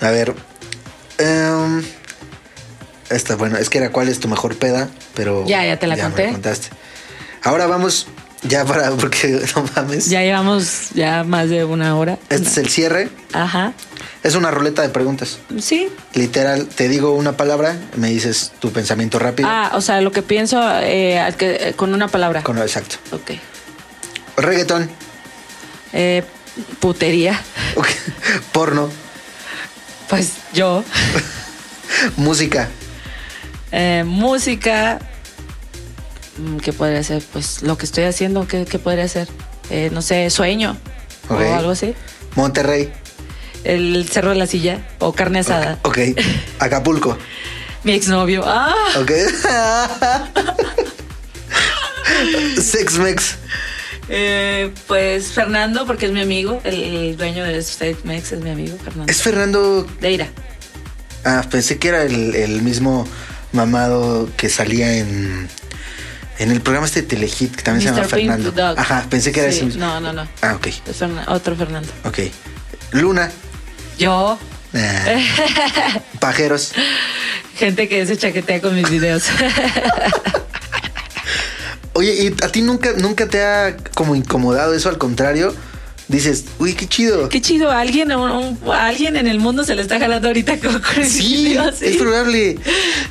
[0.00, 0.34] A ver.
[1.18, 1.82] em,
[3.10, 5.44] esta, bueno, es que era cuál es tu mejor peda, pero.
[5.46, 6.30] Ya, ya te la me conté.
[6.30, 6.68] contaste.
[7.42, 8.06] Ahora vamos,
[8.42, 10.06] ya para, porque no mames.
[10.08, 12.18] Ya llevamos ya más de una hora.
[12.28, 13.08] Este es el cierre.
[13.32, 13.72] Ajá.
[14.22, 15.38] Es una ruleta de preguntas.
[15.60, 15.88] Sí.
[16.14, 19.48] Literal, te digo una palabra, me dices tu pensamiento rápido.
[19.50, 22.42] Ah, o sea, lo que pienso eh, que- eh, con una palabra.
[22.42, 22.96] Con, exacto.
[23.12, 23.32] Ok.
[24.36, 24.90] Reggaetón.
[25.92, 26.22] Eh,
[26.80, 27.40] putería.
[28.52, 28.90] Porno.
[30.08, 30.84] Pues yo.
[32.16, 32.68] Música.
[33.72, 34.98] Eh, música.
[36.38, 37.22] Mm, ¿Qué podría ser?
[37.32, 39.28] Pues lo que estoy haciendo, ¿qué, qué podría ser?
[39.70, 40.76] Eh, no sé, sueño
[41.28, 41.40] Ok.
[41.40, 41.94] o algo así.
[42.34, 42.92] Monterrey.
[43.64, 45.78] El cerro de la silla o carne asada.
[45.82, 45.98] Ok.
[46.58, 47.16] Acapulco.
[47.84, 48.42] Mi exnovio.
[48.46, 49.10] Ah, Ok.
[52.60, 53.36] Sex-Mex.
[54.08, 56.60] eh, pues Fernando, porque es mi amigo.
[56.64, 59.10] El, el dueño de State Mex es mi amigo, Fernando.
[59.10, 59.86] Es Fernando.
[60.00, 60.28] Deira.
[61.24, 63.06] Ah, pensé que era el, el mismo
[63.52, 65.48] mamado que salía en.
[66.38, 68.00] En el programa este de Telehit, que también se llama.
[68.08, 68.50] Pink Fernando.
[68.52, 68.78] Dog.
[68.78, 69.78] Ajá, pensé que era Sí, ese.
[69.78, 70.26] No, no, no.
[70.40, 70.68] Ah, ok.
[70.68, 71.88] Es otro Fernando.
[72.04, 72.18] Ok.
[72.92, 73.30] Luna.
[73.98, 74.38] Yo,
[74.74, 75.18] Ah.
[76.20, 76.72] Pajeros.
[77.56, 79.24] gente que se chaquetea con mis videos.
[81.92, 84.88] Oye, ¿y a ti nunca, nunca te ha como incomodado eso?
[84.88, 85.54] Al contrario,
[86.10, 87.28] dices, uy, qué chido.
[87.28, 90.28] Qué chido, a alguien, un- un- a alguien en el mundo se le está jalando
[90.28, 91.84] ahorita con, Sí, sí.
[91.84, 92.58] es probable.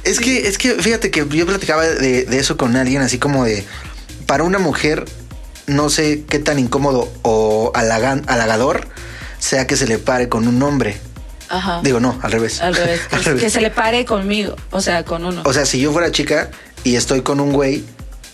[0.03, 3.45] Es que, es que fíjate que yo platicaba de, de eso con alguien, así como
[3.45, 3.63] de
[4.25, 5.05] para una mujer,
[5.67, 8.87] no sé qué tan incómodo o halagan- halagador
[9.39, 10.97] sea que se le pare con un hombre.
[11.47, 11.79] Ajá.
[11.83, 12.61] Digo, no, al revés.
[12.61, 13.01] Al revés.
[13.11, 13.43] Al que, revés.
[13.43, 15.41] que se le pare conmigo, o sea, con uno.
[15.45, 16.51] O sea, si yo fuera chica
[16.83, 17.83] y estoy con un güey,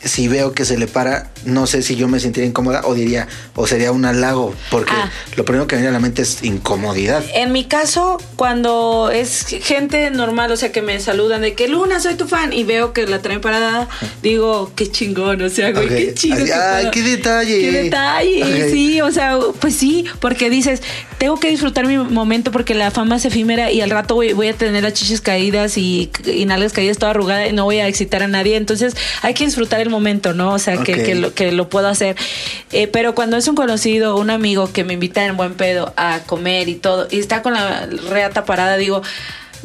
[0.05, 3.27] si veo que se le para, no sé si yo me sentiría incómoda o diría,
[3.55, 5.11] o sería un halago, porque Ah.
[5.35, 7.23] lo primero que me viene a la mente es incomodidad.
[7.33, 11.99] En mi caso, cuando es gente normal, o sea, que me saludan de que Luna,
[11.99, 13.89] soy tu fan, y veo que la traen parada,
[14.21, 15.91] digo, qué chingón, o sea, güey, Ok.
[15.91, 16.45] qué chido.
[16.55, 17.59] Ay, qué detalle.
[17.59, 20.81] Qué detalle, sí, o sea, pues sí, porque dices,
[21.17, 24.47] tengo que disfrutar mi momento porque la fama es efímera y al rato voy, voy
[24.47, 27.87] a tener las chichis caídas y, y nalgas caídas toda arrugada y no voy a
[27.87, 30.53] excitar a nadie, entonces hay que disfrutar el momento, ¿no?
[30.53, 32.15] O sea, que, que lo, que lo puedo hacer.
[32.71, 36.19] Eh, pero cuando es un conocido, un amigo que me invita en buen pedo a
[36.25, 39.01] comer y todo, y está con la reata parada, digo,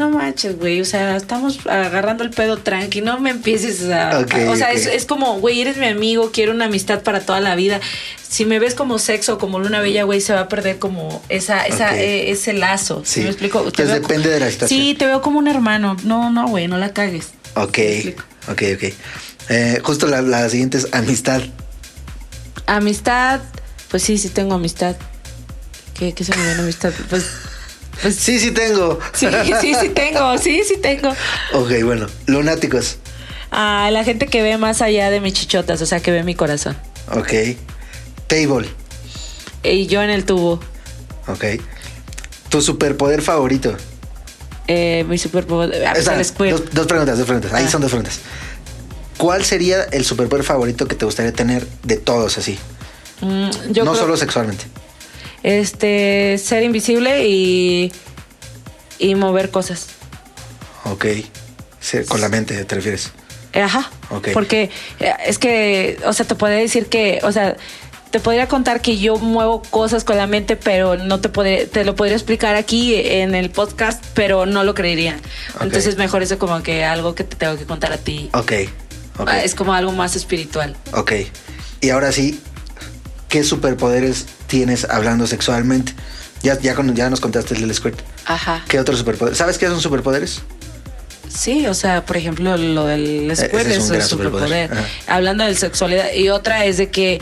[0.00, 4.18] no manches, güey, o sea, estamos agarrando el pedo tranqui, no me empieces a...
[4.48, 7.54] O sea, es, es como, güey, eres mi amigo, quiero una amistad para toda la
[7.54, 7.80] vida.
[8.28, 11.64] Si me ves como sexo, como luna bella, güey, se va a perder como esa,
[11.66, 13.02] esa, eh, ese lazo.
[13.04, 13.20] ¿Sí Sí.
[13.20, 13.58] me explico?
[13.58, 14.80] Entonces veo depende de la situación.
[14.80, 15.96] Sí, te veo como un hermano.
[16.04, 17.28] No, no, güey, no la cagues.
[17.54, 17.78] Ok,
[18.48, 18.84] ok, ok.
[19.48, 21.42] Eh, justo la, la siguiente es amistad.
[22.66, 23.40] Amistad,
[23.90, 24.96] pues sí, sí tengo amistad.
[25.98, 26.92] ¿Qué, qué se me viene amistad?
[27.10, 27.26] Pues,
[28.02, 28.98] pues Sí, sí tengo.
[29.12, 29.26] sí,
[29.60, 31.10] sí, sí tengo, sí, sí tengo.
[31.52, 32.06] ok, bueno.
[32.26, 32.98] Lunáticos.
[33.50, 36.34] A la gente que ve más allá de mis chichotas, o sea, que ve mi
[36.34, 36.76] corazón.
[37.12, 37.32] Ok.
[38.28, 38.68] Table.
[39.64, 40.60] Y yo en el tubo.
[41.26, 41.44] Ok.
[42.48, 43.76] Tu superpoder favorito.
[44.68, 45.84] Eh, mi superpoder.
[45.86, 46.16] ah, pues el
[46.52, 47.52] dos, dos preguntas, dos preguntas.
[47.52, 47.70] Ahí Ah.
[47.70, 48.20] son dos preguntas.
[49.18, 52.56] ¿Cuál sería el superpoder favorito que te gustaría tener de todos así?
[53.20, 54.64] Mm, yo no creo- solo sexualmente.
[55.42, 57.92] Este, ser invisible y.
[58.98, 59.86] y mover cosas.
[60.84, 61.06] Ok.
[62.08, 63.10] Con la mente, ¿te refieres?
[63.52, 63.90] Eh, Ajá.
[64.10, 64.28] Ok.
[64.32, 64.70] Porque
[65.00, 67.56] eh, es que, o sea, te podría decir que, o sea,
[68.10, 71.84] te podría contar que yo muevo cosas con la mente, pero no te podría, te
[71.84, 75.16] lo podría explicar aquí en el podcast, pero no lo creerían.
[75.56, 75.62] Ok.
[75.62, 78.28] Entonces mejor eso como que algo que te tengo que contar a ti.
[78.34, 78.52] Ok.
[79.18, 79.28] Ok.
[79.28, 80.76] Ah, Es como algo más espiritual.
[80.92, 81.12] Ok.
[81.80, 82.40] Y ahora sí,
[83.30, 85.94] ¿qué superpoderes tienes hablando sexualmente?
[86.42, 87.98] Ya, ya, ya nos contaste el del squirt.
[88.26, 88.62] Ajá.
[88.68, 89.38] ¿Qué otros superpoderes?
[89.38, 90.42] ¿Sabes qué son superpoderes?
[91.28, 94.70] Sí, o sea, por ejemplo, lo del ese squirt es un es un superpoder.
[95.06, 96.12] Hablando de sexualidad.
[96.12, 97.20] Y otra es de que,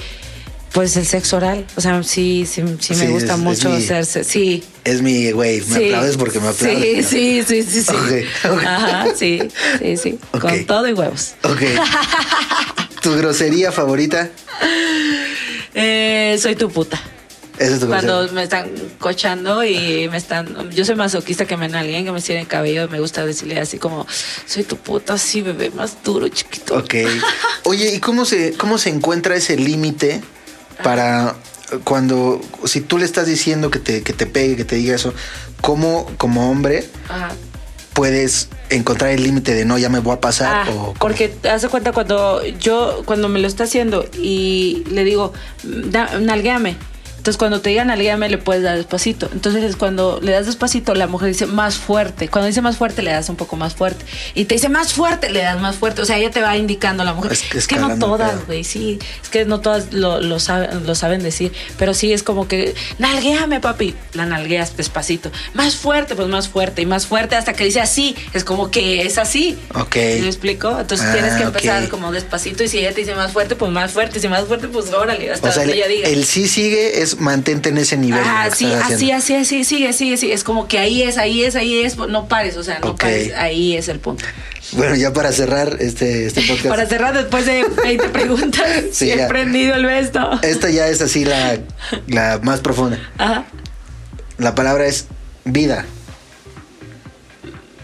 [0.72, 1.66] pues, el sexo oral.
[1.76, 4.24] O sea, sí, sí, sí, me gusta es- es mucho mi- hacerse.
[4.24, 4.64] Sí.
[4.84, 5.84] Es mi güey, me sí.
[5.86, 7.06] aplaudes porque me aplaudes.
[7.06, 7.92] Sí, sí, sí, sí, sí.
[7.92, 8.62] Ok, ok.
[8.64, 9.40] Ajá, sí,
[9.78, 10.18] sí, sí.
[10.40, 11.34] Con todo y huevos.
[11.42, 11.60] Ok.
[13.02, 14.30] ¿Tu grosería favorita?
[15.78, 17.00] Eh, soy tu puta.
[17.58, 20.70] Esa es tu Cuando me están cochando y me están.
[20.70, 22.88] Yo soy masoquista que me alguien que me tiene cabello.
[22.88, 24.06] Me gusta decirle así como:
[24.46, 26.76] Soy tu puta, sí, bebé, más duro, chiquito.
[26.76, 26.94] Ok.
[27.64, 30.20] Oye, ¿y cómo se, cómo se encuentra ese límite
[30.82, 31.34] para
[31.84, 35.12] cuando, si tú le estás diciendo que te, que te pegue, que te diga eso,
[35.60, 37.30] cómo como hombre Ajá.
[37.98, 40.68] Puedes encontrar el límite de no, ya me voy a pasar?
[40.68, 45.32] Ah, o porque hace cuenta cuando yo, cuando me lo está haciendo y le digo,
[45.64, 46.76] da, nalguéame.
[47.18, 49.28] Entonces cuando te diga nalguéame le puedes dar despacito.
[49.32, 52.28] Entonces cuando le das despacito la mujer dice más fuerte.
[52.28, 54.04] Cuando dice más fuerte le das un poco más fuerte.
[54.34, 56.00] Y te dice más fuerte le das más fuerte.
[56.00, 57.32] O sea, ella te va indicando la mujer.
[57.32, 58.98] Es que Es que, no todas, güey, sí.
[59.22, 61.52] Es que no todas lo, lo, saben, lo saben decir.
[61.78, 63.94] Pero sí es como que nalguéame papi.
[64.14, 65.30] La nalgueas despacito.
[65.54, 68.16] Más fuerte, pues más fuerte y más fuerte hasta que dice así.
[68.32, 69.58] Es como que es así.
[69.74, 69.94] Ok.
[69.94, 70.78] ¿Sí ¿Me explico?
[70.80, 71.90] Entonces Ah, tienes que empezar ok.
[71.90, 74.44] como despacito y si ella te dice más fuerte, pues más fuerte, y si más
[74.44, 76.08] fuerte, pues órale, hasta O sea, donde el, ella diga.
[76.08, 78.20] el sí sigue es es mantente en ese nivel.
[78.24, 80.34] Ah, sí, así, así, así, sigue, sigue, sigue.
[80.34, 81.96] Es como que ahí es, ahí es, ahí es.
[81.96, 83.32] No pares, o sea, no pares.
[83.36, 84.24] Ahí es el punto.
[84.72, 86.68] Bueno, ya para cerrar este, este podcast.
[86.68, 89.28] Para cerrar después de 20 preguntas, Sí, si he ya.
[89.28, 90.38] prendido el besto.
[90.42, 91.58] Esta ya es así la,
[92.06, 92.98] la más profunda.
[93.18, 93.44] Ajá.
[94.36, 95.06] La palabra es
[95.44, 95.84] vida.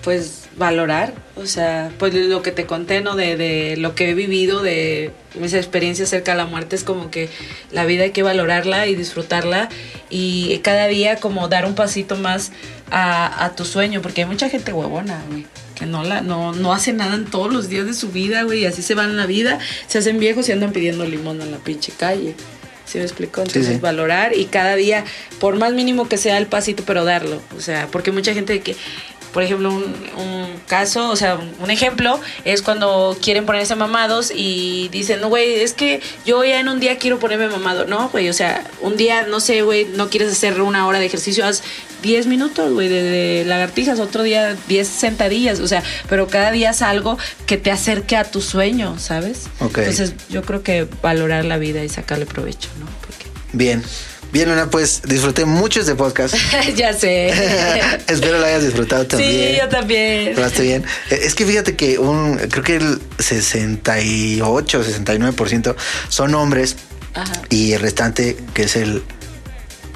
[0.02, 3.16] Pues valorar, o sea, pues lo que te conté, ¿no?
[3.16, 7.11] De, de lo que he vivido, de mis experiencias cerca de la muerte, es como
[7.11, 7.28] que
[7.73, 9.69] la vida hay que valorarla y disfrutarla
[10.11, 12.52] y cada día como dar un pasito más
[12.90, 15.44] a, a tu sueño, porque hay mucha gente huevona, güey.
[15.74, 18.61] Que no, la, no, no hace nada en todos los días de su vida, güey,
[18.61, 19.59] y así se van en la vida,
[19.89, 22.36] se hacen viejos y andan pidiendo limón en la pinche calle.
[22.85, 23.40] ¿Sí me explico?
[23.40, 23.81] Entonces, sí.
[23.81, 25.05] valorar y cada día,
[25.40, 27.40] por más mínimo que sea el pasito, pero darlo.
[27.56, 28.77] O sea, porque mucha gente que,
[29.35, 29.82] por ejemplo, un,
[30.16, 35.55] un caso, o sea, un ejemplo es cuando quieren ponerse mamados y dicen, no, güey,
[35.55, 37.85] es que yo ya en un día quiero ponerme mamado.
[37.85, 41.06] No, güey, o sea, un día, no sé, güey, no quieres hacer una hora de
[41.06, 41.62] ejercicio, haz
[42.02, 46.70] 10 minutos, güey, de, de lagartijas, otro día 10 sentadillas, o sea, pero cada día
[46.70, 49.48] es algo que te acerque a tu sueño, ¿sabes?
[49.61, 52.86] Entonces, yo creo que valorar la vida y sacarle provecho, ¿no?
[53.01, 53.27] Porque...
[53.52, 53.82] Bien.
[54.35, 56.35] Bien, Luna, pues disfruté mucho este podcast.
[56.74, 57.28] ya sé.
[58.09, 59.52] Espero lo hayas disfrutado también.
[59.55, 60.35] Sí, yo también.
[60.35, 60.85] Probaste bien.
[61.11, 65.77] Eh, Es que fíjate que un, creo que el 68, 69%
[66.09, 66.74] son hombres
[67.15, 67.31] Ajá.
[67.48, 69.05] y el restante, que es el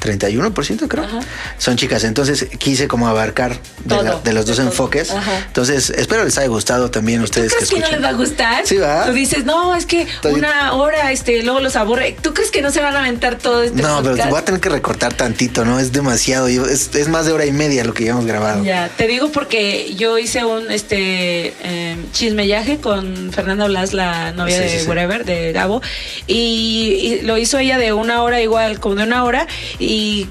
[0.00, 1.20] 31%, creo, Ajá.
[1.58, 2.04] son chicas.
[2.04, 5.10] Entonces quise como abarcar de, la- Todo, de los dos de enfoques.
[5.10, 5.44] Ajá.
[5.46, 8.02] Entonces espero les haya gustado también a ¿Tú ustedes que crees que no escuchan.
[8.02, 8.66] les va a gustar?
[8.66, 9.06] Sí, ¿va?
[9.06, 12.16] Tú dices, no, es que Estoy- una hora, este, luego los aborre.
[12.22, 14.30] ¿Tú crees que no se van a aventar todo este No, pero podcast?
[14.30, 15.78] voy a tener que recortar tantito, ¿no?
[15.80, 16.48] Es demasiado.
[16.48, 18.64] Yo- es, es más de hora y media lo que ya hemos grabado.
[18.64, 24.56] Ya, te digo porque yo hice un este eh, chismellaje con Fernanda Blas, la novia
[24.56, 24.86] Sí, de sí, sí.
[24.88, 25.82] Whatever, de Gabo,
[26.26, 29.46] y, y lo hizo ella de una hora igual, como de una hora,
[29.78, 29.87] y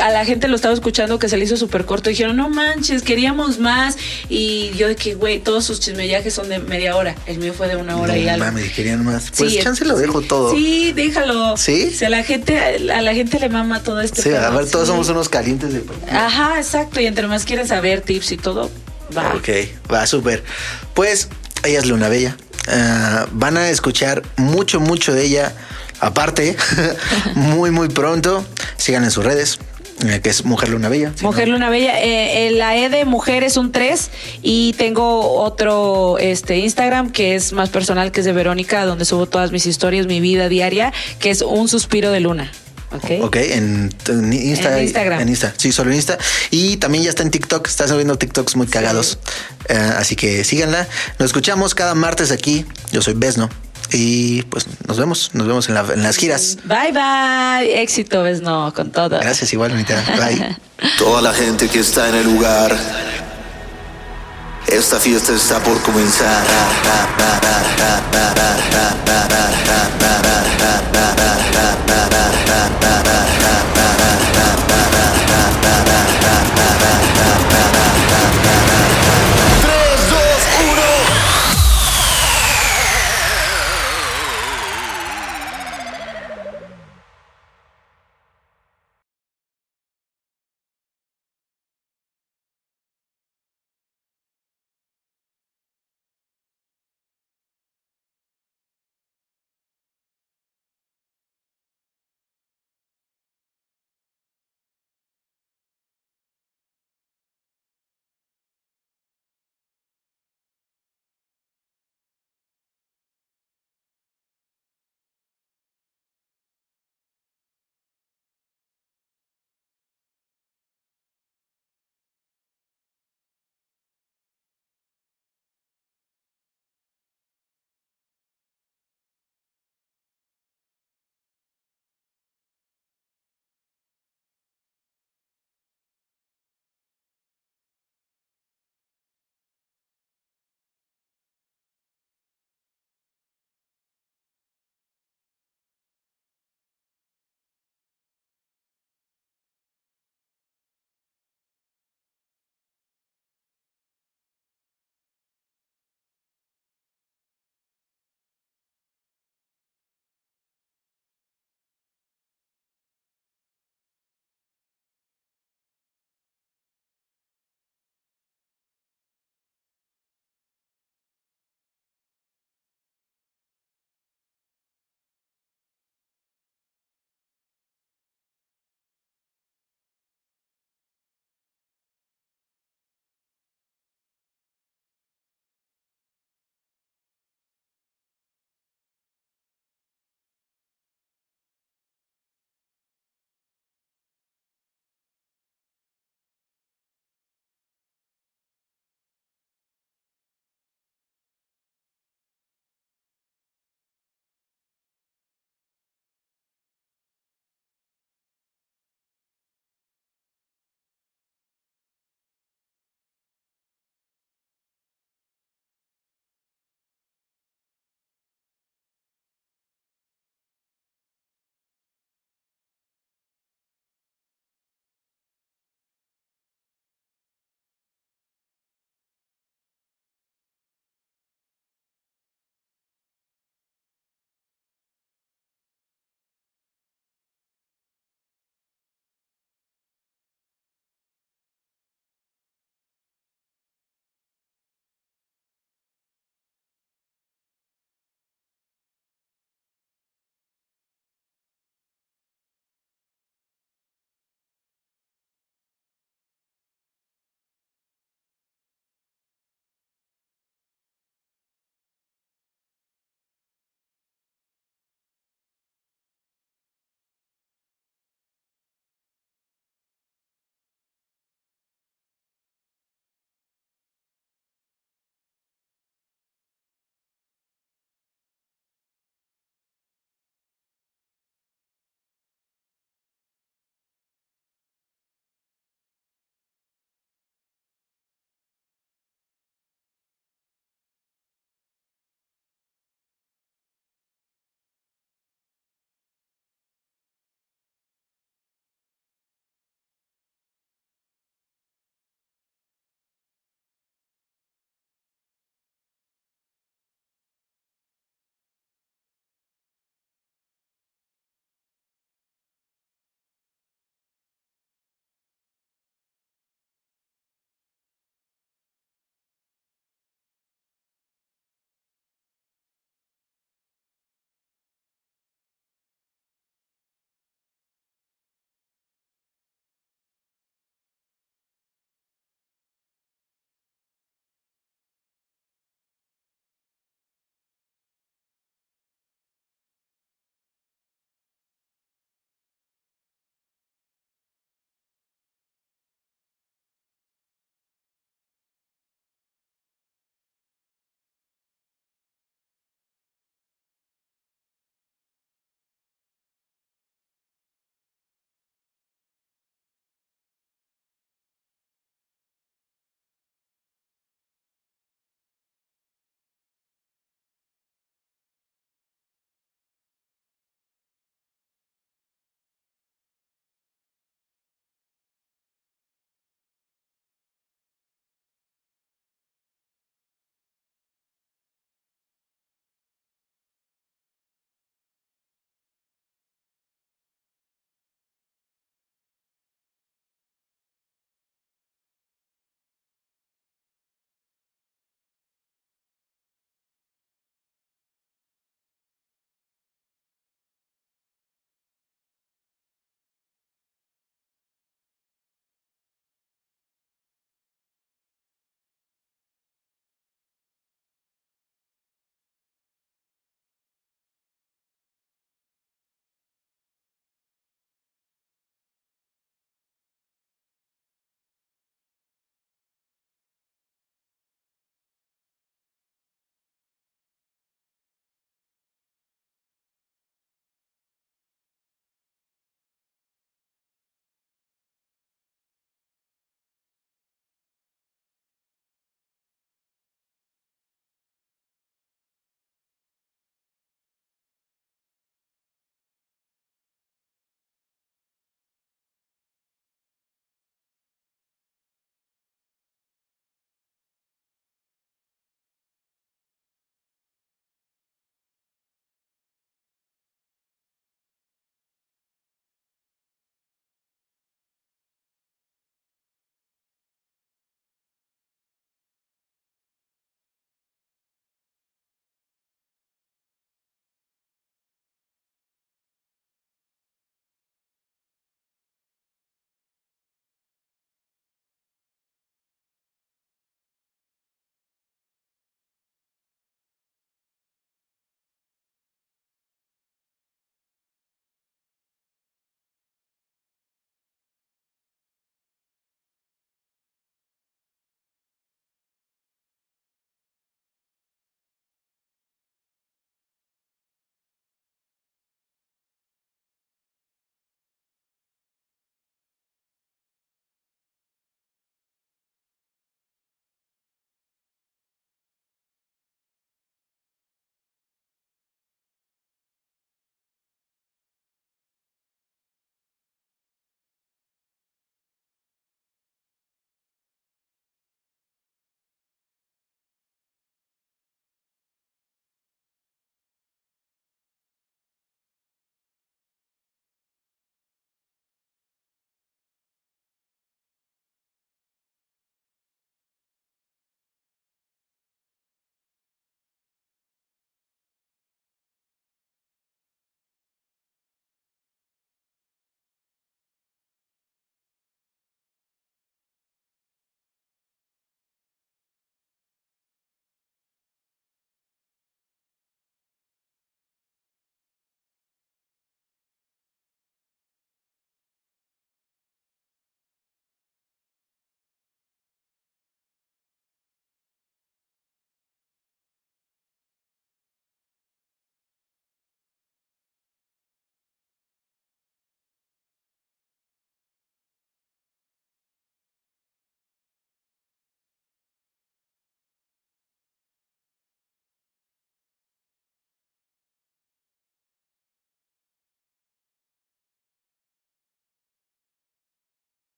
[0.00, 2.08] a la gente lo estaba escuchando que se le hizo súper corto.
[2.10, 3.96] Dijeron, no manches, queríamos más.
[4.28, 7.14] Y yo de que, güey, todos sus chismellajes son de media hora.
[7.26, 8.44] El mío fue de una hora y algo.
[8.44, 9.32] mames, querían más.
[9.36, 10.52] Pues Sí, chance lo dejo todo.
[10.54, 11.56] Sí, déjalo.
[11.56, 11.90] ¿Sí?
[11.90, 12.58] Si a la gente,
[12.92, 14.92] a la gente le mama todo este Sí, a ver, todos sí.
[14.92, 15.82] somos unos calientes de.
[16.10, 17.00] Ajá, exacto.
[17.00, 18.70] Y entre más quieren saber tips y todo,
[19.16, 19.34] va.
[19.34, 19.48] Ok,
[19.92, 20.44] va súper.
[20.94, 21.28] Pues
[21.64, 22.36] ella es Luna Bella.
[22.68, 25.52] Ah, van a escuchar mucho, mucho de ella.
[26.00, 26.56] Aparte,
[27.34, 28.44] muy, muy pronto.
[28.76, 29.58] Sigan en sus redes,
[30.06, 31.12] eh, que es Mujer Luna Bella.
[31.14, 31.54] ¿sí, Mujer no?
[31.54, 34.10] Luna Bella, eh, eh, la E de mujer es un 3
[34.42, 39.26] y tengo otro este Instagram que es más personal, que es de Verónica, donde subo
[39.26, 42.50] todas mis historias, mi vida diaria, que es un suspiro de luna.
[42.92, 43.22] ¿Ok?
[43.22, 45.20] Ok, en, en Insta, En Instagram.
[45.20, 46.18] En Insta, sí, solo en Insta.
[46.50, 49.18] Y también ya está en TikTok, está subiendo TikToks muy cagados.
[49.96, 50.88] Así que síganla.
[51.20, 52.64] Nos escuchamos cada martes aquí.
[52.90, 53.48] Yo soy Besno.
[53.92, 56.58] Y pues nos vemos, nos vemos en, la- en las giras.
[56.64, 57.82] Bye bye.
[57.82, 59.18] Éxito, ves, no, con todo.
[59.20, 60.02] Gracias, igual, Anita.
[60.16, 60.56] Bye.
[60.98, 62.76] Toda la gente que está en el lugar.
[64.68, 66.44] Esta fiesta está por comenzar.